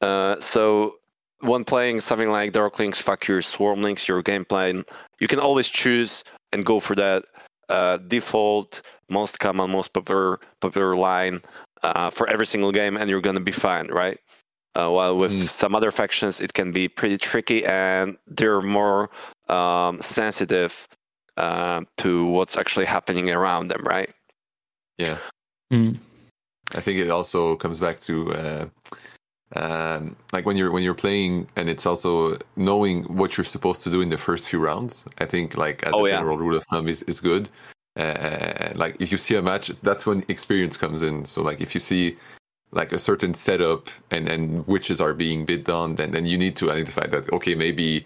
[0.00, 0.96] Uh, so
[1.40, 4.84] when playing something like Darklings, your Swarmlings, your game plan,
[5.20, 7.24] you can always choose and go for that
[7.68, 11.42] uh, default, most common, most popular popular line
[11.82, 14.18] uh, for every single game, and you're gonna be fine, right?
[14.76, 15.48] Uh, while with mm.
[15.48, 19.08] some other factions, it can be pretty tricky, and they're more
[19.48, 20.86] um, sensitive
[21.38, 24.10] uh, to what's actually happening around them, right?
[24.98, 25.16] Yeah.
[25.72, 25.96] Mm.
[26.74, 28.66] I think it also comes back to uh,
[29.54, 33.90] um, like when you're when you're playing and it's also knowing what you're supposed to
[33.90, 36.42] do in the first few rounds i think like as oh, a general yeah.
[36.42, 37.48] rule of thumb is, is good
[37.96, 41.74] uh, like if you see a match that's when experience comes in so like if
[41.74, 42.16] you see
[42.72, 46.56] like a certain setup and and witches are being bid on then then you need
[46.56, 48.04] to identify that okay maybe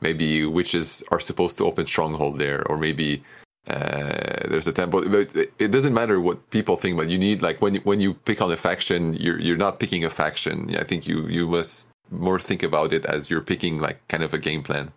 [0.00, 3.22] maybe witches are supposed to open stronghold there or maybe
[3.68, 6.96] uh, there's a temple but it doesn't matter what people think.
[6.96, 10.04] But you need like when when you pick on a faction, you're you're not picking
[10.04, 10.74] a faction.
[10.76, 14.34] I think you you must more think about it as you're picking like kind of
[14.34, 14.90] a game plan.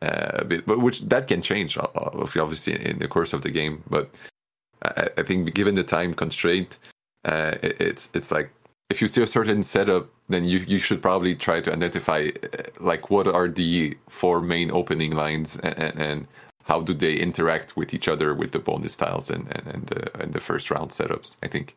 [0.00, 3.82] Uh, bit, but which that can change obviously in the course of the game.
[3.90, 4.08] But
[4.82, 6.78] I, I think given the time constraint,
[7.28, 8.50] uh, it, it's it's like
[8.90, 12.62] if you see a certain setup, then you you should probably try to identify uh,
[12.80, 16.26] like what are the four main opening lines and, and, and
[16.64, 20.22] how do they interact with each other with the bonus tiles and and and the,
[20.22, 21.36] and the first round setups?
[21.42, 21.76] I think.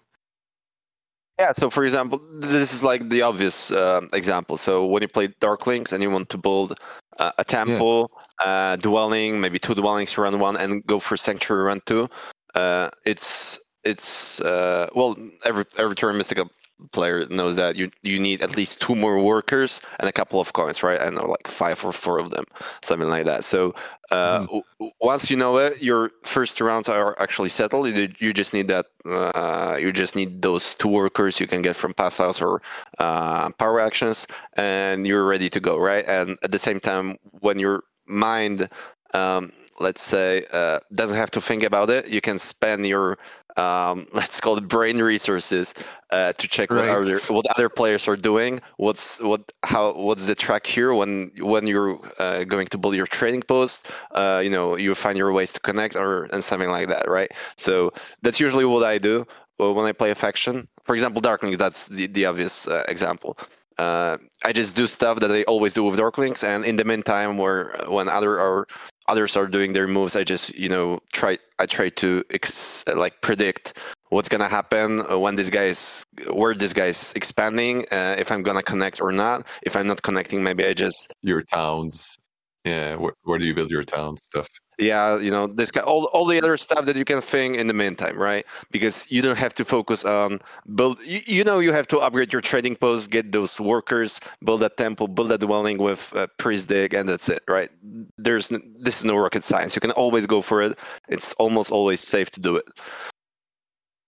[1.39, 1.54] Yeah.
[1.54, 4.58] So for example, this is like the obvious uh, example.
[4.58, 6.80] So when you play Darklings and you want to build
[7.20, 8.47] uh, a temple, yeah.
[8.47, 12.10] uh, dwelling, maybe two dwellings run one, and go for sanctuary run two,
[12.54, 15.16] uh, it's it's uh, well
[15.46, 16.46] every every Terra Mystica
[16.92, 20.54] player knows that you you need at least two more workers and a couple of
[20.54, 21.00] coins, right?
[21.00, 22.46] And like five or four of them,
[22.82, 23.46] something like that.
[23.46, 23.76] So
[24.10, 24.88] uh, mm-hmm.
[25.00, 27.88] once you know it, your first rounds are actually settled.
[27.88, 28.88] You, you just need that.
[29.06, 32.62] Uh, you just need those two workers you can get from pass or
[33.00, 36.06] uh, power actions, and you're ready to go, right?
[36.08, 38.70] And at the same time, when your mind
[39.14, 39.52] um,
[39.82, 43.18] let's say uh, doesn't have to think about it you can spend your
[43.58, 45.74] um, let's call it brain resources
[46.12, 46.88] uh, to check right.
[46.88, 51.32] what other what other players are doing what's what how what's the track here when
[51.39, 55.32] when you're uh, going to build your trading post uh, you know you find your
[55.32, 57.32] ways to connect or and something like that right?
[57.56, 59.26] So that's usually what i do
[59.58, 60.68] when i play a faction.
[60.84, 63.38] For example darkling that's the, the obvious uh, example.
[63.78, 67.38] Uh, I just do stuff that I always do with Darklings, and in the meantime,
[67.38, 68.68] where when other are
[69.08, 73.22] others are doing their moves, I just you know try I try to ex- like
[73.22, 73.78] predict
[74.10, 78.64] what's gonna happen uh, when this guy's where this guy's expanding, uh, if I'm gonna
[78.64, 79.47] connect or not.
[79.64, 82.18] If I'm not connecting, maybe I just your towns.
[82.64, 84.47] Yeah, where, where do you build your town stuff?
[84.82, 87.68] Yeah you know this guy all, all the other stuff that you can think in
[87.68, 88.46] the meantime right?
[88.72, 90.40] Because you don't have to focus on
[90.76, 94.64] build you, you know you have to upgrade your trading post get those workers build
[94.64, 97.70] a temple build a dwelling with a priest dig and that's it right?
[98.18, 99.76] There's this is no rocket science.
[99.76, 100.78] You can always go for it.
[101.08, 102.66] It's almost always safe to do it.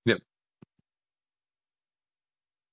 [0.06, 0.20] Yep.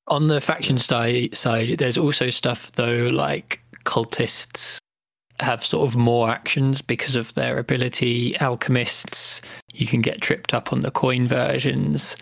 [0.08, 4.78] On the faction side side there's also stuff though like cultists
[5.42, 8.38] have sort of more actions because of their ability.
[8.40, 9.40] Alchemists,
[9.72, 12.16] you can get tripped up on the coin versions.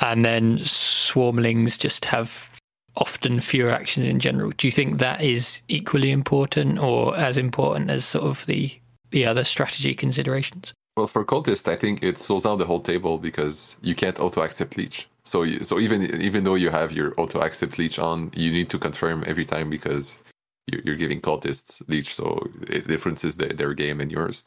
[0.00, 2.58] And then swarmlings just have
[2.96, 4.50] often fewer actions in general.
[4.56, 8.72] Do you think that is equally important or as important as sort of the
[9.10, 10.72] the other strategy considerations?
[10.96, 14.42] Well, for cultist, I think it slows down the whole table because you can't auto
[14.42, 15.08] accept leech.
[15.24, 18.68] So, you, so even even though you have your auto accept leech on, you need
[18.70, 20.18] to confirm every time because
[20.66, 24.44] you're giving cultists leech, so it differences the, their game and yours.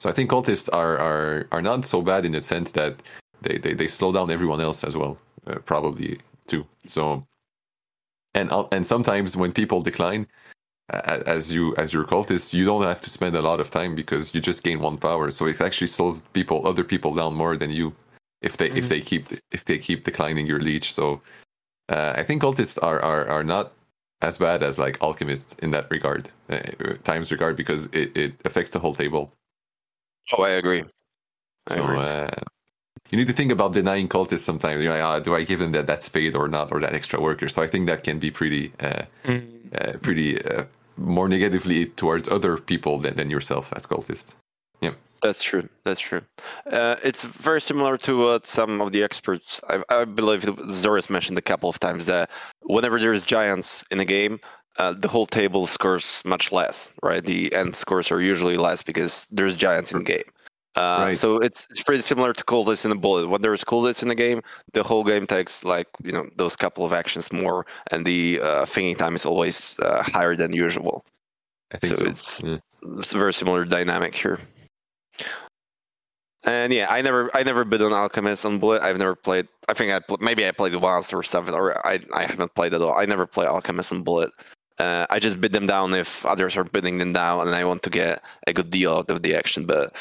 [0.00, 3.02] So I think cultists are, are are not so bad in the sense that
[3.42, 6.64] they, they, they slow down everyone else as well, uh, probably too.
[6.86, 7.26] So
[8.34, 10.26] and uh, and sometimes when people decline,
[10.92, 13.94] uh, as you as your cultist, you don't have to spend a lot of time
[13.94, 15.30] because you just gain one power.
[15.30, 17.92] So it actually slows people other people down more than you
[18.40, 18.78] if they mm-hmm.
[18.78, 20.94] if they keep if they keep declining your leech.
[20.94, 21.20] So
[21.88, 23.72] uh, I think cultists are, are are not
[24.20, 26.60] as bad as like alchemists in that regard, uh,
[27.04, 29.32] times regard, because it, it affects the whole table.
[30.36, 30.82] Oh, I agree.
[31.70, 31.98] I so agree.
[31.98, 32.28] Uh,
[33.10, 34.82] you need to think about denying cultists sometimes.
[34.82, 37.20] You know, uh, do I give them that, that spade or not, or that extra
[37.20, 37.48] worker?
[37.48, 40.02] So I think that can be pretty, uh, mm.
[40.02, 40.64] pretty uh,
[40.96, 44.34] more negatively towards other people than, than yourself as cultist.
[45.22, 45.68] That's true.
[45.84, 46.22] That's true.
[46.70, 51.38] Uh, it's very similar to what some of the experts, I, I believe Zoras mentioned
[51.38, 52.30] a couple of times, that
[52.62, 54.38] whenever there's giants in a game,
[54.78, 57.24] uh, the whole table scores much less, right?
[57.24, 60.30] The end scores are usually less because there's giants in the game.
[60.76, 61.16] Uh, right.
[61.16, 63.28] So it's it's pretty similar to cultists in a bullet.
[63.28, 64.42] When there's cultists in the game,
[64.74, 68.66] the whole game takes like you know those couple of actions more, and the uh,
[68.66, 71.04] thinking time is always uh, higher than usual.
[71.72, 72.04] I think so.
[72.04, 72.10] so.
[72.10, 72.58] It's yeah.
[72.98, 74.38] it's a very similar dynamic here.
[76.44, 78.82] And yeah, I never, I never bid on Alchemist on Bullet.
[78.82, 79.48] I've never played.
[79.68, 82.80] I think I maybe I played once or something, or I, I haven't played at
[82.80, 82.98] all.
[82.98, 84.30] I never play Alchemist on Bullet.
[84.78, 87.82] Uh, I just bid them down if others are bidding them down, and I want
[87.82, 89.66] to get a good deal out of the action.
[89.66, 89.96] But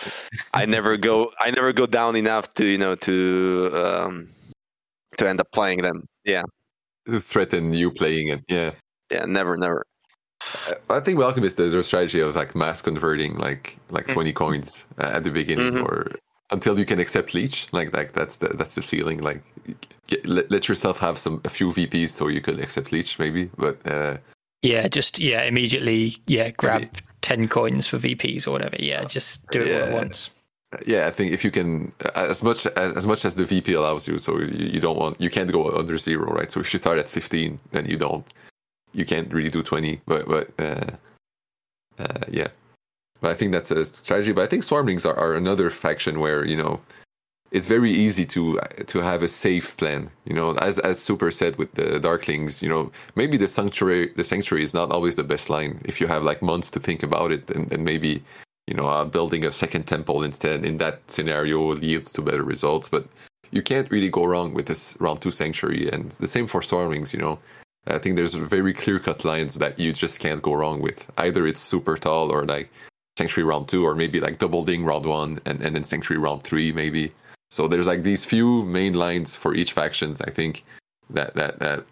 [0.54, 4.30] I never go, I never go down enough to you know to um,
[5.18, 6.08] to end up playing them.
[6.24, 6.44] Yeah,
[7.08, 8.44] to threaten you playing it.
[8.48, 8.72] Yeah,
[9.12, 9.84] yeah, never, never.
[10.90, 14.14] I think welcome is the, the strategy of like mass converting like like mm.
[14.14, 15.86] 20 coins at the beginning mm-hmm.
[15.86, 16.12] or
[16.52, 19.42] until you can accept leech like like that's the that's the feeling like
[20.08, 23.50] get, let, let yourself have some a few vps so you can accept leech maybe
[23.58, 24.18] but uh,
[24.62, 26.92] yeah just yeah immediately yeah grab maybe.
[27.22, 29.80] 10 coins for vps or whatever yeah just do it yeah.
[29.80, 30.30] all at once
[30.86, 34.18] yeah i think if you can as much as much as the vp allows you
[34.18, 37.00] so you, you don't want you can't go under zero right so if you start
[37.00, 38.26] at 15 then you don't
[38.98, 40.92] you can't really do 20 but but uh,
[42.00, 42.50] uh, yeah
[43.22, 44.32] but I think that's a strategy.
[44.32, 46.80] But I think Swarmlings are, are another faction where you know
[47.52, 50.10] it's very easy to to have a safe plan.
[50.26, 54.24] You know, as as Super said with the Darklings, you know, maybe the sanctuary the
[54.24, 57.32] sanctuary is not always the best line if you have like months to think about
[57.32, 58.22] it, and, and maybe
[58.68, 62.90] you know uh, building a second temple instead in that scenario leads to better results.
[62.90, 63.08] But
[63.52, 67.14] you can't really go wrong with this round two sanctuary, and the same for Swarmlings.
[67.14, 67.40] You know.
[67.88, 71.10] I think there's very clear cut lines that you just can't go wrong with.
[71.18, 72.70] Either it's super tall or like
[73.18, 76.44] Sanctuary round two, or maybe like double dig round one, and, and then Sanctuary round
[76.44, 77.12] three, maybe.
[77.50, 80.22] So there's like these few main lines for each factions.
[80.22, 80.64] I think
[81.10, 81.86] that that that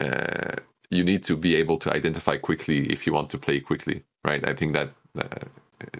[0.00, 4.02] uh, you need to be able to identify quickly if you want to play quickly,
[4.24, 4.46] right?
[4.46, 5.46] I think that uh,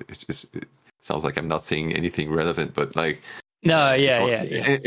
[0.08, 0.66] it's just, it
[1.00, 3.22] sounds like I'm not saying anything relevant, but like
[3.62, 4.42] no, yeah, yeah, yeah.
[4.42, 4.86] It,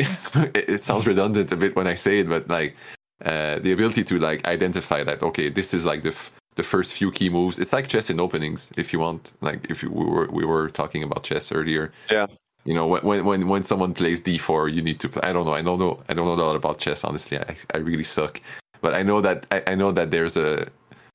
[0.55, 2.75] it, it, sounds redundant a bit when I say it, but like
[3.23, 6.93] uh, the ability to like identify that okay, this is like the f- the first
[6.93, 7.59] few key moves.
[7.59, 9.33] It's like chess in openings, if you want.
[9.41, 11.91] Like if you, we were we were talking about chess earlier.
[12.09, 12.27] Yeah.
[12.65, 15.21] You know, when when when someone plays d4, you need to play.
[15.23, 15.53] I don't know.
[15.53, 16.01] I don't know.
[16.09, 17.03] I don't know a lot about chess.
[17.03, 18.39] Honestly, I I really suck.
[18.81, 20.67] But I know that I, I know that there's a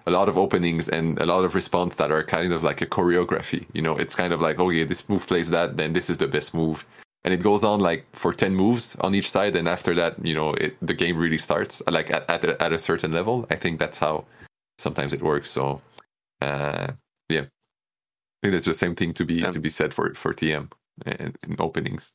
[0.07, 2.87] a lot of openings and a lot of response that are kind of like a
[2.87, 3.67] choreography.
[3.75, 6.29] You know, it's kind of like okay, this move plays that, then this is the
[6.29, 6.87] best move
[7.25, 10.35] and it goes on like for 10 moves on each side and after that you
[10.35, 13.57] know it, the game really starts like at, at, a, at a certain level i
[13.57, 14.25] think that's how
[14.79, 15.81] sometimes it works so
[16.43, 16.89] uh,
[17.29, 19.51] yeah i think that's the same thing to be yeah.
[19.51, 20.71] to be said for for tm
[21.07, 22.13] and, and openings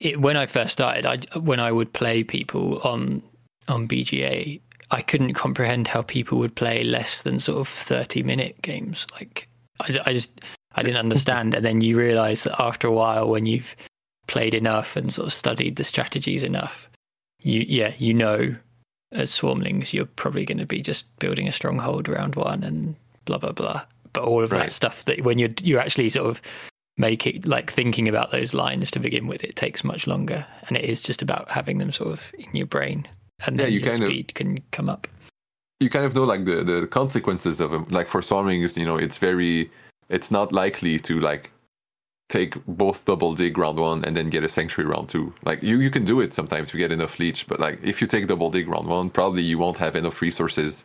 [0.00, 3.22] it, when i first started i when i would play people on
[3.68, 8.60] on bga i couldn't comprehend how people would play less than sort of 30 minute
[8.60, 9.48] games like
[9.80, 10.40] i, I just
[10.76, 11.54] I didn't understand.
[11.54, 13.76] and then you realize that after a while, when you've
[14.26, 16.88] played enough and sort of studied the strategies enough,
[17.40, 18.56] you yeah, you know
[19.12, 23.38] as swarmlings you're probably going to be just building a stronghold round one and blah
[23.38, 23.82] blah blah.
[24.12, 24.64] But all of right.
[24.64, 26.42] that stuff that when you're you're actually sort of
[26.96, 30.76] make it like thinking about those lines to begin with, it takes much longer, and
[30.76, 33.06] it is just about having them sort of in your brain,
[33.46, 35.08] and then yeah, you your kind speed of, can come up.
[35.80, 37.86] You kind of know like the the consequences of them.
[37.90, 39.70] Like for swarmlings, you know, it's very,
[40.08, 41.50] it's not likely to like
[42.34, 45.32] take both double dig round one and then get a sanctuary round two.
[45.44, 48.08] Like you, you can do it sometimes you get enough leech, but like if you
[48.08, 50.84] take double dig round one, probably you won't have enough resources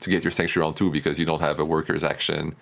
[0.00, 2.54] to get your sanctuary round two because you don't have a worker's action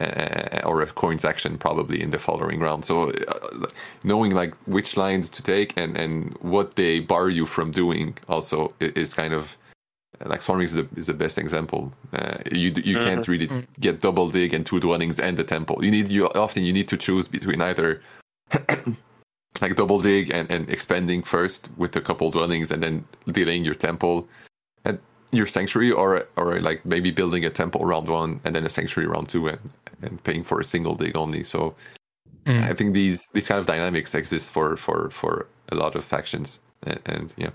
[0.00, 2.84] uh, or a coins action probably in the following round.
[2.84, 3.66] So uh,
[4.04, 8.72] knowing like which lines to take and and what they bar you from doing also
[8.80, 9.56] is kind of
[10.24, 11.92] like Swarmlings is the, is the best example.
[12.12, 13.04] Uh, you you mm-hmm.
[13.04, 13.60] can't really mm-hmm.
[13.80, 15.84] get double dig and two dwellings and the temple.
[15.84, 18.00] You need you often you need to choose between either
[19.60, 23.74] like double dig and, and expanding first with a couple dwellings and then delaying your
[23.74, 24.28] temple
[24.84, 24.98] and
[25.32, 29.08] your sanctuary or or like maybe building a temple round one and then a sanctuary
[29.08, 29.58] round two and,
[30.02, 31.42] and paying for a single dig only.
[31.42, 31.74] So
[32.46, 32.62] mm.
[32.62, 36.60] I think these these kind of dynamics exist for for for a lot of factions
[36.84, 37.50] and, and yeah.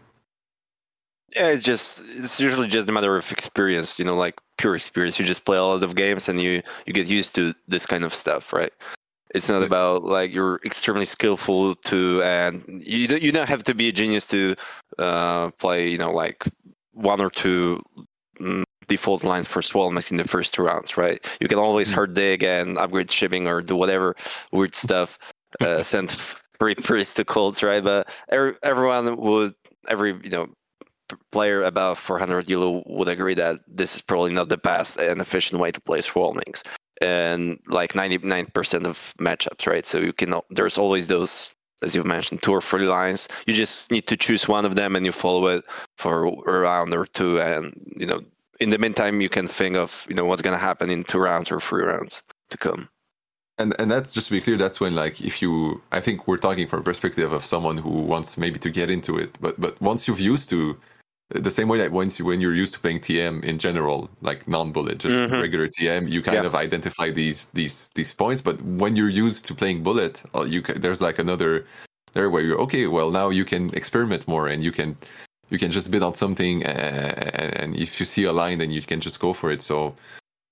[1.36, 5.18] Yeah, it's just it's usually just a matter of experience, you know, like pure experience.
[5.18, 8.04] You just play a lot of games and you you get used to this kind
[8.04, 8.74] of stuff, right?
[9.34, 13.74] It's not about like you're extremely skillful to, and you don't you don't have to
[13.74, 14.56] be a genius to
[15.00, 16.44] uh, play, you know, like
[16.94, 17.82] one or two
[18.40, 21.26] mm, default lines for Swalmax in the first two rounds, right?
[21.40, 21.96] You can always mm-hmm.
[21.96, 24.18] hard dig and upgrade shipping or do whatever
[24.52, 25.18] weird stuff,
[25.62, 26.12] uh, send
[26.60, 27.84] free priests to cults, right?
[27.84, 29.56] But every, everyone would
[29.88, 30.50] every you know
[31.32, 35.62] player above 400 elo would agree that this is probably not the best and efficient
[35.62, 36.64] way to play Swarmlings.
[37.02, 39.86] And like 99% of matchups, right?
[39.86, 41.52] So you can there's always those,
[41.82, 43.28] as you've mentioned, two or three lines.
[43.48, 45.66] You just need to choose one of them and you follow it
[45.98, 47.42] for a round or two.
[47.42, 48.22] And you know,
[48.60, 51.18] in the meantime, you can think of you know what's going to happen in two
[51.18, 52.88] rounds or three rounds to come.
[53.58, 56.38] And and that's just to be clear, that's when like if you, I think we're
[56.38, 59.80] talking from a perspective of someone who wants maybe to get into it, but but
[59.82, 60.78] once you've used to
[61.34, 64.48] the same way that once you, when you're used to playing TM in general, like
[64.48, 65.42] non-bullet, just mm-hmm.
[65.42, 66.46] regular TM, you kind yeah.
[66.46, 68.42] of identify these these these points.
[68.42, 71.66] But when you're used to playing bullet, uh, you can, there's like another
[72.14, 72.88] there where you're okay.
[72.88, 74.98] Well, now you can experiment more, and you can
[75.50, 78.82] you can just bid on something, and, and if you see a line, then you
[78.82, 79.62] can just go for it.
[79.62, 79.96] So.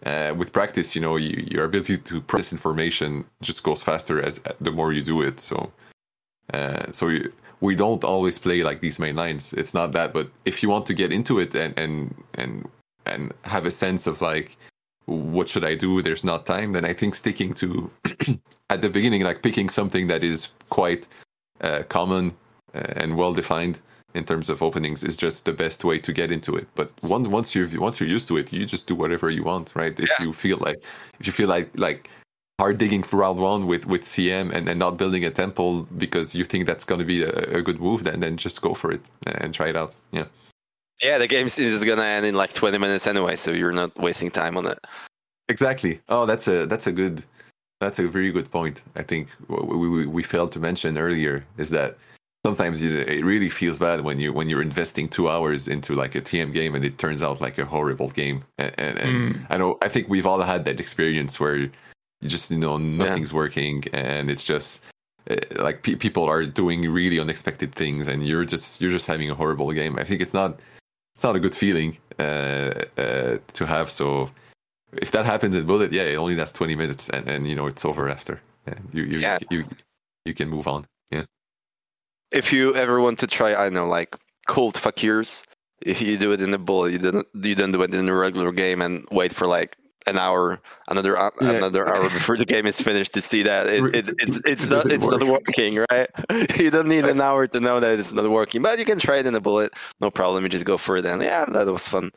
[0.06, 4.40] Uh, with practice, you know, you, your ability to process information just goes faster as
[4.62, 5.42] the more you do it.
[5.42, 5.70] So,
[6.54, 9.54] uh, so you, we don't always play like these main lines.
[9.54, 12.68] It's not that, but if you want to get into it and and and
[13.06, 14.58] and have a sense of like
[15.06, 16.02] what should I do?
[16.02, 16.74] There's not time.
[16.74, 17.90] Then I think sticking to
[18.70, 21.08] at the beginning, like picking something that is quite
[21.62, 22.36] uh, common
[22.76, 23.82] uh, and well defined
[24.16, 26.68] in terms of openings is just the best way to get into it.
[26.76, 29.76] But once once you once you're used to it, you just do whatever you want,
[29.76, 30.00] right?
[30.00, 30.26] If yeah.
[30.26, 30.78] you feel like
[31.20, 32.10] if you feel like like
[32.60, 36.36] hard digging for round one with with CM and, and not building a temple because
[36.36, 38.92] you think that's going to be a, a, good move, then then just go for
[38.92, 39.96] it and try it out.
[40.12, 40.26] Yeah.
[41.02, 43.98] Yeah, the game is going to end in like 20 minutes anyway, so you're not
[43.98, 44.78] wasting time on it.
[45.48, 46.02] Exactly.
[46.10, 47.24] Oh, that's a that's a good
[47.80, 48.84] that's a very good point.
[48.98, 51.98] I think we we, we failed to mention earlier is that
[52.46, 56.14] sometimes you, it really feels bad when you when you're investing two hours into like
[56.16, 58.44] a TM game and it turns out like a horrible game.
[58.58, 59.46] And, and, and mm.
[59.50, 61.70] I know I think we've all had that experience where
[62.22, 63.38] you just you know nothing's yeah.
[63.38, 64.84] working and it's just
[65.30, 69.30] uh, like pe- people are doing really unexpected things and you're just you're just having
[69.30, 70.60] a horrible game i think it's not
[71.20, 73.90] it's not a good feeling uh, uh, to have.
[73.90, 74.30] So
[74.94, 77.68] if that happens in bullet, yeah, it only lasts 20 minutes, and and you know
[77.68, 79.38] it's over after, and you you Yeah.
[79.50, 79.66] you,
[80.24, 80.86] you can move on.
[81.12, 81.26] Yeah.
[82.32, 84.16] if you ever want to try, I know, like
[84.48, 85.44] cold fakirs,
[85.82, 88.16] if you do it in a bullet, you don't you don't do it in a
[88.16, 89.76] regular game and wait for like
[90.08, 91.52] an hour, another Yeah.
[91.52, 94.92] another hour before the game is finished to see that it, it, it's it's not
[94.92, 96.10] it's not working, right?
[96.60, 99.18] You don't need an hour to know that it's not working, but you can try
[99.18, 100.44] it in a bullet, no problem.
[100.44, 102.12] You just go for it, and yeah, that was fun.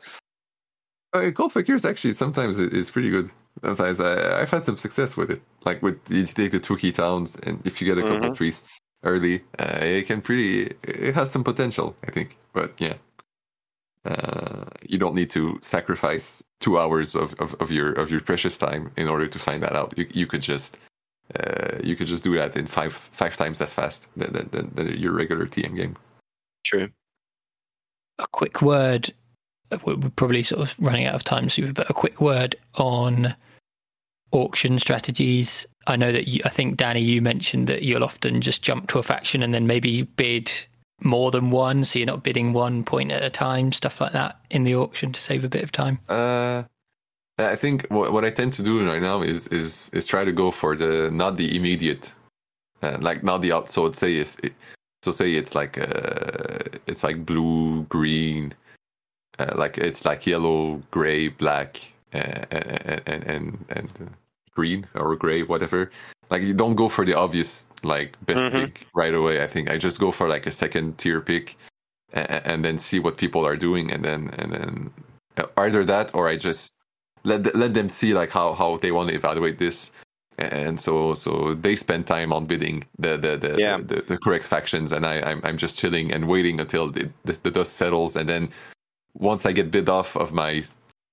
[1.13, 3.29] Uh, Cold Fakirs actually sometimes it is pretty good.
[3.63, 5.41] Sometimes I, I've had some success with it.
[5.63, 8.35] Like with you take the two key towns, and if you get a couple Mhm.
[8.35, 10.73] priests early, uh, it can pretty.
[10.83, 12.37] It has some potential, I think.
[12.53, 12.93] But yeah,
[14.05, 18.57] uh, you don't need to sacrifice two hours of, of, of your of your precious
[18.57, 19.93] time in order to find that out.
[19.97, 20.77] You you could just.
[21.39, 24.69] Uh, you could just do that in five five times as fast than, than, than,
[24.75, 25.95] than your regular TM game.
[26.65, 26.89] True.
[28.19, 29.11] a quick word.
[29.71, 32.55] uh, We're we're probably sort of running out of time, Super, but a quick word
[32.75, 33.33] on
[34.31, 35.65] auction strategies.
[35.87, 38.99] I know that you, I think Danny, you mentioned that you'll often just jump to
[38.99, 40.51] a faction and then maybe bid
[41.03, 44.39] more than one, so you're not bidding one point at a time, stuff like that
[44.49, 45.99] in the auction to save a bit of time.
[46.09, 46.63] Uh,
[47.37, 50.31] I think what, what I tend to do right now is is is try to
[50.31, 52.13] go for the not the immediate,
[52.81, 53.69] uh, like not the out.
[53.69, 54.53] So say if it,
[55.01, 58.53] so say it's like uh it's like blue green,
[59.39, 64.09] uh, like it's like yellow gray black uh, and and and, and
[64.51, 65.89] green or gray whatever.
[66.29, 68.51] Like you don't go for the obvious like best Mhm.
[68.51, 69.43] pick right away.
[69.43, 71.55] I think I just go for like a second tier pick,
[72.13, 74.91] and, and then see what people are doing, and then and then
[75.37, 76.73] uh, either that or I just
[77.23, 79.91] let let them see like how how they want to evaluate this,
[80.37, 83.77] and so so they spend time on bidding the the the, Yeah.
[83.77, 87.33] the, the, correct factions, and I I'm I'm just chilling and waiting until the, the
[87.43, 88.49] the dust settles, and then
[89.13, 90.63] once I get bid off of my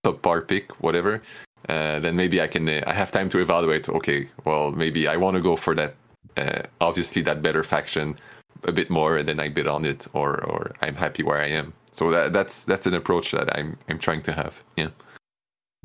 [0.07, 1.21] subpar pick, whatever,
[1.69, 3.89] uh, then maybe I can uh, I have time to evaluate.
[3.89, 5.95] Okay, well maybe I want to go for that.
[6.37, 8.17] Uh, obviously, that better faction
[8.65, 11.49] a bit more, and then I bid on it, or or I'm happy where I
[11.49, 11.73] am.
[11.93, 14.63] So that that's that's an approach that I'm I'm trying to have.
[14.77, 14.89] Yeah.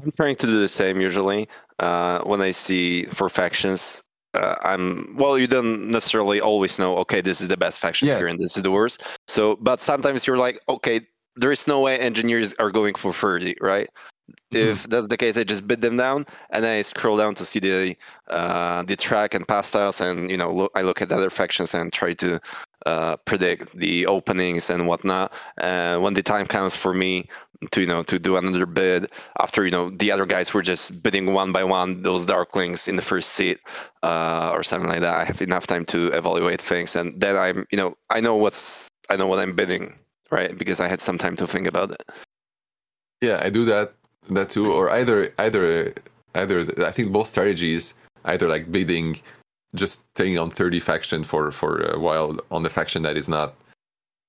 [0.04, 1.48] I'm trying to do the same usually.
[1.80, 4.02] Uh, when I see for factions,
[4.34, 5.38] uh, I'm well.
[5.38, 6.98] You don't necessarily always know.
[6.98, 8.18] Okay, this is the best faction Yeah.
[8.18, 9.04] here, and this is the worst.
[9.28, 11.02] So, but sometimes you're like, okay,
[11.36, 13.90] there is no way engineers are going for 30, right?
[14.54, 14.72] Mhm.
[14.72, 17.60] If that's the case, I just bid them down, and I scroll down to see
[17.60, 17.96] the
[18.30, 21.30] uh, the track and pass tiles, and you know, look, I look at the other
[21.30, 22.40] factions and try to
[22.86, 25.34] uh, predict the openings and whatnot.
[25.58, 27.28] And when the time comes for me
[27.72, 31.04] to you know to do another bid, after you know the other guys were just
[31.04, 33.60] bidding one by one those darklings in the first seat
[34.04, 37.66] uh, or something like that, I have enough time to evaluate things, and then I'm
[37.72, 39.94] you know I know what's I know what I'm bidding,
[40.32, 40.58] right?
[40.58, 42.04] Because I had some time to think about it.
[43.22, 43.94] Yeah, I do that
[44.30, 45.94] that too, or either either
[46.36, 47.94] either I think both strategies
[48.26, 49.20] either like bidding,
[49.76, 53.56] just taking on thirty faction for for a while on the faction that is not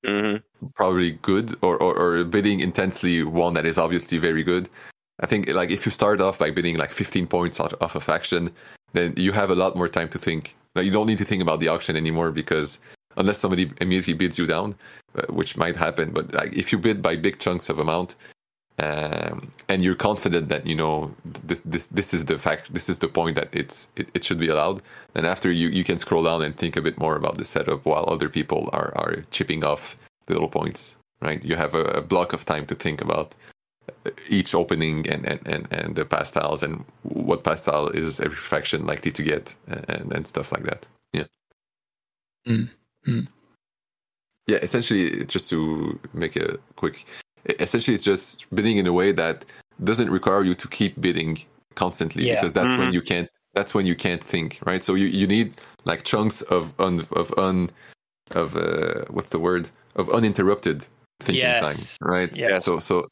[0.05, 0.37] hmm
[0.75, 4.69] probably good, or, or or bidding intensely one that is obviously very good.
[5.21, 8.01] I think like if you start off by bidding like fifteen points off, off a
[8.01, 8.51] faction,
[8.93, 10.55] then you have a lot more time to think.
[10.75, 12.81] Like you don't need to think about the auction anymore because
[13.17, 14.75] unless somebody immediately bids you down,
[15.17, 16.11] uh, which might happen.
[16.11, 18.17] But like if you bid by big chunks of amount,
[18.79, 22.99] um, and you're confident that you know this this this is the fact this is
[22.99, 24.83] the point that it's it, it should be allowed.
[25.15, 27.85] Then after you you can scroll down and think a bit more about the setup
[27.87, 29.97] while other people are are chipping off
[30.27, 31.45] the little points right?
[31.45, 33.35] You have a, a block of time to think about
[34.07, 38.21] uh, each opening and and and, and the pass tiles and what pass tile is
[38.21, 40.87] every faction likely to get and and stuff like that.
[41.13, 41.25] Yeah.
[42.47, 42.71] Mm,
[43.07, 43.29] mm.
[44.47, 47.05] yeah essentially just to make a quick
[47.61, 49.45] essentially it's just bidding in a way that
[49.85, 51.39] doesn't require you to keep bidding
[51.75, 52.35] constantly Yeah.
[52.35, 52.95] because that's when Mhm.
[52.95, 55.55] you can't that's when you can't think right so you, you need
[55.85, 57.69] like chunks of un of un
[58.33, 60.87] of uh what's the word of uninterrupted
[61.21, 61.61] thinking Yes.
[61.61, 63.07] time right yeah so so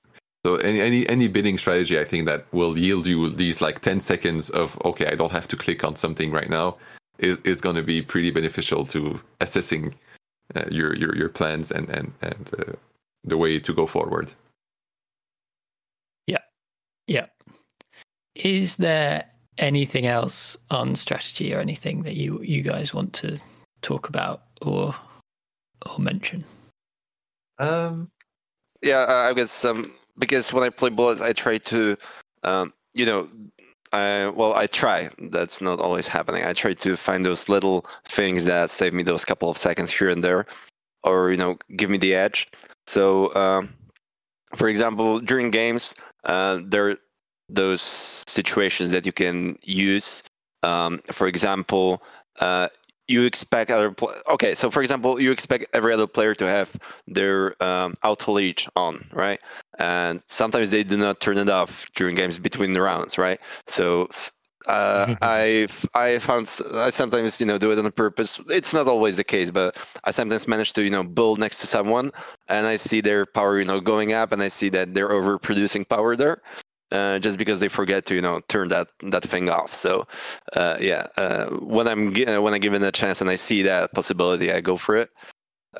[0.44, 4.01] so any, any any bidding strategy i think that will yield you these like 10
[4.01, 6.77] seconds of okay i don't have to click on something right now
[7.19, 9.94] is, is going to be pretty beneficial to assessing
[10.56, 12.73] uh, your, your your plans and and and uh,
[13.25, 14.35] the way to go forward
[16.27, 16.43] Yeah.
[17.07, 17.27] Yeah.
[18.35, 19.25] Is there
[19.59, 23.39] anything else on strategy or anything that you you guys want to
[23.83, 24.95] talk about or
[25.87, 26.45] or mention?
[27.59, 28.11] um
[28.83, 31.97] Yeah, I I guess some because when I play bullets, I try to,
[32.43, 33.29] um, you know,
[33.93, 35.11] I well, I try.
[35.31, 36.45] That's not always happening.
[36.45, 40.09] I try to find those little things that save me those couple of seconds here
[40.09, 40.47] and there,
[41.05, 42.49] or you know, give me the edge.
[42.86, 43.74] So um,
[44.55, 45.94] for example, during games,
[46.24, 46.97] uh, there are
[47.48, 50.23] those situations that you can use.
[50.62, 52.02] Um, for example,
[52.40, 52.69] uh,
[53.09, 56.74] you expect other pl- okay so for example you expect every other player to have
[57.06, 59.40] their um, auto leech on right
[59.78, 64.09] and sometimes they do not turn it off during games between the rounds right so
[64.66, 68.41] uh, I I found I sometimes you know do it on purpose.
[68.49, 71.66] It's not always the case, but I sometimes manage to you know build next to
[71.66, 72.12] someone,
[72.49, 75.89] and I see their power you know going up, and I see that they're overproducing
[75.89, 76.43] power there,
[76.93, 79.74] uh, just because they forget to you know turn that that thing off.
[79.74, 80.07] So
[80.55, 83.93] uh, yeah, uh, when I'm uh, when I given a chance and I see that
[83.95, 85.11] possibility, I go for it.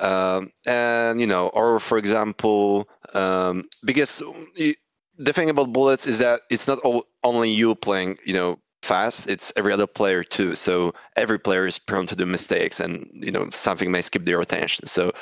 [0.01, 4.23] Um, and you know, or for example, um, because
[4.57, 4.75] you,
[5.17, 9.29] the thing about bullets is that it's not all, only you playing you know fast
[9.29, 13.33] it's every other player too so every player is prone to do mistakes and you
[13.33, 15.13] know something may skip their attention so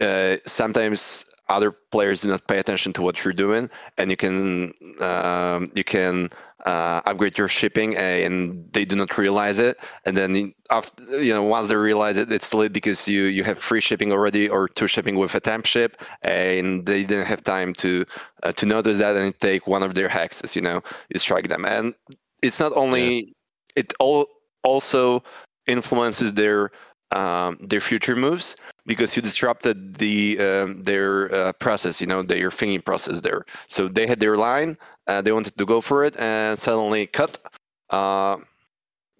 [0.00, 4.74] uh, sometimes other players do not pay attention to what you're doing, and you can
[5.00, 6.28] um, you can
[6.66, 9.78] uh, upgrade your shipping, and they do not realize it.
[10.04, 13.44] And then after, you know once they realize it, it's too late because you you
[13.44, 17.42] have free shipping already or two shipping with a temp ship, and they didn't have
[17.42, 18.04] time to
[18.42, 20.54] uh, to notice that and take one of their hexes.
[20.54, 21.94] You know, you strike them, and
[22.42, 23.32] it's not only yeah.
[23.76, 24.26] it all
[24.62, 25.22] also
[25.66, 26.70] influences their
[27.10, 28.56] um, their future moves
[28.86, 33.46] because you disrupted the um, their uh, process, you know, their thinking process there.
[33.66, 37.38] So they had their line, uh, they wanted to go for it, and suddenly cut.
[37.90, 38.38] Uh,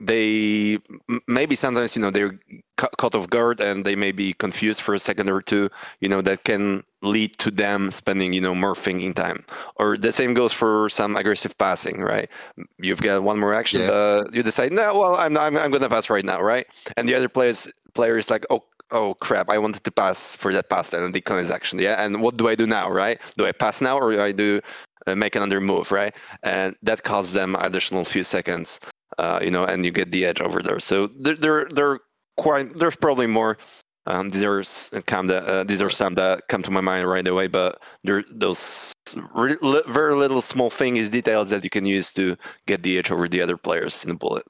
[0.00, 0.78] they
[1.26, 2.38] maybe sometimes you know they're
[2.76, 5.68] caught off guard and they may be confused for a second or two
[6.00, 9.44] you know that can lead to them spending you know more thinking time.
[9.76, 12.30] Or the same goes for some aggressive passing right?
[12.78, 14.22] You've got one more action yeah.
[14.32, 16.66] you decide no well i'm I'm, I'm gonna pass right now right?
[16.96, 20.52] And the other players player is like oh oh crap i wanted to pass for
[20.54, 22.02] that pass then and the his action yeah?
[22.02, 23.20] And what do i do now right?
[23.36, 24.60] Do i pass now or do i do
[25.08, 26.14] uh, make another move right?
[26.44, 28.78] And that costs them additional few seconds
[29.16, 30.80] uh, you know, and you get the edge over there.
[30.80, 32.00] So there, there, there
[32.36, 32.76] quite.
[32.76, 33.58] There's probably more.
[34.06, 34.64] Um, these are
[35.02, 38.24] come that uh, these are some that come to my mind right away, but there
[38.30, 38.92] those
[39.34, 39.56] re-
[39.86, 42.36] very little small things, details that you can use to
[42.66, 44.46] get the edge over the other players in the bullet.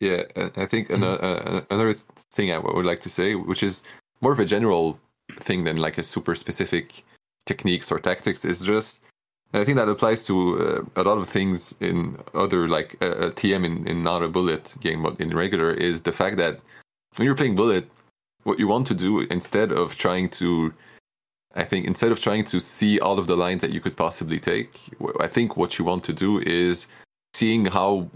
[0.00, 1.02] Yeah, I think mm-hmm.
[1.02, 1.94] another, another
[2.30, 3.82] thing I would like to say, which is
[4.20, 5.00] more of a general
[5.40, 7.02] thing than like a super specific
[7.46, 9.00] techniques or tactics, is just
[9.52, 13.06] and I think that applies to uh, a lot of things in other like uh,
[13.06, 16.60] uh TM in, in not a bullet game, but in regular is the fact that
[17.16, 17.88] when you're playing bullet,
[18.44, 20.72] what you want to do instead of trying to,
[21.54, 24.38] I think instead of trying to see all of the lines that you could possibly
[24.38, 24.70] take,
[25.18, 26.86] I think what you want to do is
[27.34, 28.08] seeing how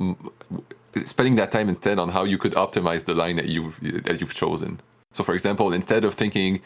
[1.06, 4.34] spending that time instead on how you could optimize the line that you've that you've
[4.34, 4.78] chosen.
[5.12, 6.60] So, for example, instead of thinking,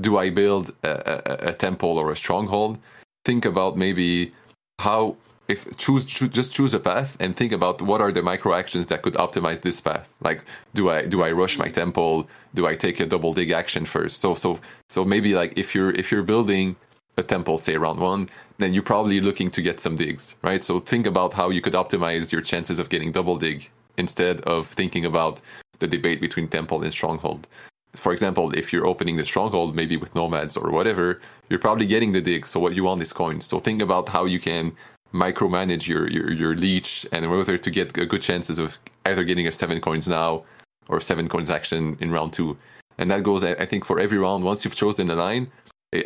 [0.00, 2.78] do I build a, a, a temple or a stronghold?
[3.24, 4.32] Think about maybe
[4.78, 5.16] how
[5.48, 8.86] if choose, choose, just choose a path and think about what are the micro actions
[8.86, 10.14] that could optimize this path.
[10.22, 10.44] Like
[10.74, 12.28] do i do i rush my temple?
[12.54, 14.20] Do i take a double dig action first?
[14.20, 16.76] So so so maybe like if you're if you're building
[17.18, 18.28] a temple say round one
[18.58, 20.62] then you're probably looking to get some digs right?
[20.62, 23.68] So think about how you could optimize your chances of getting double dig
[23.98, 25.42] instead of thinking about
[25.80, 27.46] the debate between temple and stronghold
[27.94, 32.12] for example, if you're opening the stronghold, maybe with nomads or whatever, you're probably getting
[32.12, 32.46] the dig.
[32.46, 33.44] So what you want is coins.
[33.44, 34.72] So think about how you can
[35.12, 39.52] micromanage your your, your leech and whether to get good chances of either getting a
[39.52, 40.42] seven coins now
[40.88, 42.56] or seven coins action in round two.
[42.98, 44.44] And that goes, I think, for every round.
[44.44, 45.50] Once you've chosen a line,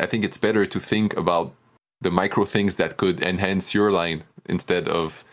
[0.01, 1.55] I think it's better to think about
[2.01, 5.25] the micro things that could enhance your line instead of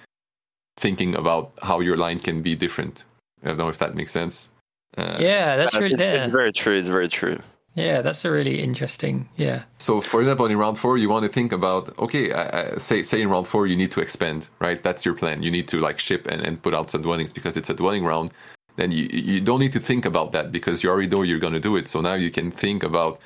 [0.78, 3.06] thinking about how your line can be different.
[3.44, 4.50] I don't know if that makes sense.
[4.98, 6.78] Uh, yeah, that's really it's, it's very true.
[6.78, 7.40] It's very true.
[7.76, 9.28] Yeah, that's a really interesting.
[9.36, 9.64] Yeah.
[9.80, 13.22] So, for example, in round four, you want to think about okay, uh, say say
[13.22, 14.82] in round four you need to expand, right?
[14.84, 15.42] That's your plan.
[15.42, 18.06] You need to like ship and, and put out some dwellings because it's a dwelling
[18.06, 18.32] round.
[18.76, 21.54] Then you you don't need to think about that because you already know you're going
[21.54, 21.88] to do it.
[21.88, 23.20] So now you can think about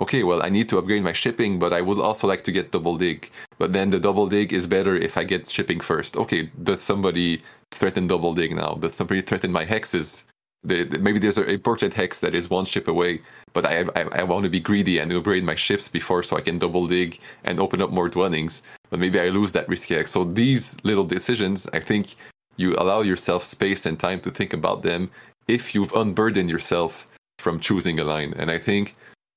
[0.00, 2.72] okay, well, I need to upgrade my shipping, but I would also like to get
[2.72, 3.30] double dig.
[3.58, 6.16] But then the double dig is better if I get shipping first.
[6.16, 7.40] Okay, does somebody
[7.70, 8.74] threaten double dig now?
[8.74, 10.24] Does somebody threaten my hexes?
[10.64, 13.20] The, the, maybe there's an important hex that is one ship away,
[13.52, 16.40] but I, I, I want to be greedy and upgrade my ships before so I
[16.40, 18.62] can double dig and open up more dwellings.
[18.90, 20.12] But maybe I lose that risky hex.
[20.12, 22.14] So these little decisions, I think
[22.56, 25.10] you allow yourself space and time to think about them
[25.48, 27.06] if you've unburdened yourself
[27.38, 28.34] from choosing a line.
[28.36, 28.94] And I think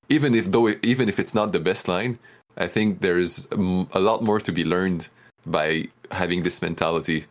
[0.09, 2.19] even if though even if it's not the best line,
[2.57, 5.07] I think there's a lot more to be learned
[5.45, 7.25] by having this mentality,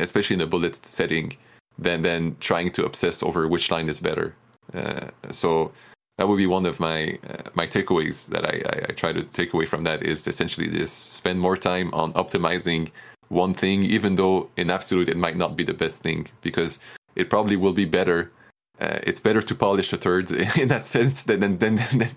[0.00, 1.36] especially in a bullet setting
[1.78, 4.34] than than trying to obsess over which line is better.
[4.74, 5.72] Uh, so
[6.18, 9.22] that would be one of my uh, my takeaways that I, I, I try to
[9.22, 12.90] take away from that is essentially this: spend more time on optimizing
[13.28, 16.80] one thing, even though in absolute it might not be the best thing, because
[17.14, 18.32] it probably will be better.
[18.80, 21.76] Uh, it's better to polish a third in that sense than than than,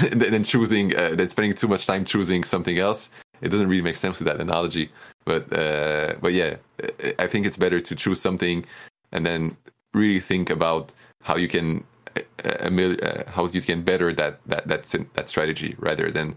[0.00, 3.10] than, than choosing uh, than spending too much time choosing something else.
[3.40, 4.90] It doesn't really make sense with that analogy,
[5.24, 6.56] but uh, but yeah,
[7.18, 8.64] I think it's better to choose something
[9.14, 9.56] and then
[9.94, 10.92] really think about
[11.22, 11.84] how you can
[12.16, 14.82] uh, uh, how you can better that that that
[15.14, 16.36] that strategy rather than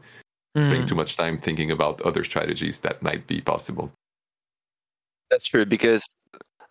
[0.56, 0.64] mm.
[0.64, 3.92] spending too much time thinking about other strategies that might be possible.
[5.30, 6.08] That's true because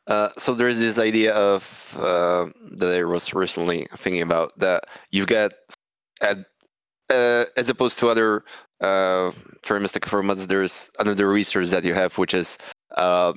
[0.07, 2.47] uh, so there's this idea of uh,
[2.79, 5.53] that I was recently thinking about that you've got
[6.21, 6.39] at,
[7.11, 8.45] uh, as opposed to other
[8.81, 12.59] uh, deterministic formats, there's another resource that you have, which is
[12.97, 13.33] uh,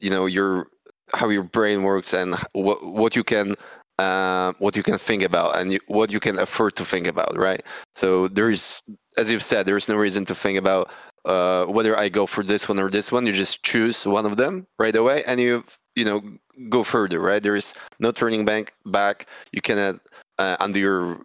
[0.00, 0.68] you know your
[1.14, 3.54] how your brain works and what what you can
[3.98, 7.36] uh, what you can think about and you, what you can afford to think about,
[7.36, 7.62] right?
[7.94, 8.82] So there is,
[9.16, 10.90] as you've said, there is no reason to think about
[11.24, 13.26] uh, whether I go for this one or this one.
[13.26, 15.64] You just choose one of them right away, and you
[15.94, 16.22] you know
[16.68, 17.42] go further, right?
[17.42, 18.74] There is no turning back.
[18.86, 19.26] Back.
[19.52, 20.00] You cannot
[20.38, 21.20] uh, undo your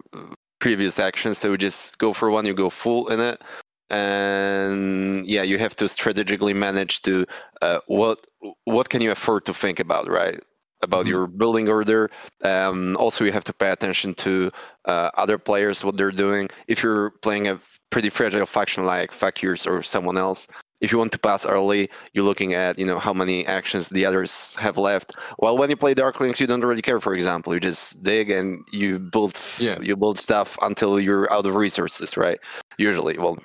[0.59, 2.45] previous actions, so you just go for one.
[2.45, 3.41] You go full in it,
[3.89, 7.25] and yeah, you have to strategically manage to
[7.61, 8.25] uh, what
[8.65, 10.39] what can you afford to think about, right?
[10.81, 11.09] about mm-hmm.
[11.09, 12.09] your building order.
[12.43, 14.51] Um, also, you have to pay attention to
[14.85, 16.49] uh, other players, what they're doing.
[16.67, 17.59] If you're playing a
[17.89, 20.47] pretty fragile faction like Fakirs or someone else,
[20.79, 24.05] if you want to pass early, you're looking at you know how many actions the
[24.05, 25.15] others have left.
[25.39, 26.99] Well, when you play Darklings, you don't really care.
[26.99, 29.79] For example, you just dig and you build yeah.
[29.81, 32.39] you build stuff until you're out of resources, right?
[32.77, 33.39] Usually, well,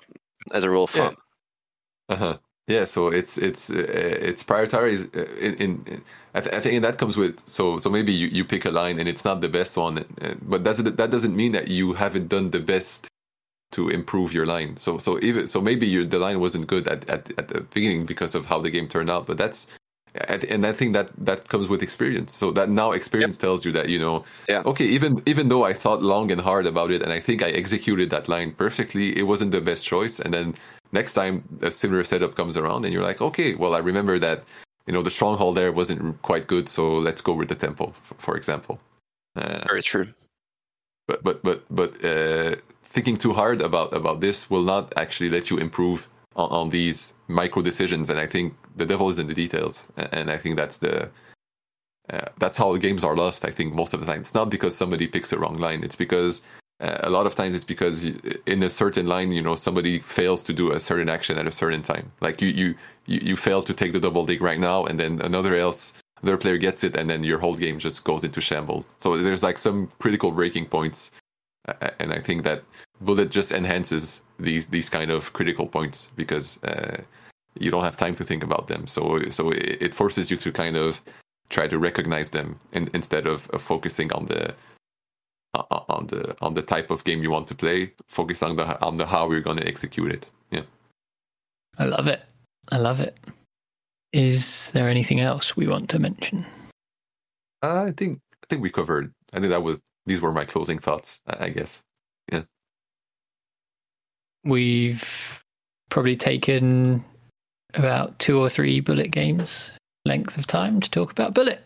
[0.52, 1.16] as a rule of thumb.
[2.09, 2.14] Yeah.
[2.14, 2.39] Uh huh.
[2.69, 6.02] Yeah, so it's it's uh, it's prioritized uh, in, in
[6.35, 9.01] I, th- I, think that comes with so so maybe you, you pick a line
[9.01, 10.05] and it's not the best one,
[10.43, 13.09] but does it, that doesn't mean that you haven't done the best
[13.73, 14.77] to improve your line.
[14.77, 18.06] So so even so maybe your the line wasn't good at, at, at the beginning
[18.06, 19.66] because of how the game turned out, but that's
[20.14, 22.34] and I think that that comes with experience.
[22.34, 23.40] So that now experience yep.
[23.40, 24.62] tells you that you know, yeah.
[24.66, 27.51] okay, even even though I thought long and hard about it, and I think I
[27.51, 30.20] executed that line perfectly, it wasn't the best choice.
[30.20, 30.55] And then
[30.93, 34.44] next time a similar setup comes around and you're like okay well i remember that
[34.86, 38.36] you know the stronghold there wasn't quite good so let's go with the temple for
[38.36, 38.78] example
[39.36, 40.06] uh, very true
[41.09, 45.51] but but but but uh, thinking too hard about about this will not actually let
[45.51, 49.34] you improve on, on, these micro decisions and i think the devil is in the
[49.34, 51.08] details and i think that's the
[52.10, 54.20] uh, that's how games are lost i think most of the time.
[54.20, 55.84] It's not because somebody picks a wrong line.
[55.84, 56.42] It's because
[56.80, 58.04] uh, a lot of times it's because
[58.46, 61.52] in a certain line you know somebody fails to do a certain action at a
[61.52, 62.10] certain time.
[62.20, 62.74] Like you you
[63.06, 65.92] you, fail to take the double dig right now and then another else
[66.22, 68.84] another player gets it and then your whole game just goes into shambles.
[68.98, 71.10] So there's like some critical breaking points
[71.98, 72.62] and i think that
[73.00, 77.00] bullet just enhances these these kind of critical points because uh,
[77.58, 80.76] you don't have time to think about them so so it, forces you to kind
[80.76, 81.02] of
[81.50, 84.54] try to recognize them in, instead of, of focusing on the
[85.54, 87.92] on the on the type of game you want to play.
[88.08, 90.28] Focus on the on the how you're going to execute it.
[90.50, 90.62] Yeah,
[91.78, 92.22] I love it.
[92.70, 93.16] I love it.
[94.12, 96.44] Is there anything else we want to mention?
[97.62, 99.12] Uh, I think I think we covered.
[99.32, 101.20] I think that was these were my closing thoughts.
[101.26, 101.82] I guess.
[102.32, 102.42] Yeah.
[104.44, 105.44] We've
[105.90, 107.04] probably taken
[107.74, 109.70] about two or three bullet games
[110.04, 111.64] length of time to talk about bullet.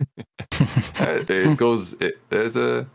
[0.20, 1.94] uh, it goes.
[1.94, 2.86] It, there's a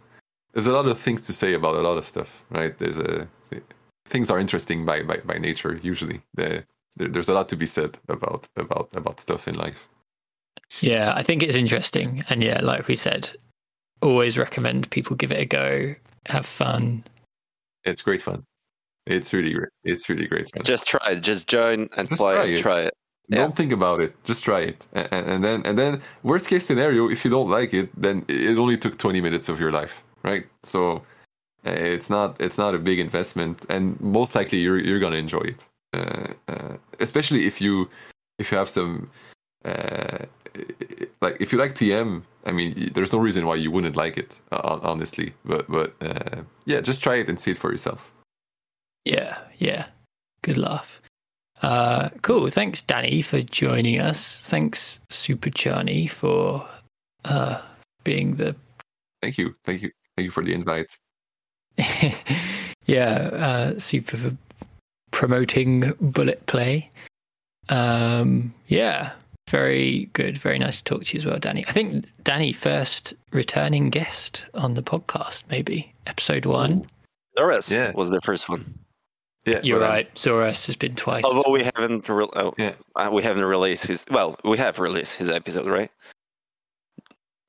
[0.53, 2.77] there's a lot of things to say about a lot of stuff, right?
[2.77, 3.27] There's a
[4.05, 5.79] things are interesting by by, by nature.
[5.81, 6.65] Usually, there,
[6.97, 9.87] there's a lot to be said about about about stuff in life.
[10.81, 13.29] Yeah, I think it's interesting, and yeah, like we said,
[14.01, 15.95] always recommend people give it a go,
[16.27, 17.03] have fun.
[17.85, 18.43] It's great fun.
[19.09, 19.69] It's really great.
[19.83, 20.51] It's really great.
[20.63, 21.21] Just try it.
[21.21, 22.61] Just join and just play try it.
[22.61, 22.93] Try it.
[23.31, 24.15] Don't think about it.
[24.23, 27.75] Just try it, and, and, then and then worst case scenario, if you don't like
[27.75, 30.47] it, then it only took twenty minutes of your life, right?
[30.63, 31.03] So
[31.63, 35.41] eh, it's not it's not a big investment, and most likely you're you're gonna enjoy
[35.41, 37.87] it, uh, uh, especially if you
[38.39, 39.11] if you have some
[39.63, 40.25] uh,
[41.21, 42.23] like if you like TM.
[42.45, 45.33] I mean, there's no reason why you wouldn't like it, honestly.
[45.45, 48.11] But but uh, yeah, just try it and see it for yourself.
[49.05, 49.87] Yeah, yeah,
[50.41, 51.01] good laugh.
[51.61, 52.49] Uh, cool.
[52.49, 54.35] Thanks, Danny, for joining us.
[54.47, 56.67] Thanks, Super Chani, for
[57.25, 57.61] uh,
[58.03, 58.55] being the.
[59.21, 59.53] Thank you.
[59.65, 59.91] Thank you.
[60.15, 60.97] Thank you for the invite.
[62.85, 64.37] yeah, uh, super for
[65.11, 66.89] promoting bullet play.
[67.69, 69.11] Um, yeah.
[69.49, 70.37] Very good.
[70.37, 71.65] Very nice to talk to you as well, Danny.
[71.67, 76.85] I think Danny, first returning guest on the podcast, maybe episode one.
[77.35, 77.91] Doris Yeah.
[77.93, 78.77] was the first one.
[79.49, 80.15] Yeah, You're but I'm- right.
[80.15, 81.23] Zoras has been twice.
[81.23, 82.73] Although we haven't, re- oh, Yeah.
[82.95, 84.05] uh, we haven't released his.
[84.11, 85.91] Well, we have released his episode, right?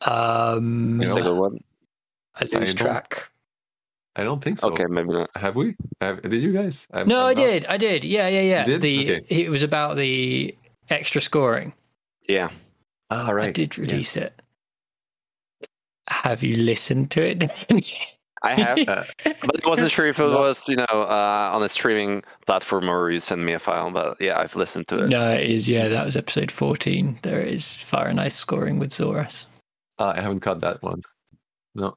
[0.02, 1.58] Um, The You second one.
[2.34, 3.30] I lose I track.
[4.16, 4.70] I don't think so.
[4.70, 5.30] Okay, maybe not.
[5.36, 5.76] Have we?
[6.00, 6.86] Have, did you guys?
[6.92, 7.66] I'm, No, I'm I not- did.
[7.66, 8.04] I did.
[8.04, 8.60] Yeah, yeah, yeah.
[8.66, 8.80] You did?
[8.80, 9.24] The Okay.
[9.44, 10.54] it was about the
[10.88, 11.72] extra scoring.
[12.28, 12.50] Yeah.
[13.10, 13.48] Ah, right.
[13.48, 13.82] I did Yeah.
[13.82, 14.32] release it.
[16.08, 17.50] Have you listened to it?
[18.42, 21.68] I have, Uh, but I wasn't sure if it was, you know, uh, on a
[21.68, 23.90] streaming platform or you send me a file.
[23.90, 25.08] But yeah, I've listened to it.
[25.08, 25.68] no, it is.
[25.68, 27.18] Yeah, that was episode fourteen.
[27.22, 29.44] There is fire and ice scoring with Zoras.
[29.98, 31.02] ah, I haven't caught that one.
[31.74, 31.94] No.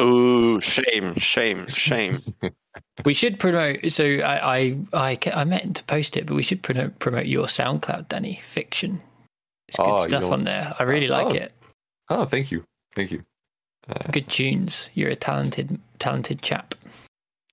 [0.00, 2.18] Ooh, shame, shame, shame.
[3.06, 3.90] We should promote.
[3.90, 7.46] So I, I, I, I meant to post it, but we should promote promote your
[7.46, 8.38] SoundCloud, Danny.
[8.44, 9.00] fiktion.
[9.68, 10.74] It's good Oh, stuff don't- on there.
[10.78, 11.30] I really like Oh.
[11.30, 11.52] it.
[12.10, 12.64] Oh, thank you.
[12.94, 13.22] Thank you.
[13.88, 14.88] Uh, Good tunes.
[14.94, 16.74] You're a talented, talented chap.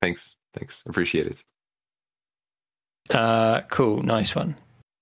[0.02, 0.36] thanks.
[0.54, 0.84] Thanks.
[0.86, 1.38] Appreciate it.
[3.10, 4.02] Uh, cool.
[4.04, 4.56] Nice one.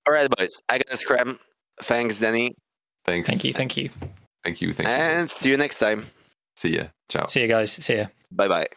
[0.08, 0.62] All right, boys.
[0.70, 1.40] I got to scram.
[1.82, 2.56] Thanks, Danny.
[3.06, 3.30] Thanks.
[3.30, 3.53] Thank you.
[3.53, 3.90] Thank you.
[4.44, 4.74] Thank you.
[4.74, 4.95] Thank you.
[4.95, 6.06] And see you next time.
[6.56, 6.86] See ya.
[7.10, 7.28] Ciao.
[7.28, 7.72] See you guys.
[7.72, 8.08] See ya.
[8.32, 8.68] Bye bye.